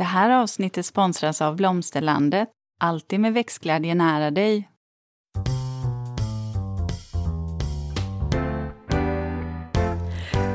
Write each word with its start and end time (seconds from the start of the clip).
Det 0.00 0.04
här 0.04 0.30
avsnittet 0.30 0.86
sponsras 0.86 1.42
av 1.42 1.56
Blomsterlandet. 1.56 2.48
Alltid 2.80 3.20
med 3.20 3.34
växtglädje 3.34 3.94
nära 3.94 4.30
dig. 4.30 4.68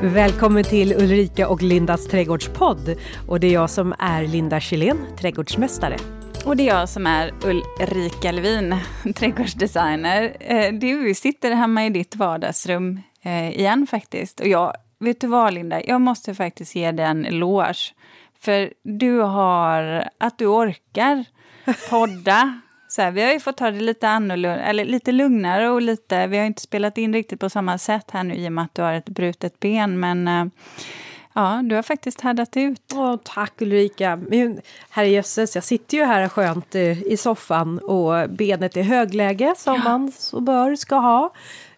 Välkommen 0.02 0.64
till 0.64 0.92
Ulrika 0.92 1.48
och 1.48 1.62
Lindas 1.62 2.06
trädgårdspodd. 2.06 2.96
Och 3.28 3.40
det 3.40 3.46
är 3.46 3.52
jag 3.52 3.70
som 3.70 3.94
är 3.98 4.26
Linda 4.26 4.60
Kjellén, 4.60 4.98
trädgårdsmästare. 5.18 5.96
Och 6.44 6.56
det 6.56 6.68
är 6.68 6.78
jag 6.78 6.88
som 6.88 7.06
är 7.06 7.34
Ulrika 7.44 8.32
Levin, 8.32 8.74
trädgårdsdesigner. 9.14 10.36
Eh, 10.40 10.72
du 10.72 11.14
sitter 11.14 11.50
hemma 11.50 11.86
i 11.86 11.90
ditt 11.90 12.16
vardagsrum 12.16 13.00
eh, 13.22 13.50
igen 13.50 13.86
faktiskt. 13.86 14.40
Och 14.40 14.48
jag, 14.48 14.72
vet 14.98 15.20
du 15.20 15.26
vad 15.26 15.54
Linda, 15.54 15.84
jag 15.84 16.00
måste 16.00 16.34
faktiskt 16.34 16.74
ge 16.74 16.92
dig 16.92 17.06
en 17.06 17.24
eloge. 17.24 17.94
För 18.40 18.72
du 18.82 19.18
har, 19.18 20.08
att 20.18 20.38
du 20.38 20.46
orkar 20.46 21.24
podda. 21.90 22.60
Så 22.88 23.02
här, 23.02 23.10
vi 23.10 23.22
har 23.22 23.32
ju 23.32 23.40
fått 23.40 23.56
ta 23.56 23.70
det 23.70 23.80
lite 23.80 24.08
annorlunda, 24.08 24.58
eller 24.58 24.84
lite 24.84 25.12
lugnare 25.12 25.70
och 25.70 25.82
lite, 25.82 26.26
vi 26.26 26.38
har 26.38 26.44
inte 26.44 26.62
spelat 26.62 26.98
in 26.98 27.12
riktigt 27.12 27.40
på 27.40 27.50
samma 27.50 27.78
sätt 27.78 28.10
här 28.10 28.24
nu 28.24 28.34
i 28.34 28.48
och 28.48 28.52
med 28.52 28.64
att 28.64 28.74
du 28.74 28.82
har 28.82 28.92
ett 28.92 29.08
brutet 29.08 29.60
ben, 29.60 30.00
men 30.00 30.28
eh, 30.28 30.44
ja, 31.32 31.60
du 31.64 31.74
har 31.74 31.82
faktiskt 31.82 32.20
härdat 32.20 32.56
ut. 32.56 32.92
Åh, 32.94 33.16
tack 33.24 33.62
Ulrika! 33.62 34.16
Men, 34.16 34.60
herrejösses, 34.90 35.54
jag 35.54 35.64
sitter 35.64 35.96
ju 35.96 36.04
här 36.04 36.28
skönt 36.28 36.74
i 36.74 37.16
soffan 37.16 37.78
och 37.78 38.30
benet 38.30 38.76
i 38.76 38.82
högläge 38.82 39.54
som 39.58 39.74
ja. 39.74 39.84
man 39.84 40.12
så 40.12 40.40
bör 40.40 40.76
ska 40.76 40.96
ha. 40.96 41.32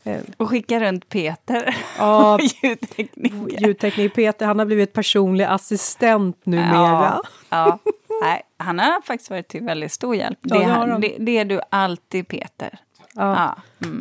Eh, 0.04 0.20
och 0.36 0.48
skicka 0.48 0.80
runt 0.80 1.08
Peter. 1.08 1.76
Ja, 1.98 2.38
ljudteknik. 2.62 3.32
ljudteknik. 3.60 4.14
Peter, 4.14 4.46
han 4.46 4.58
har 4.58 4.66
blivit 4.66 4.92
personlig 4.92 5.44
assistent 5.44 6.46
numera. 6.46 6.70
Ja, 6.70 7.22
ja. 7.48 7.78
Nej, 8.22 8.42
han 8.56 8.78
har 8.78 9.00
faktiskt 9.00 9.30
varit 9.30 9.48
till 9.48 9.62
väldigt 9.62 9.92
stor 9.92 10.16
hjälp. 10.16 10.38
Ja, 10.42 10.58
det, 10.58 10.64
han, 10.64 11.00
det, 11.00 11.16
det, 11.18 11.38
är 11.38 11.44
du 11.44 11.60
alltid, 11.70 12.28
Peter. 12.28 12.78
Ja. 13.14 13.54
ja. 13.80 13.86
Mm. 13.86 14.00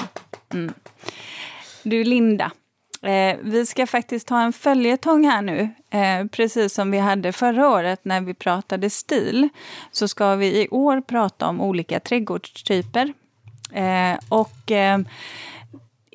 Mm. 0.54 0.74
Du, 1.84 2.04
Linda. 2.04 2.52
Eh, 3.02 3.38
vi 3.42 3.66
ska 3.66 3.88
faktiskt 3.88 4.30
ha 4.30 4.42
en 4.42 4.54
följetong 4.54 5.28
här 5.28 5.42
nu. 5.42 5.70
Eh, 5.90 6.26
precis 6.32 6.74
som 6.74 6.92
vi 6.92 6.98
hade 6.98 7.32
förra 7.32 7.70
året 7.70 8.00
när 8.04 8.22
vi 8.22 8.34
pratade 8.34 8.90
stil. 8.90 9.50
Så 9.92 10.08
ska 10.08 10.36
vi 10.36 10.62
i 10.62 10.68
år 10.72 11.02
prata 11.02 11.48
om 11.48 11.62
olika 11.62 12.00
trädgårdstyper. 12.00 13.14
Eh, 13.74 14.20
och 14.30 14.72
eh, 14.72 15.00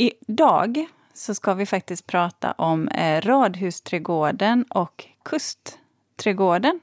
idag 0.02 0.86
så 1.14 1.34
ska 1.34 1.54
vi 1.54 1.66
faktiskt 1.66 2.06
prata 2.06 2.52
om 2.52 2.88
eh, 2.88 3.20
radhusträdgården 3.20 4.64
och 4.64 5.04
kustträdgården. 5.22 6.80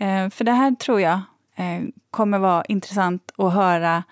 Eh, 0.00 0.30
för 0.30 0.44
det 0.44 0.52
här 0.52 0.74
tror 0.74 1.00
jag 1.00 1.20
eh, 1.56 1.80
kommer 2.10 2.38
vara 2.38 2.64
intressant 2.64 3.32
att 3.36 3.52
höra 3.52 4.02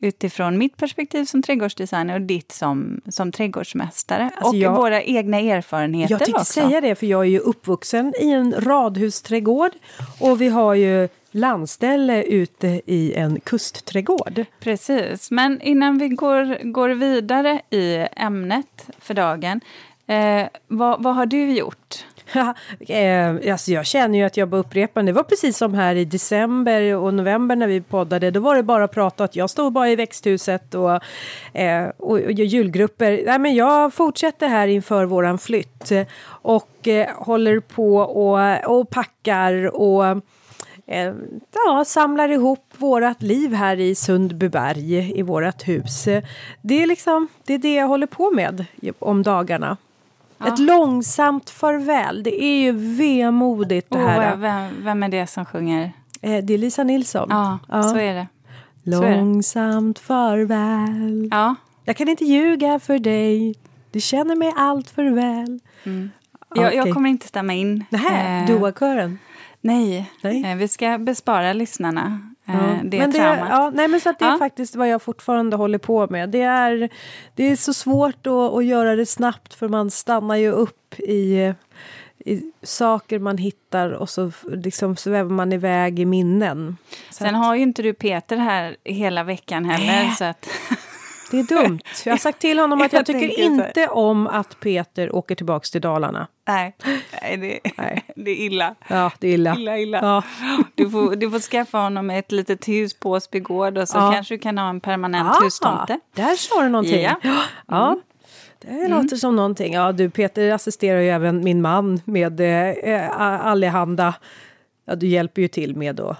utifrån 0.00 0.58
mitt 0.58 0.76
perspektiv 0.76 1.24
som 1.24 1.42
trädgårdsdesigner 1.42 2.14
och 2.14 2.20
ditt 2.20 2.52
som, 2.52 3.00
som 3.08 3.32
trädgårdsmästare. 3.32 4.30
Alltså 4.34 4.48
och 4.48 4.56
jag, 4.56 4.76
våra 4.76 5.02
egna 5.02 5.38
erfarenheter 5.38 6.12
Jag 6.12 6.18
tänkte 6.18 6.40
också. 6.40 6.52
säga 6.52 6.80
det, 6.80 6.94
för 6.94 7.06
jag 7.06 7.20
är 7.20 7.28
ju 7.28 7.38
uppvuxen 7.38 8.14
i 8.20 8.30
en 8.30 8.54
radhusträdgård 8.58 9.72
och 10.20 10.40
vi 10.40 10.48
har 10.48 10.74
ju 10.74 11.08
landställe 11.30 12.22
ute 12.22 12.80
i 12.86 13.14
en 13.14 13.40
kustträdgård. 13.40 14.44
Precis, 14.60 15.30
men 15.30 15.60
innan 15.60 15.98
vi 15.98 16.08
går, 16.08 16.72
går 16.72 16.88
vidare 16.88 17.60
i 17.70 18.06
ämnet 18.16 18.90
för 18.98 19.14
dagen, 19.14 19.60
eh, 20.06 20.46
vad, 20.66 21.02
vad 21.02 21.14
har 21.14 21.26
du 21.26 21.52
gjort? 21.52 22.04
eh, 22.88 23.52
alltså 23.52 23.72
jag 23.72 23.86
känner 23.86 24.18
ju 24.18 24.24
att 24.24 24.36
jag 24.36 24.48
bara 24.48 24.60
upprepar. 24.60 25.02
Det 25.02 25.12
var 25.12 25.22
precis 25.22 25.56
som 25.56 25.74
här 25.74 25.94
i 25.94 26.04
december 26.04 26.94
och 26.96 27.14
november 27.14 27.56
när 27.56 27.66
vi 27.66 27.80
poddade. 27.80 28.30
Då 28.30 28.40
var 28.40 28.56
det 28.56 28.62
bara 28.62 28.84
att 29.24 29.36
jag 29.36 29.50
stod 29.50 29.72
bara 29.72 29.90
i 29.90 29.96
växthuset 29.96 30.74
och, 30.74 31.00
eh, 31.60 31.88
och, 31.96 32.18
och 32.18 32.32
julgrupper. 32.32 33.22
Nej, 33.26 33.38
men 33.38 33.54
jag 33.54 33.94
fortsätter 33.94 34.48
här 34.48 34.68
inför 34.68 35.04
våran 35.04 35.38
flytt 35.38 35.92
och 36.26 36.88
eh, 36.88 37.08
håller 37.16 37.60
på 37.60 37.96
och, 37.96 38.78
och 38.78 38.90
packar 38.90 39.76
och 39.76 40.22
eh, 40.88 41.14
ja, 41.52 41.84
samlar 41.86 42.28
ihop 42.28 42.74
vårat 42.76 43.22
liv 43.22 43.54
här 43.54 43.80
i 43.80 43.94
Sundbyberg 43.94 45.18
i 45.18 45.22
vårat 45.22 45.68
hus. 45.68 46.04
Det 46.62 46.82
är 46.82 46.86
liksom 46.86 47.28
det 47.44 47.54
är 47.54 47.58
det 47.58 47.74
jag 47.74 47.88
håller 47.88 48.06
på 48.06 48.30
med 48.30 48.64
om 48.98 49.22
dagarna. 49.22 49.76
Ja. 50.38 50.46
Ett 50.46 50.58
långsamt 50.58 51.50
farväl. 51.50 52.22
Det 52.22 52.44
är 52.44 52.60
ju 52.60 52.72
vemodigt 52.72 53.90
det 53.90 53.98
här. 53.98 54.34
Oh, 54.34 54.38
vem, 54.38 54.84
vem 54.84 55.02
är 55.02 55.08
det 55.08 55.26
som 55.26 55.44
sjunger? 55.44 55.92
Eh, 56.22 56.44
det 56.44 56.54
är 56.54 56.58
Lisa 56.58 56.84
Nilsson. 56.84 57.28
Ja, 57.30 57.58
ja. 57.68 57.82
så 57.82 57.96
är 57.96 58.14
det. 58.14 58.26
Långsamt 58.82 59.98
farväl. 59.98 61.28
Ja. 61.30 61.54
Jag 61.84 61.96
kan 61.96 62.08
inte 62.08 62.24
ljuga 62.24 62.78
för 62.78 62.98
dig. 62.98 63.54
Du 63.90 64.00
känner 64.00 64.36
mig 64.36 64.52
allt 64.56 64.90
för 64.90 65.04
väl. 65.10 65.60
Mm. 65.84 66.10
Jag, 66.54 66.66
okay. 66.66 66.76
jag, 66.76 66.94
kommer 66.94 67.10
inte 67.10 67.28
stämma 67.28 67.54
in. 67.54 67.84
Nähä, 67.90 68.40
eh, 68.40 68.46
Dua-kören? 68.46 69.18
Nej, 69.60 70.10
nej. 70.22 70.44
Eh, 70.44 70.56
vi 70.56 70.68
ska 70.68 70.98
bespara 70.98 71.52
lyssnarna 71.52 72.34
ja. 72.44 72.52
Eh, 72.52 72.78
det 72.84 72.98
men 72.98 73.10
det, 73.10 73.18
ja, 73.18 73.70
nej, 73.74 73.88
men 73.88 74.00
så 74.00 74.10
att 74.10 74.18
det 74.18 74.24
ja. 74.24 74.34
är 74.34 74.38
faktiskt 74.38 74.76
vad 74.76 74.88
jag 74.88 75.02
fortfarande 75.02 75.56
håller 75.56 75.78
på 75.78 76.06
med. 76.06 76.30
Det 76.30 76.42
är, 76.42 76.88
det 77.34 77.44
är 77.44 77.56
så 77.56 77.74
svårt 77.74 78.26
att, 78.26 78.32
att 78.32 78.64
göra 78.64 78.96
det 78.96 79.06
snabbt 79.06 79.54
för 79.54 79.68
man 79.68 79.90
stannar 79.90 80.36
ju 80.36 80.50
upp 80.50 81.00
i, 81.00 81.54
i 82.18 82.42
saker 82.62 83.18
man 83.18 83.38
hittar 83.38 83.90
och 83.90 84.10
så 84.10 84.32
liksom 84.44 84.96
svävar 84.96 85.30
man 85.30 85.52
iväg 85.52 85.98
i 85.98 86.04
minnen. 86.04 86.76
Så 87.10 87.24
Sen 87.24 87.34
att, 87.34 87.44
har 87.44 87.54
ju 87.54 87.62
inte 87.62 87.82
du 87.82 87.94
Peter 87.94 88.36
här 88.36 88.76
hela 88.84 89.24
veckan 89.24 89.64
heller. 89.64 90.04
Äh. 90.04 90.14
Så 90.14 90.24
att 90.24 90.48
det 91.30 91.38
är 91.38 91.62
dumt. 91.62 91.80
Jag 92.04 92.12
har 92.12 92.18
sagt 92.18 92.38
till 92.38 92.58
honom 92.58 92.80
att 92.80 92.92
jag, 92.92 93.00
jag 93.00 93.06
tycker 93.06 93.40
inte 93.40 93.88
om 93.88 94.26
att 94.26 94.60
Peter 94.60 95.14
åker 95.14 95.34
tillbaka 95.34 95.64
till 95.72 95.80
Dalarna. 95.80 96.26
Nej, 96.48 96.76
Nej, 97.22 97.36
det, 97.36 97.70
Nej. 97.76 98.04
det 98.16 98.30
är 98.30 98.36
illa. 98.36 98.74
Ja, 98.88 99.12
det 99.18 99.28
är 99.28 99.34
illa. 99.34 99.56
illa, 99.56 99.78
illa. 99.78 99.98
Ja. 100.02 100.22
Du, 100.74 100.90
får, 100.90 101.16
du 101.16 101.30
får 101.30 101.40
skaffa 101.40 101.78
honom 101.78 102.10
ett 102.10 102.32
litet 102.32 102.68
hus 102.68 102.94
på 102.94 103.10
Åsbygård 103.10 103.78
och 103.78 103.88
så 103.88 103.98
ja. 103.98 104.12
kanske 104.12 104.34
du 104.34 104.38
kan 104.38 104.58
ha 104.58 104.68
en 104.68 104.80
permanent 104.80 105.36
ja, 105.38 105.44
hustomte. 105.44 106.00
Där 106.14 106.34
sa 106.36 106.62
du 106.62 106.68
någonting. 106.68 107.02
Ja. 107.02 107.16
ja. 107.66 107.86
Mm. 107.86 108.00
Det 108.60 108.68
mm. 108.68 108.90
låter 108.90 109.16
som 109.16 109.36
någonting. 109.36 109.72
Ja, 109.72 109.92
du 109.92 110.10
Peter 110.10 110.50
assisterar 110.52 111.00
ju 111.00 111.08
även 111.08 111.44
min 111.44 111.62
man 111.62 112.00
med 112.04 112.40
eh, 112.40 113.20
allehanda. 113.20 114.14
Ja, 114.84 114.94
du 114.94 115.06
hjälper 115.06 115.42
ju 115.42 115.48
till 115.48 115.76
med 115.76 115.94
då. 115.94 116.16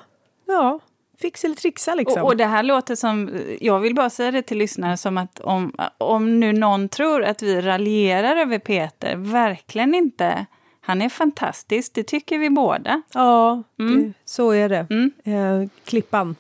Ja, 0.47 0.81
fixa 1.21 1.47
eller 1.47 1.57
trixa 1.57 1.95
liksom. 1.95 2.23
Och, 2.23 2.29
och, 2.29 2.37
det 2.37 2.45
här 2.45 2.63
låter 2.63 2.95
som, 2.95 3.41
jag 3.61 3.81
vill 3.81 3.95
bara 3.95 4.11
säga 4.11 4.31
det 4.31 4.43
till 4.43 4.59
lyssnare, 4.59 4.97
som 4.97 5.19
att 5.19 5.41
om, 5.41 5.73
om 5.99 6.41
nu 6.41 6.53
någon 6.53 6.89
tror 6.89 7.25
att 7.25 7.43
vi 7.43 7.61
raljerar 7.61 8.37
över 8.37 8.59
Peter, 8.59 9.17
verkligen 9.17 9.95
inte. 9.95 10.47
Han 10.81 11.03
är 11.03 11.09
fantastisk, 11.09 11.95
det 11.95 12.03
tycker 12.03 12.39
vi 12.39 12.51
båda. 12.51 13.03
Ja, 13.15 13.63
mm. 13.79 14.03
det, 14.03 14.13
så 14.25 14.51
är 14.51 14.69
det. 14.69 14.87
Mm. 14.91 15.13
Eh, 15.25 15.69
klippan. 15.85 16.37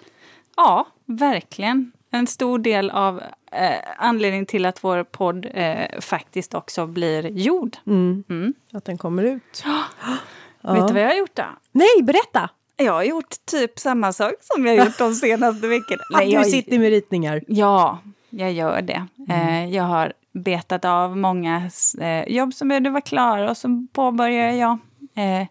Ja, 0.56 0.86
verkligen. 1.04 1.92
En 2.10 2.26
stor 2.26 2.58
del 2.58 2.90
av 2.90 3.22
eh, 3.52 3.78
anledningen 3.96 4.46
till 4.46 4.66
att 4.66 4.84
vår 4.84 5.04
podd 5.04 5.46
eh, 5.54 6.00
faktiskt 6.00 6.54
också 6.54 6.86
blir 6.86 7.26
gjord. 7.26 7.76
Mm. 7.86 8.24
mm. 8.28 8.54
Att 8.72 8.84
den 8.84 8.98
kommer 8.98 9.22
ut. 9.22 9.64
Ja. 10.60 10.74
Vet 10.74 10.88
du 10.88 10.94
vad 10.94 11.02
jag 11.02 11.08
har 11.08 11.16
gjort 11.16 11.34
då? 11.34 11.44
Nej, 11.72 12.02
berätta! 12.02 12.50
Jag 12.80 12.92
har 12.92 13.02
gjort 13.02 13.34
typ 13.44 13.78
samma 13.78 14.12
sak 14.12 14.34
som 14.40 14.66
jag 14.66 14.76
gjort 14.76 14.98
de 14.98 15.14
senaste 15.14 15.68
veckorna. 15.68 16.24
Jag... 16.24 16.44
Du 16.44 16.50
sitter 16.50 16.78
med 16.78 16.90
ritningar? 16.90 17.44
Ja, 17.46 17.98
jag 18.30 18.52
gör 18.52 18.82
det. 18.82 19.06
Mm. 19.28 19.48
Eh, 19.48 19.74
jag 19.74 19.84
har 19.84 20.12
betat 20.32 20.84
av 20.84 21.16
många 21.16 21.70
eh, 22.00 22.28
jobb 22.28 22.54
som 22.54 22.68
behövde 22.68 22.90
vara 22.90 23.00
klara 23.00 23.50
och 23.50 23.56
så 23.56 23.86
påbörjar 23.92 24.52
jag 24.52 24.78
eh, 25.14 25.46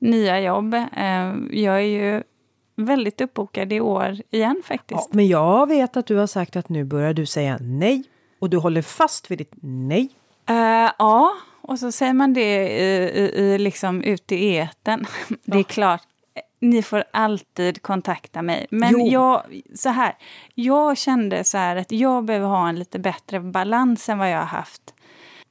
nya 0.00 0.40
jobb. 0.40 0.74
jag 1.50 1.76
är 1.76 1.80
ju 1.80 2.22
väldigt 2.76 3.20
uppbokad 3.20 3.72
i 3.72 3.80
år 3.80 4.16
igen 4.30 4.62
faktiskt. 4.64 5.00
Ja, 5.00 5.16
men 5.16 5.28
jag 5.28 5.68
vet 5.68 5.96
att 5.96 6.06
du 6.06 6.16
har 6.16 6.26
sagt 6.26 6.56
att 6.56 6.68
nu 6.68 6.84
börjar 6.84 7.14
du 7.14 7.26
säga 7.26 7.58
nej 7.60 8.04
och 8.38 8.50
du 8.50 8.56
håller 8.56 8.82
fast 8.82 9.30
vid 9.30 9.38
ditt 9.38 9.52
nej. 9.62 10.08
Uh, 10.50 10.90
ja, 10.98 11.32
och 11.62 11.78
så 11.78 11.92
säger 11.92 12.12
man 12.12 12.34
det 12.34 12.68
i, 12.68 13.20
i, 13.20 13.40
i 13.42 13.58
liksom 13.58 14.02
ute 14.02 14.34
i 14.34 14.56
eten. 14.56 15.06
Det 15.44 15.58
är 15.58 15.62
klart, 15.62 16.02
ni 16.60 16.82
får 16.82 17.04
alltid 17.10 17.82
kontakta 17.82 18.42
mig. 18.42 18.66
Men 18.70 19.06
jag, 19.06 19.42
så 19.74 19.88
här, 19.88 20.14
jag 20.54 20.98
kände 20.98 21.44
så 21.44 21.58
här 21.58 21.76
att 21.76 21.92
jag 21.92 22.24
behöver 22.24 22.46
ha 22.46 22.68
en 22.68 22.78
lite 22.78 22.98
bättre 22.98 23.40
balans 23.40 24.08
än 24.08 24.18
vad 24.18 24.30
jag 24.30 24.38
har 24.38 24.44
haft. 24.44 24.94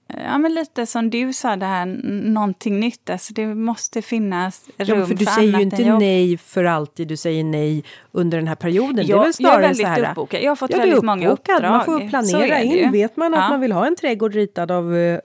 ja, 0.08 0.38
men 0.38 0.54
lite 0.54 0.86
som 0.86 1.10
du 1.10 1.34
sa, 1.34 1.56
det 1.56 1.66
här 1.66 1.86
någonting 2.32 2.80
nytt. 2.80 3.10
Alltså 3.10 3.34
det 3.34 3.56
måste 3.56 4.02
finnas 4.02 4.70
rum 4.78 5.00
ja, 5.00 5.06
för 5.06 5.14
du 5.14 5.26
för 5.26 5.34
säger 5.34 5.58
ju 5.58 5.64
inte 5.64 5.98
nej 5.98 6.38
för 6.38 6.64
alltid, 6.64 7.08
du 7.08 7.18
säger 7.18 7.44
nej 7.44 7.84
under 8.18 8.38
den 8.38 8.48
här 8.48 8.56
perioden. 8.56 9.06
Jag, 9.08 9.20
det 9.20 9.22
är 9.22 9.24
väl 9.24 9.34
snarare 9.34 9.56
jag 9.56 9.64
är 9.64 9.68
väldigt 9.68 9.88
så 9.88 9.92
här, 9.92 10.12
uppbokad. 10.12 10.42
Jag 10.42 10.52
har 10.52 10.56
fått 10.56 10.72
ja, 10.72 10.78
väldigt 10.78 11.04
många 11.04 11.30
uppdrag. 11.30 11.62
Man 11.62 11.86
får 11.86 12.10
planera 12.10 12.62
in. 12.62 12.92
Vet 12.92 13.18
man 13.18 13.34
att 13.34 13.40
ja. 13.40 13.50
man 13.50 13.62
vill 13.62 13.72
ha 13.72 13.88
en 13.88 13.96
trädgård 13.96 14.34
ritad 14.34 14.72
av 14.72 14.94
uh, 14.94 15.20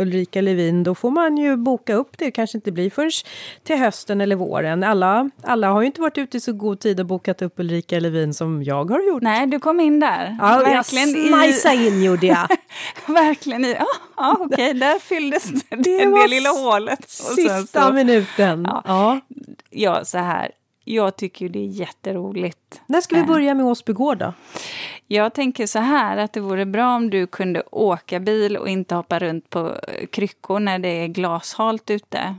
Ulrika 0.00 0.40
Levin, 0.40 0.82
då 0.82 0.94
får 0.94 1.10
man 1.10 1.36
ju 1.36 1.56
boka 1.56 1.94
upp 1.94 2.18
det. 2.18 2.30
kanske 2.30 2.58
inte 2.58 2.72
blir 2.72 2.90
först 2.90 3.28
till 3.64 3.76
hösten 3.76 4.20
eller 4.20 4.36
våren. 4.36 4.84
Alla, 4.84 5.30
alla 5.42 5.68
har 5.68 5.80
ju 5.80 5.86
inte 5.86 6.00
varit 6.00 6.18
ute 6.18 6.36
i 6.36 6.40
så 6.40 6.52
god 6.52 6.80
tid 6.80 7.00
och 7.00 7.06
bokat 7.06 7.42
upp 7.42 7.54
Ulrika 7.56 8.00
Levin 8.00 8.34
som 8.34 8.62
jag 8.62 8.90
har 8.90 9.00
gjort. 9.00 9.22
Nej, 9.22 9.46
du 9.46 9.60
kom 9.60 9.80
in 9.80 10.00
där. 10.00 10.36
Ja, 10.40 10.62
Verkligen 10.64 11.32
jag 11.64 11.74
i... 11.74 11.86
in 11.86 12.02
gjorde 12.02 12.26
jag. 12.26 12.48
Verkligen 13.06 13.64
i... 13.64 13.72
Ja, 13.72 13.86
ja 14.16 14.36
okej, 14.40 14.46
okay. 14.46 14.72
där 14.72 14.98
fylldes 14.98 15.44
det, 15.44 15.76
det, 15.76 16.04
det 16.04 16.26
lilla 16.26 16.50
hålet. 16.50 17.10
Sista 17.10 17.86
så, 17.86 17.92
minuten. 17.92 18.64
Ja. 18.68 18.82
Ja. 18.86 19.20
ja, 19.70 20.04
så 20.04 20.18
här. 20.18 20.50
Jag 20.90 21.16
tycker 21.16 21.48
det 21.48 21.58
är 21.58 21.66
jätteroligt. 21.66 22.80
När 22.86 23.00
ska 23.00 23.16
vi 23.16 23.22
börja 23.22 23.54
med 23.54 23.66
Åsbygård 23.66 24.18
då? 24.18 24.32
Jag 25.06 25.34
tänker 25.34 25.66
så 25.66 25.78
här 25.78 26.16
att 26.16 26.32
det 26.32 26.40
vore 26.40 26.66
bra 26.66 26.96
om 26.96 27.10
du 27.10 27.26
kunde 27.26 27.62
åka 27.70 28.20
bil 28.20 28.56
och 28.56 28.68
inte 28.68 28.94
hoppa 28.94 29.18
runt 29.18 29.50
på 29.50 29.74
kryckor 30.12 30.60
när 30.60 30.78
det 30.78 30.88
är 30.88 31.06
glashalt 31.06 31.90
ute. 31.90 32.34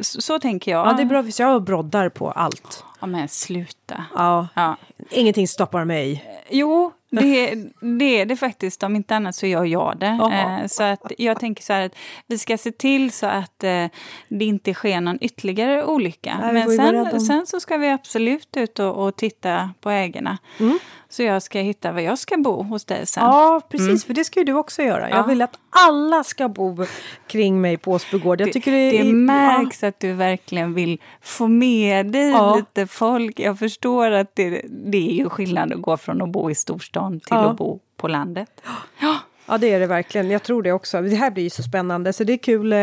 Så, 0.00 0.20
så 0.20 0.38
tänker 0.38 0.70
jag. 0.70 0.86
Ja, 0.86 0.92
det 0.92 1.02
är 1.02 1.06
bra 1.06 1.22
för 1.22 1.42
jag 1.42 1.62
broddar 1.62 2.08
på 2.08 2.30
allt. 2.30 2.84
Ja, 3.00 3.06
men 3.06 3.28
sluta. 3.28 4.04
Ja. 4.14 4.48
ja. 4.54 4.76
Ingenting 5.10 5.48
stoppar 5.48 5.84
mig. 5.84 6.24
Jo, 6.50 6.92
det, 7.10 7.54
det 7.98 8.20
är 8.20 8.26
det 8.26 8.36
faktiskt. 8.36 8.82
Om 8.82 8.96
inte 8.96 9.16
annat 9.16 9.34
så 9.34 9.46
gör 9.46 9.64
jag 9.64 9.98
det. 9.98 10.30
Eh, 10.32 10.66
så 10.66 10.82
att 10.82 11.12
jag 11.18 11.40
tänker 11.40 11.62
så 11.62 11.72
här 11.72 11.86
att 11.86 11.96
vi 12.26 12.38
ska 12.38 12.58
se 12.58 12.72
till 12.72 13.12
så 13.12 13.26
att 13.26 13.64
eh, 13.64 13.86
det 14.28 14.44
inte 14.44 14.74
sker 14.74 15.00
någon 15.00 15.18
ytterligare 15.20 15.84
olycka. 15.84 16.38
Nej, 16.40 16.52
Men 16.52 16.76
sen, 16.76 17.20
sen, 17.20 17.46
så 17.46 17.60
ska 17.60 17.76
vi 17.76 17.90
absolut 17.90 18.56
ut 18.56 18.78
och, 18.78 19.06
och 19.06 19.16
titta 19.16 19.70
på 19.80 19.90
ägarna. 19.90 20.38
Mm. 20.58 20.78
Så 21.08 21.22
jag 21.22 21.42
ska 21.42 21.58
hitta 21.58 21.92
var 21.92 22.00
jag 22.00 22.18
ska 22.18 22.36
bo 22.36 22.62
hos 22.62 22.84
dig 22.84 23.06
sen. 23.06 23.24
Ja, 23.24 23.60
precis. 23.68 23.88
Mm. 23.88 23.98
För 23.98 24.14
det 24.14 24.24
ska 24.24 24.40
ju 24.40 24.44
du 24.44 24.52
också 24.52 24.82
göra. 24.82 25.10
Jag 25.10 25.26
vill 25.26 25.42
att 25.42 25.58
alla 25.70 26.24
ska 26.24 26.48
bo 26.48 26.86
kring 27.26 27.60
mig 27.60 27.76
på 27.76 27.92
Åsbygård. 27.92 28.40
Jag 28.40 28.52
tycker 28.52 28.72
det, 28.72 28.90
det, 28.90 29.02
det 29.02 29.12
märks 29.12 29.82
ja. 29.82 29.88
att 29.88 30.00
du 30.00 30.12
verkligen 30.12 30.74
vill 30.74 31.00
få 31.20 31.46
med 31.46 32.06
dig 32.06 32.30
ja. 32.30 32.56
lite 32.56 32.86
folk. 32.86 33.40
Jag 33.40 33.58
förstår 33.58 34.10
att 34.10 34.36
det, 34.36 34.62
det 34.68 35.10
är 35.10 35.12
ju 35.12 35.28
skillnad 35.28 35.72
att 35.72 35.82
gå 35.82 35.96
från 35.96 36.22
att 36.22 36.28
bo 36.28 36.50
i 36.50 36.54
storstan 36.54 37.20
till 37.20 37.28
ja. 37.30 37.50
att 37.50 37.56
bo 37.56 37.80
på 37.96 38.08
landet. 38.08 38.62
Ja. 38.98 39.16
Ja, 39.48 39.58
det 39.58 39.72
är 39.72 39.80
det 39.80 39.86
verkligen. 39.86 40.30
Jag 40.30 40.42
tror 40.42 40.62
det 40.62 40.72
också. 40.72 41.02
Det 41.02 41.16
här 41.16 41.30
blir 41.30 41.44
ju 41.44 41.50
så 41.50 41.62
spännande, 41.62 42.12
så 42.12 42.24
det 42.24 42.32
är 42.32 42.36
kul. 42.38 42.72
Eh, 42.72 42.78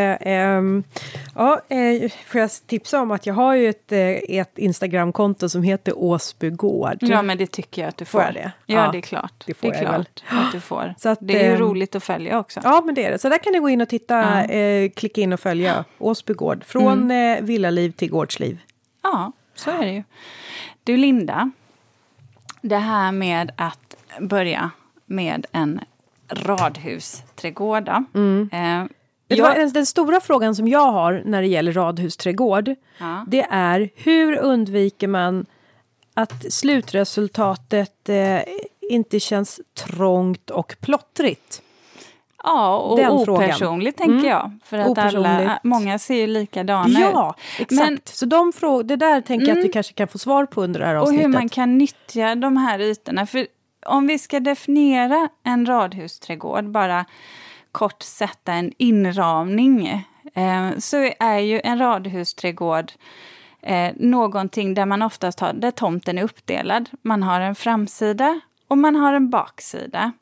ja, 1.34 1.60
eh, 1.68 2.10
får 2.26 2.40
jag 2.40 2.50
tipsa 2.66 3.00
om 3.00 3.10
att 3.10 3.26
jag 3.26 3.34
har 3.34 3.54
ju 3.54 3.68
ett, 3.68 3.92
eh, 3.92 4.38
ett 4.38 4.58
Instagramkonto 4.58 5.48
som 5.48 5.62
heter 5.62 5.98
Åsbygård. 5.98 6.96
Ja, 7.00 7.22
men 7.22 7.38
det 7.38 7.46
tycker 7.46 7.82
jag 7.82 7.88
att 7.88 7.96
du 7.96 8.04
får. 8.04 8.22
får 8.22 8.32
det? 8.32 8.52
Ja, 8.66 8.84
ja, 8.84 8.92
det 8.92 8.98
är 8.98 9.02
klart. 9.02 9.44
Det, 9.46 9.54
får 9.54 9.68
det 9.68 9.74
är 9.74 9.80
klart 9.80 9.92
väl. 9.92 10.38
att 10.38 10.52
du 10.52 10.60
får. 10.60 10.94
Så 10.98 11.08
att, 11.08 11.18
det 11.20 11.44
är 11.44 11.50
ju 11.50 11.56
roligt 11.56 11.94
att 11.94 12.04
följa 12.04 12.38
också. 12.38 12.60
Ja, 12.64 12.82
men 12.84 12.94
det 12.94 13.04
är 13.04 13.10
det. 13.10 13.18
Så 13.18 13.28
där 13.28 13.38
kan 13.38 13.52
ni 13.52 13.58
gå 13.58 13.68
in 13.68 13.80
och 13.80 13.88
titta, 13.88 14.52
ja. 14.54 14.88
klicka 14.96 15.20
in 15.20 15.32
och 15.32 15.40
följa 15.40 15.84
Åsbygård. 15.98 16.64
Från 16.64 17.02
mm. 17.10 17.46
villaliv 17.46 17.90
till 17.90 18.10
gårdsliv. 18.10 18.58
Ja, 19.02 19.32
så 19.54 19.70
är 19.70 19.84
det 19.84 19.92
ju. 19.92 20.02
Du, 20.84 20.96
Linda. 20.96 21.50
Det 22.60 22.76
här 22.76 23.12
med 23.12 23.52
att 23.56 23.96
börja 24.20 24.70
med 25.06 25.46
en 25.52 25.80
radhusträdgård. 26.28 27.90
Mm. 28.14 28.50
Eh, 28.52 28.86
jag... 29.28 29.72
Den 29.72 29.86
stora 29.86 30.20
frågan 30.20 30.54
som 30.54 30.68
jag 30.68 30.92
har 30.92 31.22
när 31.24 31.42
det 31.42 31.48
gäller 31.48 31.72
radhusträdgård 31.72 32.74
ja. 32.98 33.24
det 33.28 33.46
är 33.50 33.90
hur 33.94 34.36
undviker 34.38 35.08
man 35.08 35.46
att 36.14 36.52
slutresultatet 36.52 38.08
eh, 38.08 38.40
inte 38.80 39.20
känns 39.20 39.60
trångt 39.74 40.50
och 40.50 40.76
plottrigt? 40.80 41.62
Ja, 42.44 42.78
och 42.78 42.96
Den 42.96 43.10
opersonligt 43.10 43.98
frågan. 43.98 44.20
tänker 44.20 44.28
mm. 44.28 44.30
jag. 44.30 44.58
För 44.64 44.78
att 44.78 44.98
alla, 44.98 45.60
många 45.62 45.98
ser 45.98 46.14
ju 46.14 46.26
likadana 46.26 46.88
ut. 46.88 46.98
Ja, 46.98 47.34
exakt. 47.58 47.90
Men, 47.90 48.00
så 48.04 48.26
de 48.26 48.52
frågor, 48.52 48.82
det 48.82 48.96
där 48.96 49.20
tänker 49.20 49.44
mm. 49.44 49.48
jag 49.48 49.52
att 49.52 49.56
vi 49.56 49.66
mm. 49.66 49.72
kanske 49.72 49.92
kan 49.92 50.08
få 50.08 50.18
svar 50.18 50.46
på 50.46 50.62
under 50.62 50.80
det 50.80 50.86
här 50.86 50.94
avsnittet. 50.94 51.26
Och 51.26 51.30
hur 51.30 51.38
man 51.38 51.48
kan 51.48 51.78
nyttja 51.78 52.34
de 52.34 52.56
här 52.56 52.80
ytorna. 52.80 53.26
För 53.26 53.46
om 53.86 54.06
vi 54.06 54.18
ska 54.18 54.40
definiera 54.40 55.28
en 55.42 55.66
radhusträdgård, 55.66 56.64
bara 56.64 57.04
kort 57.72 58.02
sätta 58.02 58.52
en 58.52 58.72
inramning, 58.78 59.86
eh, 60.34 60.70
så 60.78 61.10
är 61.18 61.38
ju 61.38 61.60
en 61.64 61.78
radhusträdgård 61.78 62.92
eh, 63.62 63.92
någonting 63.96 64.74
där 64.74 64.86
man 64.86 65.02
oftast 65.02 65.40
har, 65.40 65.52
där 65.52 65.70
tomten 65.70 66.18
är 66.18 66.22
uppdelad. 66.22 66.90
Man 67.02 67.22
har 67.22 67.40
en 67.40 67.54
framsida 67.54 68.40
och 68.68 68.78
man 68.78 68.96
har 68.96 69.12
en 69.14 69.30
baksida. 69.30 70.12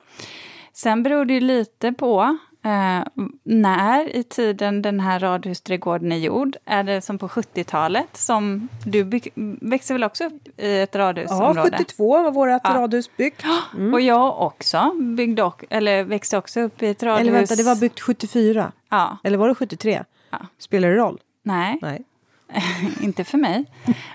Sen 0.72 1.02
beror 1.02 1.24
det 1.24 1.40
lite 1.40 1.92
på 1.92 2.38
Eh, 2.64 3.04
när 3.42 4.16
i 4.16 4.22
tiden 4.22 4.82
den 4.82 5.00
här 5.00 5.20
radhusträdgården 5.20 6.12
är 6.12 6.16
gjord? 6.16 6.56
Är 6.64 6.84
det 6.84 7.00
som 7.00 7.18
på 7.18 7.28
70-talet? 7.28 8.16
som 8.16 8.68
Du 8.84 9.20
växte 9.60 9.92
väl 9.92 10.04
också 10.04 10.24
upp 10.24 10.60
i 10.60 10.80
ett 10.80 10.96
radhusområde? 10.96 11.60
Ja, 11.72 11.78
72 11.78 12.22
var 12.22 12.30
vårt 12.30 12.60
ja. 12.64 12.70
radhus 12.74 13.16
byggt. 13.16 13.44
Mm. 13.74 13.94
Och 13.94 14.00
jag 14.00 14.40
också 14.40 14.92
byggde, 15.16 15.52
eller 15.70 16.04
växte 16.04 16.38
också 16.38 16.60
upp 16.60 16.82
i 16.82 16.88
ett 16.88 17.02
radhus. 17.02 17.20
Eller 17.20 17.32
vänta, 17.32 17.54
det 17.54 17.62
var 17.62 17.76
byggt 17.76 18.00
74? 18.00 18.72
Ja. 18.90 19.18
Eller 19.24 19.38
var 19.38 19.48
det 19.48 19.54
73? 19.54 20.04
Ja. 20.30 20.38
Spelar 20.58 20.88
det 20.88 20.96
roll? 20.96 21.20
Nej. 21.42 21.78
Nej. 21.82 22.04
inte 23.00 23.24
för 23.24 23.38
mig. 23.38 23.64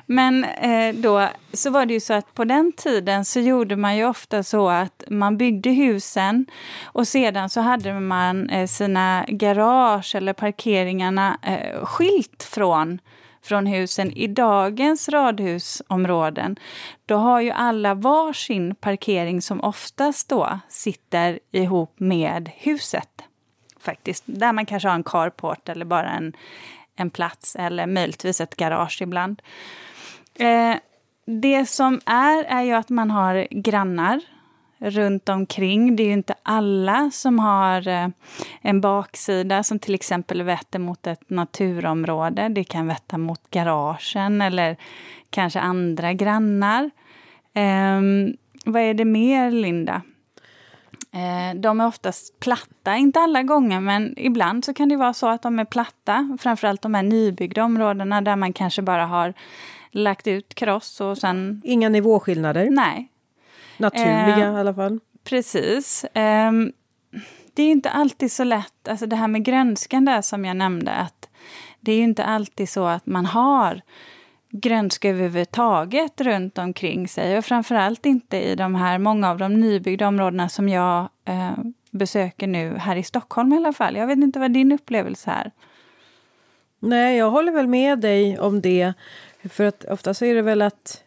Men 0.05 0.43
eh, 0.43 0.95
då 0.95 1.29
så 1.53 1.69
var 1.69 1.85
det 1.85 1.93
ju 1.93 1.99
så 1.99 2.13
att 2.13 2.33
på 2.33 2.45
den 2.45 2.71
tiden 2.71 3.25
så 3.25 3.39
gjorde 3.39 3.75
man 3.75 3.97
ju 3.97 4.05
ofta 4.05 4.43
så 4.43 4.69
att 4.69 5.03
man 5.09 5.37
byggde 5.37 5.69
husen 5.69 6.45
och 6.83 7.07
sedan 7.07 7.49
så 7.49 7.61
hade 7.61 7.99
man 7.99 8.49
eh, 8.49 8.67
sina 8.67 9.25
garage 9.27 10.15
eller 10.15 10.33
parkeringarna 10.33 11.37
eh, 11.41 11.85
skilt 11.85 12.43
från 12.43 12.99
från 13.41 13.65
husen. 13.65 14.11
I 14.11 14.27
dagens 14.27 15.09
radhusområden 15.09 16.55
då 17.05 17.15
har 17.15 17.41
ju 17.41 17.51
alla 17.51 17.93
varsin 17.93 18.75
parkering 18.75 19.41
som 19.41 19.61
oftast 19.61 20.29
då 20.29 20.59
sitter 20.69 21.39
ihop 21.51 21.93
med 21.97 22.49
huset. 22.55 23.09
Faktiskt, 23.79 24.23
där 24.25 24.53
man 24.53 24.65
kanske 24.65 24.89
har 24.89 24.95
en 24.95 25.03
carport 25.03 25.69
eller 25.69 25.85
bara 25.85 26.09
en, 26.09 26.33
en 26.97 27.09
plats 27.09 27.55
eller 27.55 27.87
möjligtvis 27.87 28.41
ett 28.41 28.55
garage 28.55 29.01
ibland. 29.01 29.41
Eh, 30.35 30.75
det 31.25 31.65
som 31.65 31.99
är, 32.05 32.43
är 32.43 32.63
ju 32.63 32.73
att 32.73 32.89
man 32.89 33.11
har 33.11 33.47
grannar 33.51 34.21
runt 34.77 35.29
omkring. 35.29 35.95
Det 35.95 36.03
är 36.03 36.07
ju 36.07 36.13
inte 36.13 36.35
alla 36.43 37.11
som 37.13 37.39
har 37.39 37.87
eh, 37.87 38.07
en 38.61 38.81
baksida 38.81 39.63
som 39.63 39.79
till 39.79 39.95
exempel 39.95 40.43
vetter 40.43 40.79
mot 40.79 41.07
ett 41.07 41.29
naturområde. 41.29 42.49
Det 42.49 42.63
kan 42.63 42.87
vetta 42.87 43.17
mot 43.17 43.51
garagen 43.51 44.41
eller 44.41 44.77
kanske 45.29 45.59
andra 45.59 46.13
grannar. 46.13 46.89
Eh, 47.53 48.01
vad 48.65 48.81
är 48.81 48.93
det 48.93 49.05
mer, 49.05 49.51
Linda? 49.51 50.01
Eh, 51.11 51.59
de 51.59 51.81
är 51.81 51.87
oftast 51.87 52.39
platta, 52.39 52.95
inte 52.95 53.19
alla 53.19 53.43
gånger, 53.43 53.79
men 53.79 54.13
ibland 54.17 54.65
så 54.65 54.73
kan 54.73 54.89
det 54.89 54.95
vara 54.95 55.13
så 55.13 55.27
att 55.27 55.41
de 55.41 55.59
är 55.59 55.65
platta. 55.65 56.37
Framförallt 56.39 56.81
de 56.81 56.93
här 56.93 57.03
nybyggda 57.03 57.63
områdena 57.63 58.21
där 58.21 58.35
man 58.35 58.53
kanske 58.53 58.81
bara 58.81 59.05
har 59.05 59.33
lagt 59.91 60.27
ut 60.27 60.55
kross 60.55 61.01
och 61.01 61.17
sen... 61.17 61.61
Inga 61.65 61.89
nivåskillnader? 61.89 62.69
Nej. 62.69 63.11
Naturliga 63.77 64.47
eh, 64.47 64.53
i 64.53 64.59
alla 64.59 64.73
fall? 64.73 64.99
Precis. 65.23 66.03
Eh, 66.03 66.51
det 67.53 67.63
är 67.63 67.71
inte 67.71 67.89
alltid 67.89 68.31
så 68.31 68.43
lätt, 68.43 68.87
alltså 68.87 69.05
det 69.05 69.15
här 69.15 69.27
med 69.27 69.43
grönskan 69.43 70.05
där 70.05 70.21
som 70.21 70.45
jag 70.45 70.57
nämnde, 70.57 70.91
att 70.91 71.29
det 71.79 71.91
är 71.91 72.03
inte 72.03 72.25
alltid 72.25 72.69
så 72.69 72.85
att 72.85 73.05
man 73.05 73.25
har 73.25 73.81
grönska 74.49 75.09
överhuvudtaget 75.09 76.21
runt 76.21 76.57
omkring 76.57 77.07
sig 77.07 77.37
och 77.37 77.45
framförallt 77.45 78.05
inte 78.05 78.37
i 78.37 78.55
de 78.55 78.75
här, 78.75 78.97
många 78.99 79.29
av 79.29 79.37
de 79.37 79.53
nybyggda 79.53 80.07
områdena 80.07 80.49
som 80.49 80.69
jag 80.69 81.09
eh, 81.25 81.51
besöker 81.91 82.47
nu 82.47 82.77
här 82.77 82.95
i 82.95 83.03
Stockholm 83.03 83.53
i 83.53 83.57
alla 83.57 83.73
fall. 83.73 83.95
Jag 83.95 84.07
vet 84.07 84.17
inte 84.17 84.39
vad 84.39 84.51
din 84.51 84.71
upplevelse 84.71 85.31
är? 85.31 85.51
Nej, 86.79 87.17
jag 87.17 87.31
håller 87.31 87.51
väl 87.51 87.67
med 87.67 87.99
dig 87.99 88.39
om 88.39 88.61
det. 88.61 88.93
För 89.49 89.63
att 89.63 89.85
ofta 89.85 90.13
så 90.13 90.25
är 90.25 90.35
det 90.35 90.41
väl 90.41 90.61
att 90.61 91.03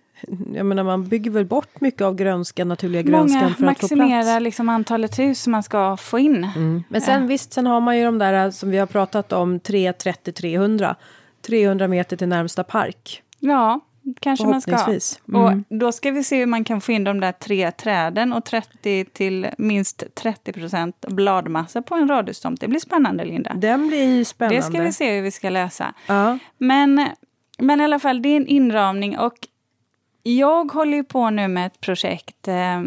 jag 0.55 0.67
menar, 0.67 0.85
man 0.85 1.09
bygger 1.09 1.31
väl 1.31 1.45
bort 1.45 1.81
mycket 1.81 2.03
av 2.03 2.15
grönskan, 2.15 2.69
naturliga 2.69 3.03
grönskan 3.03 3.43
Många 3.43 3.55
för 3.55 3.67
att 3.67 3.79
få 3.79 3.79
plats. 3.79 3.91
Många 3.91 4.07
maximerar 4.07 4.41
liksom 4.41 4.69
antalet 4.69 5.19
hus 5.19 5.47
man 5.47 5.63
ska 5.63 5.97
få 5.97 6.19
in. 6.19 6.45
Mm. 6.57 6.83
Men 6.89 7.01
sen 7.01 7.23
äh. 7.23 7.29
visst, 7.29 7.53
sen 7.53 7.67
har 7.67 7.81
man 7.81 7.99
ju 7.99 8.05
de 8.05 8.19
där 8.19 8.51
som 8.51 8.71
vi 8.71 8.79
har 8.79 8.87
pratat 8.87 9.33
om, 9.33 9.61
330 9.61 10.33
300. 10.33 10.97
300 11.43 11.89
meter 11.89 12.17
till 12.17 12.29
närmsta 12.29 12.65
park. 12.65 13.23
Ja, 13.41 13.81
kanske 14.21 14.47
man 14.47 14.61
ska. 14.61 14.77
Mm. 15.29 15.45
Och 15.45 15.77
då 15.79 15.93
ska 15.93 16.11
vi 16.11 16.25
se 16.25 16.39
hur 16.39 16.47
man 16.47 16.65
kan 16.65 16.81
få 16.81 16.93
in 16.93 17.05
de 17.05 17.21
där 17.21 17.33
tre 17.33 17.71
träden 17.71 18.33
och 18.33 18.45
30 18.45 19.05
till 19.05 19.49
minst 19.59 20.15
30 20.15 20.53
procent 20.53 21.01
bladmassa 21.09 21.83
på 21.83 21.95
en 21.95 22.09
radhustomt. 22.09 22.61
Det 22.61 22.69
blir 22.69 22.81
spännande, 22.81 23.25
Linda. 23.25 23.55
Den 23.55 23.89
blir 23.89 24.25
spännande. 24.25 24.57
Det 24.57 24.63
ska 24.63 24.83
vi 24.83 24.93
se 24.93 25.15
hur 25.15 25.23
vi 25.23 25.31
ska 25.31 25.51
lösa. 25.51 25.95
Ja. 26.07 26.39
Men, 26.59 27.09
men 27.59 27.81
i 27.81 27.85
alla 27.85 27.99
fall, 27.99 28.23
det 28.23 28.29
är 28.29 28.37
en 28.37 28.47
inramning 28.47 29.19
och 29.19 29.35
jag 30.23 30.73
håller 30.73 30.97
ju 30.97 31.05
på 31.05 31.31
nu 31.31 31.49
med 31.49 31.67
ett 31.67 31.81
projekt 31.81 32.49
eh, 32.49 32.83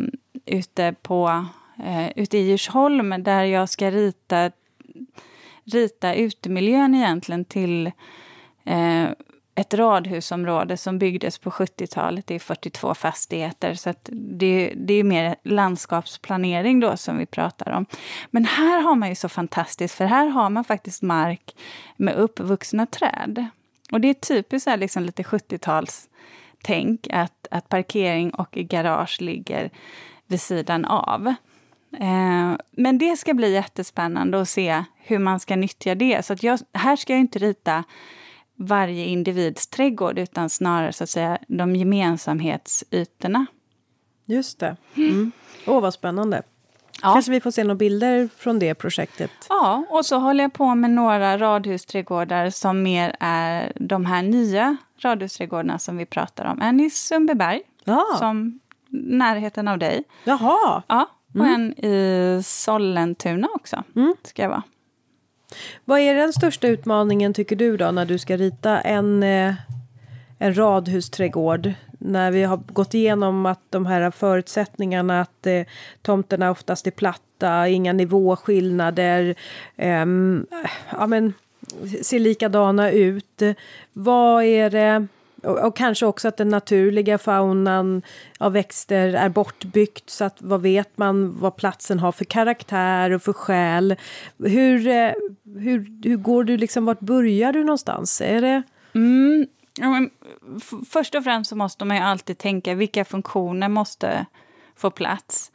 ute, 0.45 0.95
på, 1.01 1.45
eh, 1.85 2.09
ute 2.15 2.37
i 2.37 2.41
Djursholm 2.41 3.23
där 3.23 3.43
jag 3.43 3.69
ska 3.69 3.91
rita, 3.91 4.51
rita 5.63 6.13
utemiljön 6.13 6.95
egentligen 6.95 7.45
till 7.45 7.91
eh, 8.63 9.09
ett 9.55 9.73
radhusområde 9.73 10.77
som 10.77 10.99
byggdes 10.99 11.37
på 11.37 11.49
70-talet. 11.49 12.27
Det 12.27 12.35
är 12.35 12.39
42 12.39 12.93
fastigheter, 12.93 13.73
så 13.73 13.93
det, 14.11 14.73
det 14.75 14.93
är 14.93 15.03
mer 15.03 15.35
landskapsplanering 15.43 16.79
då 16.79 16.97
som 16.97 17.17
vi 17.17 17.25
pratar 17.25 17.71
om. 17.71 17.85
Men 18.31 18.45
här 18.45 18.81
har 18.81 18.95
man 18.95 19.09
ju 19.09 19.15
så 19.15 19.29
fantastiskt, 19.29 19.95
för 19.95 20.05
här 20.05 20.25
har 20.27 20.49
man 20.49 20.63
faktiskt 20.63 21.01
mark 21.01 21.55
med 21.97 22.15
uppvuxna 22.15 22.85
träd. 22.85 23.45
Och 23.91 24.01
det 24.01 24.07
är 24.07 24.13
typiskt 24.13 24.69
här 24.69 24.77
liksom 24.77 25.03
lite 25.03 25.23
70-talstänk 25.23 27.07
att, 27.13 27.47
att 27.51 27.69
parkering 27.69 28.29
och 28.31 28.51
garage 28.51 29.21
ligger 29.21 29.69
vid 30.27 30.41
sidan 30.41 30.85
av. 30.85 31.27
Eh, 31.99 32.53
men 32.71 32.97
det 32.97 33.17
ska 33.17 33.33
bli 33.33 33.53
jättespännande 33.53 34.41
att 34.41 34.49
se 34.49 34.83
hur 34.95 35.19
man 35.19 35.39
ska 35.39 35.55
nyttja 35.55 35.95
det. 35.95 36.25
Så 36.25 36.35
jag, 36.41 36.59
här 36.73 36.95
ska 36.95 37.13
jag 37.13 37.19
inte 37.19 37.39
rita 37.39 37.83
varje 38.55 39.05
individs 39.05 39.67
trädgård 39.67 40.19
utan 40.19 40.49
snarare 40.49 40.93
så 40.93 41.03
att 41.03 41.09
säga 41.09 41.37
de 41.47 41.75
gemensamhetsytorna. 41.75 43.45
Just 44.25 44.59
det. 44.59 44.77
Mm. 44.95 45.31
Åh, 45.67 45.81
vad 45.81 45.93
spännande. 45.93 46.43
Ja. 47.01 47.13
Kanske 47.13 47.31
vi 47.31 47.41
får 47.41 47.51
se 47.51 47.63
några 47.63 47.75
bilder 47.75 48.29
från 48.37 48.59
det 48.59 48.75
projektet? 48.75 49.31
Ja, 49.49 49.85
och 49.89 50.05
så 50.05 50.17
håller 50.17 50.43
jag 50.43 50.53
på 50.53 50.75
med 50.75 50.89
några 50.89 51.37
radhusträdgårdar 51.37 52.49
som 52.49 52.83
mer 52.83 53.15
är 53.19 53.73
de 53.75 54.05
här 54.05 54.23
nya 54.23 54.77
radhusträdgårdarna 54.97 55.79
som 55.79 55.97
vi 55.97 56.05
pratar 56.05 56.45
om. 56.45 56.61
En 56.61 56.79
i 56.79 56.89
Sundbyberg, 56.89 57.61
ja. 57.83 58.05
som 58.19 58.59
närheten 58.89 59.67
av 59.67 59.77
dig. 59.77 60.03
Jaha! 60.23 60.83
Ja, 60.87 61.09
och 61.33 61.45
mm. 61.45 61.53
en 61.53 61.85
i 61.85 62.41
Sollentuna 62.43 63.47
också, 63.55 63.83
mm. 63.95 64.15
ska 64.23 64.41
jag 64.41 64.49
vara. 64.49 64.63
Vad 65.85 65.99
är 65.99 66.15
den 66.15 66.33
största 66.33 66.67
utmaningen 66.67 67.33
tycker 67.33 67.55
du 67.55 67.77
då 67.77 67.91
när 67.91 68.05
du 68.05 68.17
ska 68.17 68.37
rita 68.37 68.81
en, 68.81 69.23
eh, 69.23 69.53
en 70.39 70.57
radhusträdgård? 70.57 71.73
När 71.99 72.31
vi 72.31 72.43
har 72.43 72.57
gått 72.57 72.93
igenom 72.93 73.45
att 73.45 73.61
de 73.69 73.85
här 73.85 74.11
förutsättningarna 74.11 75.21
att 75.21 75.47
eh, 75.47 75.63
tomterna 76.01 76.51
oftast 76.51 76.87
är 76.87 76.91
platta, 76.91 77.67
inga 77.67 77.93
nivåskillnader, 77.93 79.35
eh, 79.75 80.05
ja 80.91 81.07
men 81.07 81.33
ser 82.01 82.19
likadana 82.19 82.91
ut. 82.91 83.41
Vad 83.93 84.43
är 84.43 84.69
det 84.69 85.07
och, 85.43 85.59
och, 85.59 85.75
kanske 85.75 86.05
också 86.05 86.27
att 86.27 86.37
den 86.37 86.49
naturliga 86.49 87.17
faunan 87.17 88.01
av 88.39 88.53
växter 88.53 89.13
är 89.13 89.29
bortbyggt 89.29 90.09
så 90.09 90.23
att 90.23 90.41
vad 90.41 90.61
vet 90.61 90.97
man 90.97 91.39
vad 91.39 91.55
platsen 91.55 91.99
har 91.99 92.11
för 92.11 92.25
karaktär 92.25 93.11
och 93.11 93.21
för 93.21 93.33
själ. 93.33 93.95
Hur, 94.37 94.87
eh, 94.87 95.11
hur, 95.57 96.07
hur 96.09 96.17
går 96.17 96.43
du 96.43 96.57
liksom, 96.57 96.85
vart 96.85 96.99
börjar 96.99 97.53
du 97.53 97.63
någonstans? 97.63 98.21
Är 98.21 98.41
det... 98.41 98.63
Mm, 98.95 99.47
ja, 99.79 99.89
men, 99.89 100.09
först 100.89 101.15
och 101.15 101.23
främst 101.23 101.49
så 101.49 101.55
måste 101.55 101.85
man 101.85 101.97
ju 101.97 102.03
alltid 102.03 102.37
tänka 102.37 102.75
vilka 102.75 103.05
funktioner 103.05 103.69
måste 103.69 104.25
få 104.75 104.91
plats 104.91 105.51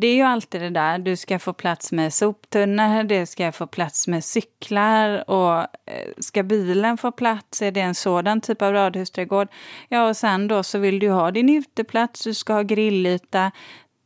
det 0.00 0.06
är 0.06 0.14
ju 0.14 0.22
alltid 0.22 0.60
det 0.60 0.70
där, 0.70 0.98
du 0.98 1.16
ska 1.16 1.38
få 1.38 1.52
plats 1.52 1.92
med 1.92 2.14
soptunnor, 2.14 3.02
du 3.02 3.26
ska 3.26 3.52
få 3.52 3.66
plats 3.66 4.08
med 4.08 4.24
cyklar 4.24 5.30
och 5.30 5.58
eh, 5.60 6.08
ska 6.18 6.42
bilen 6.42 6.96
få 6.98 7.12
plats, 7.12 7.62
är 7.62 7.72
det 7.72 7.80
en 7.80 7.94
sådan 7.94 8.40
typ 8.40 8.62
av 8.62 8.72
radhusträdgård? 8.72 9.48
Ja, 9.88 10.08
och 10.08 10.16
sen 10.16 10.48
då 10.48 10.62
så 10.62 10.78
vill 10.78 10.98
du 10.98 11.10
ha 11.10 11.30
din 11.30 11.48
uteplats, 11.48 12.24
du 12.24 12.34
ska 12.34 12.52
ha 12.52 12.62
grillyta, 12.62 13.50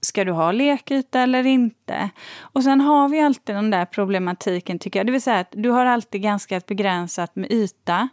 ska 0.00 0.24
du 0.24 0.32
ha 0.32 0.52
lekyta 0.52 1.20
eller 1.20 1.46
inte? 1.46 2.10
Och 2.40 2.62
sen 2.62 2.80
har 2.80 3.08
vi 3.08 3.20
alltid 3.20 3.54
den 3.54 3.70
där 3.70 3.84
problematiken 3.84 4.78
tycker 4.78 4.98
jag, 4.98 5.06
det 5.06 5.12
vill 5.12 5.22
säga 5.22 5.38
att 5.38 5.52
du 5.56 5.70
har 5.70 5.86
alltid 5.86 6.22
ganska 6.22 6.60
begränsat 6.66 7.36
med 7.36 7.52
yta. 7.52 8.08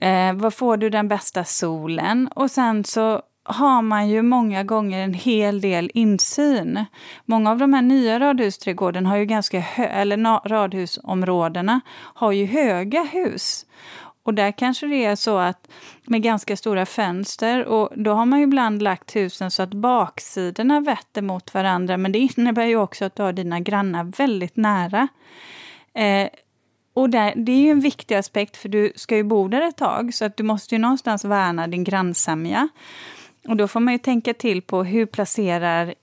Eh, 0.00 0.32
var 0.34 0.50
får 0.50 0.76
du 0.76 0.90
den 0.90 1.08
bästa 1.08 1.44
solen? 1.44 2.28
Och 2.34 2.50
sen 2.50 2.84
så 2.84 3.22
har 3.48 3.82
man 3.82 4.08
ju 4.08 4.22
många 4.22 4.62
gånger 4.62 5.00
en 5.04 5.14
hel 5.14 5.60
del 5.60 5.90
insyn. 5.94 6.84
Många 7.24 7.50
av 7.50 7.58
de 7.58 7.74
här 7.74 7.82
nya 7.82 8.20
radhusträdgården 8.20 9.06
har 9.06 9.16
ju 9.16 9.24
ganska 9.24 9.64
eller 9.76 10.48
radhusområdena 10.48 11.80
har 11.96 12.32
ju 12.32 12.46
höga 12.46 13.02
hus. 13.02 13.66
Och 14.22 14.34
där 14.34 14.52
kanske 14.52 14.86
det 14.86 15.04
är 15.04 15.16
så 15.16 15.38
att 15.38 15.68
med 16.04 16.22
ganska 16.22 16.56
stora 16.56 16.86
fönster 16.86 17.64
och 17.64 17.90
då 17.96 18.12
har 18.12 18.26
man 18.26 18.38
ju 18.38 18.44
ibland 18.44 18.82
lagt 18.82 19.16
husen 19.16 19.50
så 19.50 19.62
att 19.62 19.74
baksidorna 19.74 20.80
vetter 20.80 21.22
mot 21.22 21.54
varandra 21.54 21.96
men 21.96 22.12
det 22.12 22.18
innebär 22.18 22.64
ju 22.64 22.76
också 22.76 23.04
att 23.04 23.16
du 23.16 23.22
har 23.22 23.32
dina 23.32 23.60
grannar 23.60 24.04
väldigt 24.04 24.56
nära. 24.56 25.08
Eh, 25.94 26.28
och 26.94 27.10
där, 27.10 27.32
det 27.36 27.52
är 27.52 27.60
ju 27.60 27.70
en 27.70 27.80
viktig 27.80 28.14
aspekt 28.14 28.56
för 28.56 28.68
du 28.68 28.92
ska 28.96 29.16
ju 29.16 29.22
bo 29.22 29.48
där 29.48 29.62
ett 29.62 29.76
tag 29.76 30.14
så 30.14 30.24
att 30.24 30.36
du 30.36 30.42
måste 30.42 30.74
ju 30.74 30.78
någonstans 30.78 31.24
värna 31.24 31.66
din 31.66 31.84
grannsämja. 31.84 32.68
Och 33.48 33.56
då 33.56 33.68
får 33.68 33.80
man 33.80 33.94
ju 33.94 33.98
tänka 33.98 34.34
till 34.34 34.62
på 34.62 34.84
hur 34.84 35.06
placerar, 35.06 35.94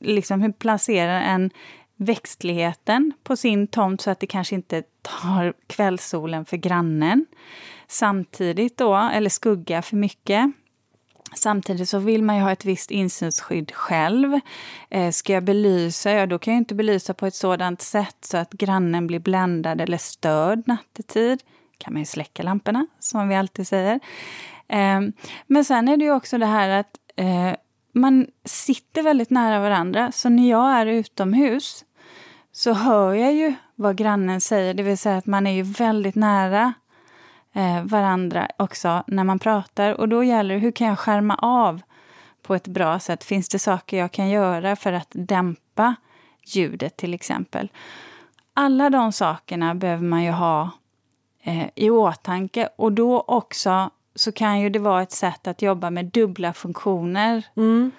liksom 0.00 0.42
hur 0.42 0.52
placerar 0.52 1.20
en 1.20 1.50
växtligheten 1.96 3.12
på 3.22 3.36
sin 3.36 3.66
tomt 3.66 4.00
så 4.00 4.10
att 4.10 4.20
det 4.20 4.26
kanske 4.26 4.54
inte 4.54 4.82
tar 5.02 5.54
kvällssolen 5.66 6.44
för 6.44 6.56
grannen. 6.56 7.26
Samtidigt 7.88 8.76
då, 8.76 8.94
eller 8.96 9.30
skugga 9.30 9.82
för 9.82 9.96
mycket. 9.96 10.52
Samtidigt 11.34 11.88
så 11.88 11.98
vill 11.98 12.22
man 12.22 12.36
ju 12.36 12.42
ha 12.42 12.52
ett 12.52 12.64
visst 12.64 12.90
insynsskydd 12.90 13.72
själv. 13.72 14.40
Eh, 14.90 15.10
ska 15.10 15.32
jag 15.32 15.44
belysa, 15.44 16.10
ja 16.10 16.26
då 16.26 16.38
kan 16.38 16.54
jag 16.54 16.60
inte 16.60 16.74
belysa 16.74 17.14
på 17.14 17.26
ett 17.26 17.34
sådant 17.34 17.82
sätt 17.82 18.16
så 18.20 18.36
att 18.36 18.52
grannen 18.52 19.06
blir 19.06 19.18
bländad 19.18 19.80
eller 19.80 19.98
störd 19.98 20.62
nattetid. 20.66 21.42
kan 21.78 21.92
man 21.92 22.02
ju 22.02 22.06
släcka 22.06 22.42
lamporna, 22.42 22.86
som 22.98 23.28
vi 23.28 23.34
alltid 23.34 23.68
säger. 23.68 24.00
Ehm, 24.74 25.12
men 25.46 25.64
sen 25.64 25.88
är 25.88 25.96
det 25.96 26.04
ju 26.04 26.12
också 26.12 26.38
det 26.38 26.46
här 26.46 26.68
att 26.68 26.98
eh, 27.16 27.52
man 27.92 28.26
sitter 28.44 29.02
väldigt 29.02 29.30
nära 29.30 29.60
varandra. 29.60 30.12
Så 30.12 30.28
när 30.28 30.50
jag 30.50 30.70
är 30.70 30.86
utomhus 30.86 31.84
så 32.52 32.72
hör 32.72 33.14
jag 33.14 33.34
ju 33.34 33.54
vad 33.74 33.96
grannen 33.96 34.40
säger. 34.40 34.74
Det 34.74 34.82
vill 34.82 34.98
säga 34.98 35.16
att 35.16 35.26
man 35.26 35.46
är 35.46 35.50
ju 35.50 35.62
väldigt 35.62 36.14
nära 36.14 36.74
eh, 37.52 37.84
varandra 37.84 38.48
också 38.58 39.04
när 39.06 39.24
man 39.24 39.38
pratar. 39.38 39.92
Och 39.92 40.08
då 40.08 40.24
gäller 40.24 40.54
det, 40.54 40.60
hur 40.60 40.70
kan 40.70 40.86
jag 40.86 40.98
skärma 40.98 41.34
av 41.34 41.80
på 42.42 42.54
ett 42.54 42.68
bra 42.68 42.98
sätt? 42.98 43.24
Finns 43.24 43.48
det 43.48 43.58
saker 43.58 43.98
jag 43.98 44.12
kan 44.12 44.28
göra 44.28 44.76
för 44.76 44.92
att 44.92 45.10
dämpa 45.12 45.94
ljudet 46.46 46.96
till 46.96 47.14
exempel? 47.14 47.70
Alla 48.54 48.90
de 48.90 49.12
sakerna 49.12 49.74
behöver 49.74 50.04
man 50.04 50.24
ju 50.24 50.30
ha 50.30 50.70
eh, 51.42 51.66
i 51.74 51.90
åtanke 51.90 52.68
och 52.76 52.92
då 52.92 53.20
också 53.20 53.90
så 54.14 54.32
kan 54.32 54.60
ju 54.60 54.70
det 54.70 54.78
vara 54.78 55.02
ett 55.02 55.12
sätt 55.12 55.46
att 55.46 55.62
jobba 55.62 55.90
med 55.90 56.04
dubbla 56.04 56.52
funktioner. 56.52 57.46
Mm. 57.56 57.92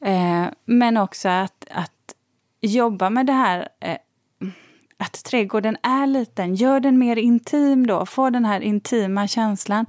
Eh, 0.00 0.52
men 0.64 0.96
också 0.96 1.28
att, 1.28 1.66
att 1.70 2.14
jobba 2.60 3.10
med 3.10 3.26
det 3.26 3.32
här 3.32 3.68
eh, 3.80 3.98
att 4.96 5.24
trädgården 5.24 5.76
är 5.82 6.06
liten, 6.06 6.54
gör 6.54 6.80
den 6.80 6.98
mer 6.98 7.16
intim 7.16 7.86
då, 7.86 8.06
få 8.06 8.30
den 8.30 8.44
här 8.44 8.60
intima 8.60 9.28
känslan. 9.28 9.86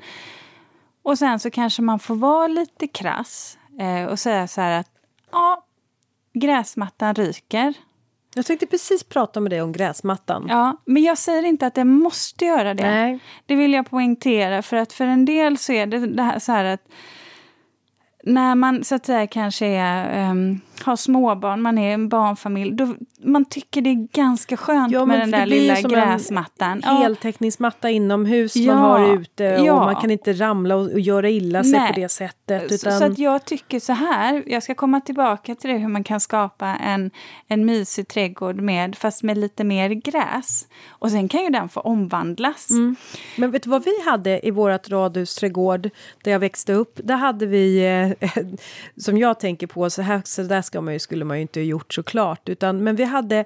Och 1.04 1.18
sen 1.18 1.40
så 1.40 1.52
kanske 1.52 1.82
man 1.82 2.00
får 2.00 2.16
vara 2.16 2.48
lite 2.48 2.88
krass 2.88 3.58
eh, 3.80 4.06
och 4.06 4.20
säga 4.20 4.48
så 4.48 4.62
här 4.62 4.80
att 4.80 4.90
ja, 5.32 5.66
gräsmattan 6.34 7.16
ryker. 7.16 7.74
Jag 8.38 8.46
tänkte 8.46 8.66
precis 8.66 9.04
prata 9.04 9.40
med 9.40 9.52
dig 9.52 9.62
om 9.62 9.72
gräsmattan. 9.72 10.46
Ja, 10.50 10.82
men 10.86 11.04
jag 11.04 11.18
säger 11.18 11.44
inte 11.44 11.68
att 11.68 11.76
det 11.76 11.84
måste 11.84 12.46
göra 12.46 12.74
det. 12.74 12.92
Nej. 12.92 13.20
Det 13.46 13.56
vill 13.56 13.74
jag 13.74 13.90
poängtera, 13.90 14.62
för 14.62 14.78
att 14.78 14.94
för 14.94 15.06
en 15.06 15.26
del 15.26 15.58
så 15.58 15.74
är 15.74 15.86
det, 15.86 16.00
det 16.00 16.24
här 16.24 16.40
så 16.40 16.52
här 16.52 16.66
att 16.66 16.82
när 18.24 18.56
man 18.56 18.84
så 18.84 18.96
att 18.96 19.06
säga 19.06 19.28
kanske 19.28 19.66
är 19.66 20.30
um, 20.32 20.62
har 20.84 20.96
småbarn, 20.96 21.62
man 21.62 21.78
är 21.78 21.94
en 21.94 22.10
barnfamilj, 22.10 22.72
då, 22.72 22.96
man 23.24 23.46
tycker 23.46 23.82
det 23.82 23.90
är 23.90 24.08
ganska 24.14 24.58
skönt 24.58 24.92
ja, 24.94 25.06
med 25.06 25.20
den 25.20 25.32
där 25.32 25.46
lilla 25.46 25.82
gräsmattan. 25.82 26.84
En 26.84 26.98
heltäckningsmatta 26.98 27.90
inomhus 27.90 28.56
ja, 28.56 28.74
man 28.76 28.84
har 28.84 29.14
ute 29.22 29.58
och 29.58 29.66
ja. 29.66 29.86
man 29.86 29.96
kan 29.96 30.12
inte 30.12 30.34
ramla 30.34 30.76
och, 30.76 30.92
och 30.92 31.00
göra 31.00 31.30
illa 31.30 31.64
sig 31.64 31.72
Nej. 31.72 31.94
på 31.94 32.00
det 32.00 32.10
sättet. 32.10 32.64
Utan... 32.64 32.78
Så, 32.78 33.00
så, 33.00 33.06
att 33.06 33.20
jag 33.20 33.46
tycker 33.46 33.80
så 33.80 33.94
här, 33.94 34.44
jag 34.48 34.64
ska 34.64 34.76
komma 34.76 35.02
tillbaka 35.02 35.56
till 35.56 35.70
det 35.70 35.78
hur 35.78 35.88
man 35.88 36.04
kan 36.04 36.20
skapa 36.20 36.66
en, 36.66 37.12
en 37.48 37.66
mysig 37.66 38.08
trädgård 38.08 38.56
med, 38.56 38.96
fast 38.96 39.24
med 39.24 39.38
lite 39.38 39.64
mer 39.64 39.90
gräs. 39.90 40.68
Och 40.90 41.12
sen 41.12 41.28
kan 41.28 41.44
ju 41.44 41.50
den 41.50 41.70
få 41.70 41.80
omvandlas. 41.80 42.70
Mm. 42.70 42.96
Men 43.38 43.52
vet 43.52 43.64
du 43.64 43.70
vad 43.70 43.86
vi 43.86 44.02
hade 44.06 44.48
i 44.48 44.52
vårt 44.52 44.90
radhusträdgård 44.90 45.90
där 46.24 46.32
jag 46.32 46.40
växte 46.40 46.74
upp? 46.74 47.00
Där 47.04 47.16
hade 47.16 47.46
vi, 47.46 47.86
eh, 48.22 48.32
som 48.98 49.18
jag 49.18 49.40
tänker 49.40 49.68
på, 49.68 49.90
så 49.90 50.02
här 50.02 50.22
så 50.26 50.44
där 50.44 50.62
ska 50.66 50.82
man 50.82 50.94
ju, 50.94 51.00
skulle 51.00 51.26
man 51.26 51.38
ju 51.38 51.42
inte 51.42 51.60
ha 51.60 51.66
gjort 51.66 51.94
såklart. 51.94 52.50
Utan, 52.50 52.84
men 52.84 52.96
vi 52.96 53.04
hade 53.04 53.38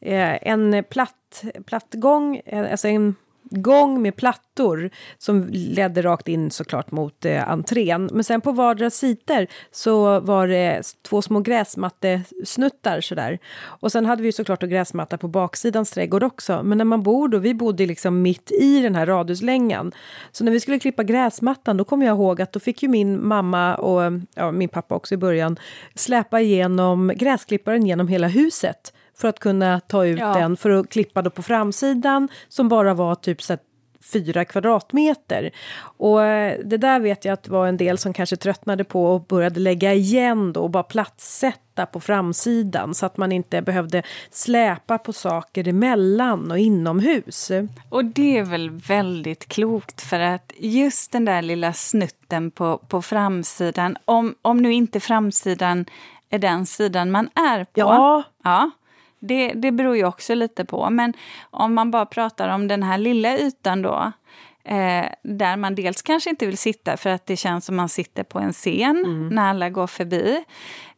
eh, 0.00 0.48
en 0.48 0.84
platt, 0.90 1.44
platt 1.66 1.94
gång, 1.94 2.40
eh, 2.44 2.70
alltså 2.70 2.88
en 2.88 3.14
gång 3.52 4.02
med 4.02 4.16
plattor 4.16 4.90
som 5.18 5.48
ledde 5.50 6.02
rakt 6.02 6.28
in 6.28 6.50
såklart 6.50 6.90
mot 6.90 7.24
eh, 7.24 7.48
entrén. 7.48 8.10
Men 8.12 8.24
sen 8.24 8.40
på 8.40 8.52
vardera 8.52 8.90
sidor 8.90 9.46
så 9.70 10.20
var 10.20 10.48
det 10.48 10.82
två 11.02 11.22
små 11.22 11.40
gräsmattesnuttar 11.40 13.00
sådär. 13.00 13.38
Och 13.62 13.92
sen 13.92 14.06
hade 14.06 14.22
vi 14.22 14.32
såklart 14.32 14.62
gräsmatta 14.62 15.18
på 15.18 15.28
baksidans 15.28 15.90
trädgård 15.90 16.22
också. 16.22 16.62
Men 16.62 16.78
när 16.78 16.84
man 16.84 17.02
bor 17.02 17.28
då, 17.28 17.38
vi 17.38 17.54
bodde 17.54 17.86
liksom 17.86 18.22
mitt 18.22 18.50
i 18.50 18.82
den 18.82 18.94
här 18.94 19.06
radhuslängan. 19.06 19.92
Så 20.32 20.44
när 20.44 20.52
vi 20.52 20.60
skulle 20.60 20.78
klippa 20.78 21.02
gräsmattan 21.02 21.76
då 21.76 21.84
kommer 21.84 22.06
jag 22.06 22.14
ihåg 22.14 22.42
att 22.42 22.52
då 22.52 22.60
fick 22.60 22.82
ju 22.82 22.88
min 22.88 23.26
mamma 23.26 23.74
och 23.74 24.12
ja, 24.34 24.50
min 24.52 24.68
pappa 24.68 24.94
också 24.94 25.14
i 25.14 25.18
början 25.18 25.58
släpa 25.94 26.40
igenom 26.40 27.12
gräsklipparen 27.16 27.86
genom 27.86 28.08
hela 28.08 28.28
huset 28.28 28.92
för 29.22 29.28
att 29.28 29.38
kunna 29.38 29.80
ta 29.80 30.06
ut 30.06 30.18
ja. 30.18 30.34
den 30.34 30.56
för 30.56 30.70
att 30.70 30.88
klippa 30.88 31.22
då 31.22 31.30
på 31.30 31.42
framsidan 31.42 32.28
som 32.48 32.68
bara 32.68 32.94
var 32.94 33.14
typ 33.14 33.42
så 33.42 33.56
fyra 34.12 34.44
kvadratmeter. 34.44 35.50
Och 35.98 36.24
eh, 36.24 36.58
det 36.64 36.76
där 36.76 37.00
vet 37.00 37.24
jag 37.24 37.32
att 37.32 37.48
var 37.48 37.66
en 37.66 37.76
del 37.76 37.98
som 37.98 38.12
kanske 38.12 38.36
tröttnade 38.36 38.84
på 38.84 39.06
och 39.06 39.24
började 39.24 39.60
lägga 39.60 39.94
igen 39.94 40.52
då 40.52 40.62
och 40.62 40.70
bara 40.70 40.82
platssätta 40.82 41.86
på 41.86 42.00
framsidan 42.00 42.94
så 42.94 43.06
att 43.06 43.16
man 43.16 43.32
inte 43.32 43.62
behövde 43.62 44.02
släpa 44.30 44.98
på 44.98 45.12
saker 45.12 45.68
emellan 45.68 46.50
och 46.50 46.58
inomhus. 46.58 47.50
Och 47.88 48.04
det 48.04 48.38
är 48.38 48.44
väl 48.44 48.70
väldigt 48.70 49.48
klokt 49.48 50.00
för 50.00 50.20
att 50.20 50.52
just 50.58 51.12
den 51.12 51.24
där 51.24 51.42
lilla 51.42 51.72
snutten 51.72 52.50
på, 52.50 52.78
på 52.78 53.02
framsidan, 53.02 53.96
om, 54.04 54.34
om 54.42 54.56
nu 54.56 54.72
inte 54.72 55.00
framsidan 55.00 55.84
är 56.30 56.38
den 56.38 56.66
sidan 56.66 57.10
man 57.10 57.28
är 57.34 57.64
på. 57.64 57.80
Ja. 57.80 58.22
ja 58.44 58.70
det, 59.22 59.52
det 59.52 59.72
beror 59.72 59.96
ju 59.96 60.04
också 60.04 60.34
lite 60.34 60.64
på. 60.64 60.90
Men 60.90 61.12
om 61.50 61.74
man 61.74 61.90
bara 61.90 62.06
pratar 62.06 62.48
om 62.48 62.68
den 62.68 62.82
här 62.82 62.98
lilla 62.98 63.38
ytan 63.38 63.82
då, 63.82 64.12
eh, 64.64 65.04
där 65.22 65.56
man 65.56 65.74
dels 65.74 66.02
kanske 66.02 66.30
inte 66.30 66.46
vill 66.46 66.58
sitta 66.58 66.96
för 66.96 67.10
att 67.10 67.26
det 67.26 67.36
känns 67.36 67.64
som 67.64 67.76
man 67.76 67.88
sitter 67.88 68.22
på 68.22 68.38
en 68.38 68.52
scen 68.52 69.04
mm. 69.04 69.28
när 69.28 69.50
alla 69.50 69.70
går 69.70 69.86
förbi. 69.86 70.44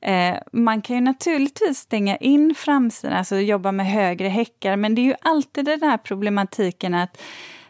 Eh, 0.00 0.37
man 0.52 0.83
kan 0.83 0.97
ju 0.97 1.02
naturligtvis 1.02 1.78
stänga 1.78 2.16
in 2.16 2.54
framsidan, 2.54 3.16
alltså 3.16 3.37
jobba 3.37 3.73
med 3.73 3.87
högre 3.87 4.28
häckar, 4.28 4.76
men 4.76 4.95
det 4.95 5.00
är 5.00 5.04
ju 5.04 5.14
alltid 5.21 5.64
den 5.64 5.83
här 5.83 5.99
problematiken 5.99 6.95
att 6.95 7.23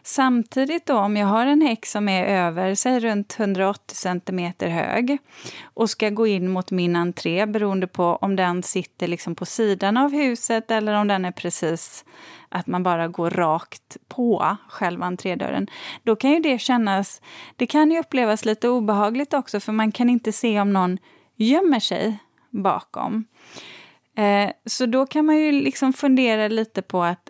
Samtidigt 0.07 0.85
då, 0.85 0.97
om 0.97 1.17
jag 1.17 1.27
har 1.27 1.45
en 1.45 1.61
häck 1.61 1.85
som 1.85 2.09
är 2.09 2.25
över, 2.25 2.75
säg 2.75 2.99
runt 2.99 3.39
180 3.39 3.95
cm 3.95 4.53
hög 4.59 5.17
och 5.63 5.89
ska 5.89 6.09
gå 6.09 6.27
in 6.27 6.51
mot 6.51 6.71
min 6.71 6.95
entré 6.95 7.45
beroende 7.45 7.87
på 7.87 8.03
om 8.03 8.35
den 8.35 8.63
sitter 8.63 9.07
liksom 9.07 9.35
på 9.35 9.45
sidan 9.45 9.97
av 9.97 10.11
huset 10.11 10.71
eller 10.71 10.93
om 10.93 11.07
den 11.07 11.25
är 11.25 11.31
precis 11.31 12.05
att 12.49 12.67
man 12.67 12.83
bara 12.83 13.07
går 13.07 13.29
rakt 13.29 13.97
på 14.07 14.57
själva 14.69 15.05
entrédörren. 15.05 15.67
Då 16.03 16.15
kan 16.15 16.31
ju 16.31 16.39
det 16.39 16.59
kännas, 16.59 17.21
det 17.55 17.65
kan 17.65 17.91
ju 17.91 17.99
upplevas 17.99 18.45
lite 18.45 18.69
obehagligt 18.69 19.33
också 19.33 19.59
för 19.59 19.71
man 19.71 19.91
kan 19.91 20.09
inte 20.09 20.31
se 20.31 20.61
om 20.61 20.73
någon 20.73 20.97
gömmer 21.35 21.79
sig 21.79 22.19
bakom. 22.49 23.25
Eh, 24.17 24.49
så 24.65 24.85
då 24.85 25.05
kan 25.05 25.25
man 25.25 25.37
ju 25.37 25.51
liksom 25.51 25.93
fundera 25.93 26.47
lite 26.47 26.81
på 26.81 27.03
att 27.03 27.29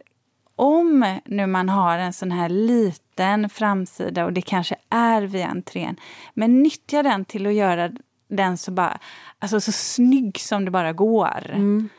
om 0.55 1.19
nu 1.25 1.47
man 1.47 1.69
har 1.69 1.97
en 1.97 2.13
sån 2.13 2.31
här 2.31 2.49
liten 2.49 3.49
framsida 3.49 4.25
och 4.25 4.33
det 4.33 4.41
kanske 4.41 4.75
är 4.89 5.21
vid 5.21 5.45
entrén, 5.45 5.95
men 6.33 6.63
nyttja 6.63 7.03
den 7.03 7.25
till 7.25 7.47
att 7.47 7.53
göra 7.53 7.91
den 8.27 8.57
så, 8.57 8.71
bara, 8.71 8.99
alltså 9.39 9.61
så 9.61 9.71
snygg 9.71 10.39
som 10.39 10.65
det 10.65 10.71
bara 10.71 10.93
går. 10.93 11.51
Mm. 11.53 11.89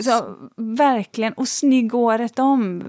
Så, 0.00 0.36
verkligen, 0.56 1.32
och 1.32 1.48
snygg 1.48 1.94
året 1.94 2.38
om 2.38 2.84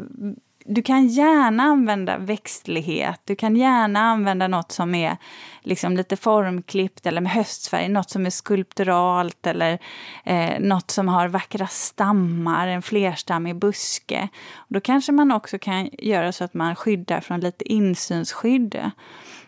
du 0.68 0.82
kan 0.82 1.08
gärna 1.08 1.64
använda 1.64 2.18
växtlighet, 2.18 3.22
du 3.24 3.36
kan 3.36 3.56
gärna 3.56 4.00
använda 4.00 4.48
något 4.48 4.72
som 4.72 4.96
är 4.96 5.18
liksom 5.62 5.98
lite 5.98 6.18
formklippt 6.18 7.06
eller 7.06 7.22
med 7.22 7.32
höstfärg, 7.32 7.90
något 7.90 8.10
som 8.10 8.26
är 8.26 8.30
skulpturalt 8.30 9.48
eller 9.48 9.80
eh, 10.24 10.60
något 10.60 10.92
som 10.92 11.08
har 11.08 11.28
vackra 11.28 11.68
stammar, 11.68 12.68
en 12.68 12.82
flerstammig 12.82 13.56
buske. 13.56 14.30
Och 14.56 14.74
då 14.74 14.80
kanske 14.80 15.12
man 15.12 15.32
också 15.32 15.60
kan 15.60 15.90
göra 15.92 16.32
så 16.32 16.44
att 16.44 16.54
man 16.54 16.76
skyddar 16.76 17.22
från 17.22 17.40
lite 17.40 17.72
insynsskydd 17.72 18.92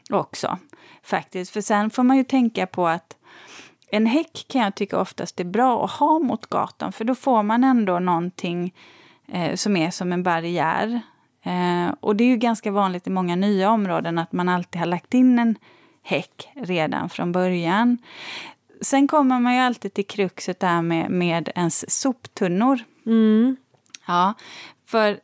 också. 0.10 0.58
Faktiskt, 1.04 1.54
för 1.54 1.62
sen 1.62 1.90
får 1.90 2.04
man 2.04 2.18
ju 2.18 2.24
tänka 2.24 2.68
på 2.68 2.88
att 2.88 3.18
en 3.92 4.06
häck 4.06 4.46
kan 4.48 4.62
jag 4.62 4.76
tycka 4.76 5.00
oftast 5.00 5.40
är 5.40 5.44
bra 5.44 5.86
att 5.86 5.92
ha 5.92 6.20
mot 6.20 6.46
gatan, 6.46 6.92
för 6.92 7.06
då 7.06 7.16
får 7.16 7.44
man 7.44 7.64
ändå 7.64 8.00
någonting 8.00 8.74
eh, 9.32 9.56
som 9.56 9.78
är 9.78 9.92
som 9.92 10.12
en 10.12 10.24
barriär. 10.24 11.02
Eh, 11.44 11.94
och 12.00 12.16
det 12.16 12.24
är 12.24 12.28
ju 12.28 12.38
ganska 12.38 12.72
vanligt 12.72 13.08
i 13.08 13.10
många 13.10 13.36
nya 13.36 13.72
områden 13.72 14.18
att 14.18 14.32
man 14.32 14.50
alltid 14.50 14.80
har 14.80 14.86
lagt 14.86 15.14
in 15.14 15.40
en 15.40 15.56
häck 16.04 16.50
redan 16.56 17.10
från 17.10 17.32
början. 17.32 17.98
Sen 18.82 19.08
kommer 19.08 19.40
man 19.40 19.54
ju 19.54 19.60
alltid 19.60 19.94
till 19.94 20.08
kruxet 20.08 20.60
där 20.60 20.82
med, 20.82 21.10
med 21.10 21.50
ens 21.56 22.02
soptunnor. 22.02 22.80
Mm. 23.06 23.56
Ja, 24.08 24.34
för 24.86 25.20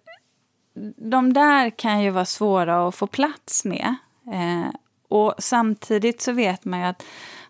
de 0.97 1.33
där 1.33 1.69
kan 1.69 2.01
ju 2.01 2.09
vara 2.09 2.25
svåra 2.25 2.87
att 2.87 2.95
få 2.95 3.07
plats 3.07 3.65
med. 3.65 3.95
Eh, 4.33 4.73
och 5.07 5.33
samtidigt 5.37 6.21
så 6.21 6.31
vet 6.31 6.65
man 6.65 6.79
ju 6.79 6.85
att 6.85 7.05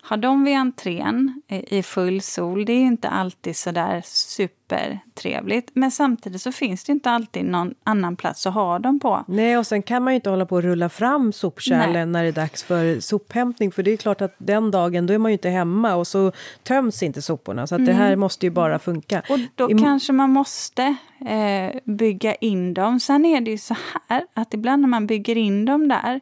har 0.06 0.16
de 0.16 0.44
vid 0.44 0.56
entrén 0.56 1.42
i 1.48 1.82
full 1.82 2.20
sol, 2.20 2.64
det 2.64 2.72
är 2.72 2.78
ju 2.78 2.86
inte 2.86 3.08
alltid 3.08 3.56
så 3.56 3.70
där 3.70 4.02
supertrevligt. 4.04 5.70
Men 5.74 5.90
samtidigt 5.90 6.42
så 6.42 6.52
finns 6.52 6.84
det 6.84 6.92
inte 6.92 7.10
alltid 7.10 7.44
någon 7.44 7.74
annan 7.84 8.16
plats 8.16 8.46
att 8.46 8.54
ha 8.54 8.78
dem 8.78 9.00
på. 9.00 9.24
Nej, 9.28 9.58
och 9.58 9.66
sen 9.66 9.82
kan 9.82 10.02
man 10.04 10.12
ju 10.12 10.14
inte 10.14 10.30
hålla 10.30 10.46
på 10.46 10.54
och 10.54 10.62
rulla 10.62 10.88
fram 10.88 11.32
sopkärlen 11.32 12.12
när 12.12 12.22
det 12.22 12.28
är 12.28 12.32
dags 12.32 12.62
för 12.62 13.00
sophämtning. 13.00 13.72
För 13.72 13.82
det 13.82 13.92
är 13.92 13.96
klart 13.96 14.20
att 14.20 14.34
den 14.38 14.70
dagen, 14.70 15.06
då 15.06 15.14
är 15.14 15.18
man 15.18 15.30
ju 15.30 15.32
inte 15.32 15.48
hemma 15.48 15.94
och 15.94 16.06
så 16.06 16.32
töms 16.62 17.02
inte 17.02 17.22
soporna. 17.22 17.66
Så 17.66 17.74
att 17.74 17.78
mm. 17.78 17.86
det 17.86 17.92
här 17.92 18.06
mm. 18.06 18.20
måste 18.20 18.46
ju 18.46 18.50
bara 18.50 18.78
funka. 18.78 19.22
Och 19.28 19.38
då 19.54 19.70
I, 19.70 19.78
kanske 19.78 20.12
man 20.12 20.30
måste 20.30 20.96
eh, 21.26 21.80
bygga 21.84 22.34
in 22.34 22.74
dem. 22.74 23.00
Sen 23.00 23.24
är 23.24 23.40
det 23.40 23.50
ju 23.50 23.58
så 23.58 23.76
här 24.08 24.24
att 24.34 24.54
ibland 24.54 24.82
när 24.82 24.88
man 24.88 25.06
bygger 25.06 25.36
in 25.36 25.64
dem 25.64 25.88
där 25.88 26.14
Eh, 26.14 26.20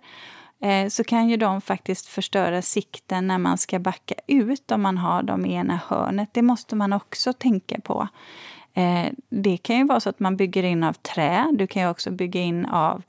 Eh, 0.62 0.88
så 0.88 1.04
kan 1.04 1.28
ju 1.28 1.36
de 1.36 1.60
faktiskt 1.60 2.06
förstöra 2.06 2.62
sikten 2.62 3.26
när 3.26 3.38
man 3.38 3.58
ska 3.58 3.78
backa 3.78 4.14
ut 4.26 4.70
om 4.70 4.82
man 4.82 4.98
har 4.98 5.22
dem 5.22 5.46
i 5.46 5.54
ena 5.54 5.80
hörnet. 5.86 6.28
Det 6.32 6.42
måste 6.42 6.76
man 6.76 6.92
också 6.92 7.32
tänka 7.32 7.80
på. 7.80 8.08
Eh, 8.74 9.06
det 9.28 9.56
kan 9.56 9.76
ju 9.76 9.84
vara 9.84 10.00
så 10.00 10.08
att 10.08 10.20
man 10.20 10.36
bygger 10.36 10.62
in 10.62 10.84
av 10.84 10.92
trä. 10.92 11.48
Du 11.52 11.66
kan 11.66 11.82
ju 11.82 11.88
också 11.88 12.10
bygga 12.10 12.40
in 12.40 12.66
av 12.66 13.02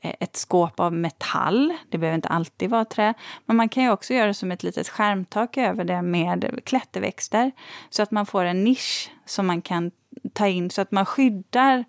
eh, 0.00 0.14
ett 0.20 0.36
skåp 0.36 0.80
av 0.80 0.92
metall. 0.92 1.74
Det 1.90 1.98
behöver 1.98 2.16
inte 2.16 2.28
alltid 2.28 2.70
vara 2.70 2.84
trä. 2.84 3.14
Men 3.46 3.56
man 3.56 3.68
kan 3.68 3.82
ju 3.82 3.90
också 3.90 4.14
göra 4.14 4.34
som 4.34 4.52
ett 4.52 4.62
litet 4.62 4.88
skärmtak 4.88 5.56
över 5.56 5.84
det 5.84 6.02
med 6.02 6.60
klätterväxter. 6.64 7.52
Så 7.90 8.02
att 8.02 8.10
man 8.10 8.26
får 8.26 8.44
en 8.44 8.64
nisch 8.64 9.10
som 9.24 9.46
man 9.46 9.62
kan 9.62 9.90
ta 10.32 10.48
in 10.48 10.70
så 10.70 10.80
att 10.80 10.90
man 10.90 11.06
skyddar 11.06 11.84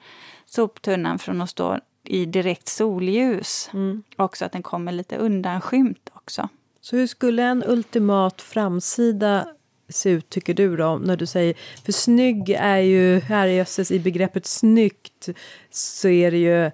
soptunnan 0.46 1.20
från 1.20 1.42
att 1.42 1.50
stå 1.50 1.80
i 2.10 2.26
direkt 2.26 2.68
solljus. 2.68 3.70
Mm. 3.74 4.04
Också 4.16 4.46
att 4.46 4.52
den 4.52 4.64
kommer 4.64 4.92
lite 4.92 5.18
undanskymt 5.18 6.10
också. 6.14 6.50
Så 6.82 6.96
hur 6.96 7.08
skulle 7.08 7.44
en 7.44 7.64
ultimat 7.68 8.42
framsida 8.42 9.48
se 9.90 10.10
ut 10.10 10.30
tycker 10.30 10.54
du 10.54 10.76
då? 10.76 10.98
När 10.98 11.18
du 11.18 11.26
säger, 11.26 11.56
för 11.86 11.92
snygg 11.92 12.50
är 12.50 12.78
ju, 12.78 13.20
här 13.20 13.48
jösses 13.48 13.92
i 13.92 14.00
begreppet 14.00 14.46
snyggt 14.46 15.30
så 15.72 16.08
är 16.08 16.32
det 16.32 16.38
ju 16.38 16.72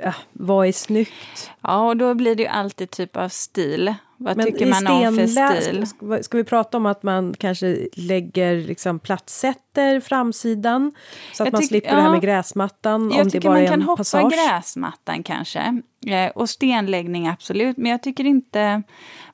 äh, 0.00 0.14
vad 0.32 0.66
är 0.66 0.72
snyggt? 0.72 1.50
Ja, 1.60 1.88
och 1.88 1.96
då 1.96 2.14
blir 2.14 2.34
det 2.34 2.42
ju 2.42 2.48
alltid 2.48 2.90
typ 2.90 3.16
av 3.16 3.28
stil. 3.28 3.94
Vad 4.24 4.36
Men 4.36 4.46
tycker 4.46 4.66
man 4.66 4.86
om 4.86 5.14
för 5.16 5.26
stil? 5.26 5.86
Ska, 5.86 6.22
ska 6.22 6.36
vi 6.36 6.44
prata 6.44 6.76
om 6.76 6.86
att 6.86 7.02
man 7.02 7.34
kanske 7.38 7.88
lägger 7.92 8.56
liksom 8.56 8.98
plattsätter 8.98 10.00
framsidan? 10.00 10.92
Så 11.32 11.42
att 11.42 11.46
jag 11.46 11.52
man 11.52 11.62
slipper 11.62 11.90
ja, 11.90 11.96
det 11.96 12.02
här 12.02 12.10
med 12.10 12.20
gräsmattan? 12.20 13.10
Jag 13.10 13.20
om 13.20 13.30
tycker 13.30 13.40
det 13.40 13.48
bara 13.48 13.58
man 13.58 13.68
kan 13.68 13.82
hoppa 13.82 13.96
passage. 13.96 14.32
gräsmattan 14.32 15.22
kanske. 15.22 15.80
Eh, 16.06 16.30
och 16.34 16.50
stenläggning 16.50 17.28
absolut, 17.28 17.76
men 17.76 17.90
jag 17.90 18.02
tycker 18.02 18.24
inte... 18.24 18.82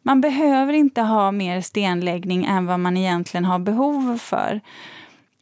Man 0.02 0.20
behöver 0.20 0.72
inte 0.72 1.02
ha 1.02 1.32
mer 1.32 1.60
stenläggning 1.60 2.44
än 2.44 2.66
vad 2.66 2.80
man 2.80 2.96
egentligen 2.96 3.44
har 3.44 3.58
behov 3.58 4.18
för. 4.18 4.60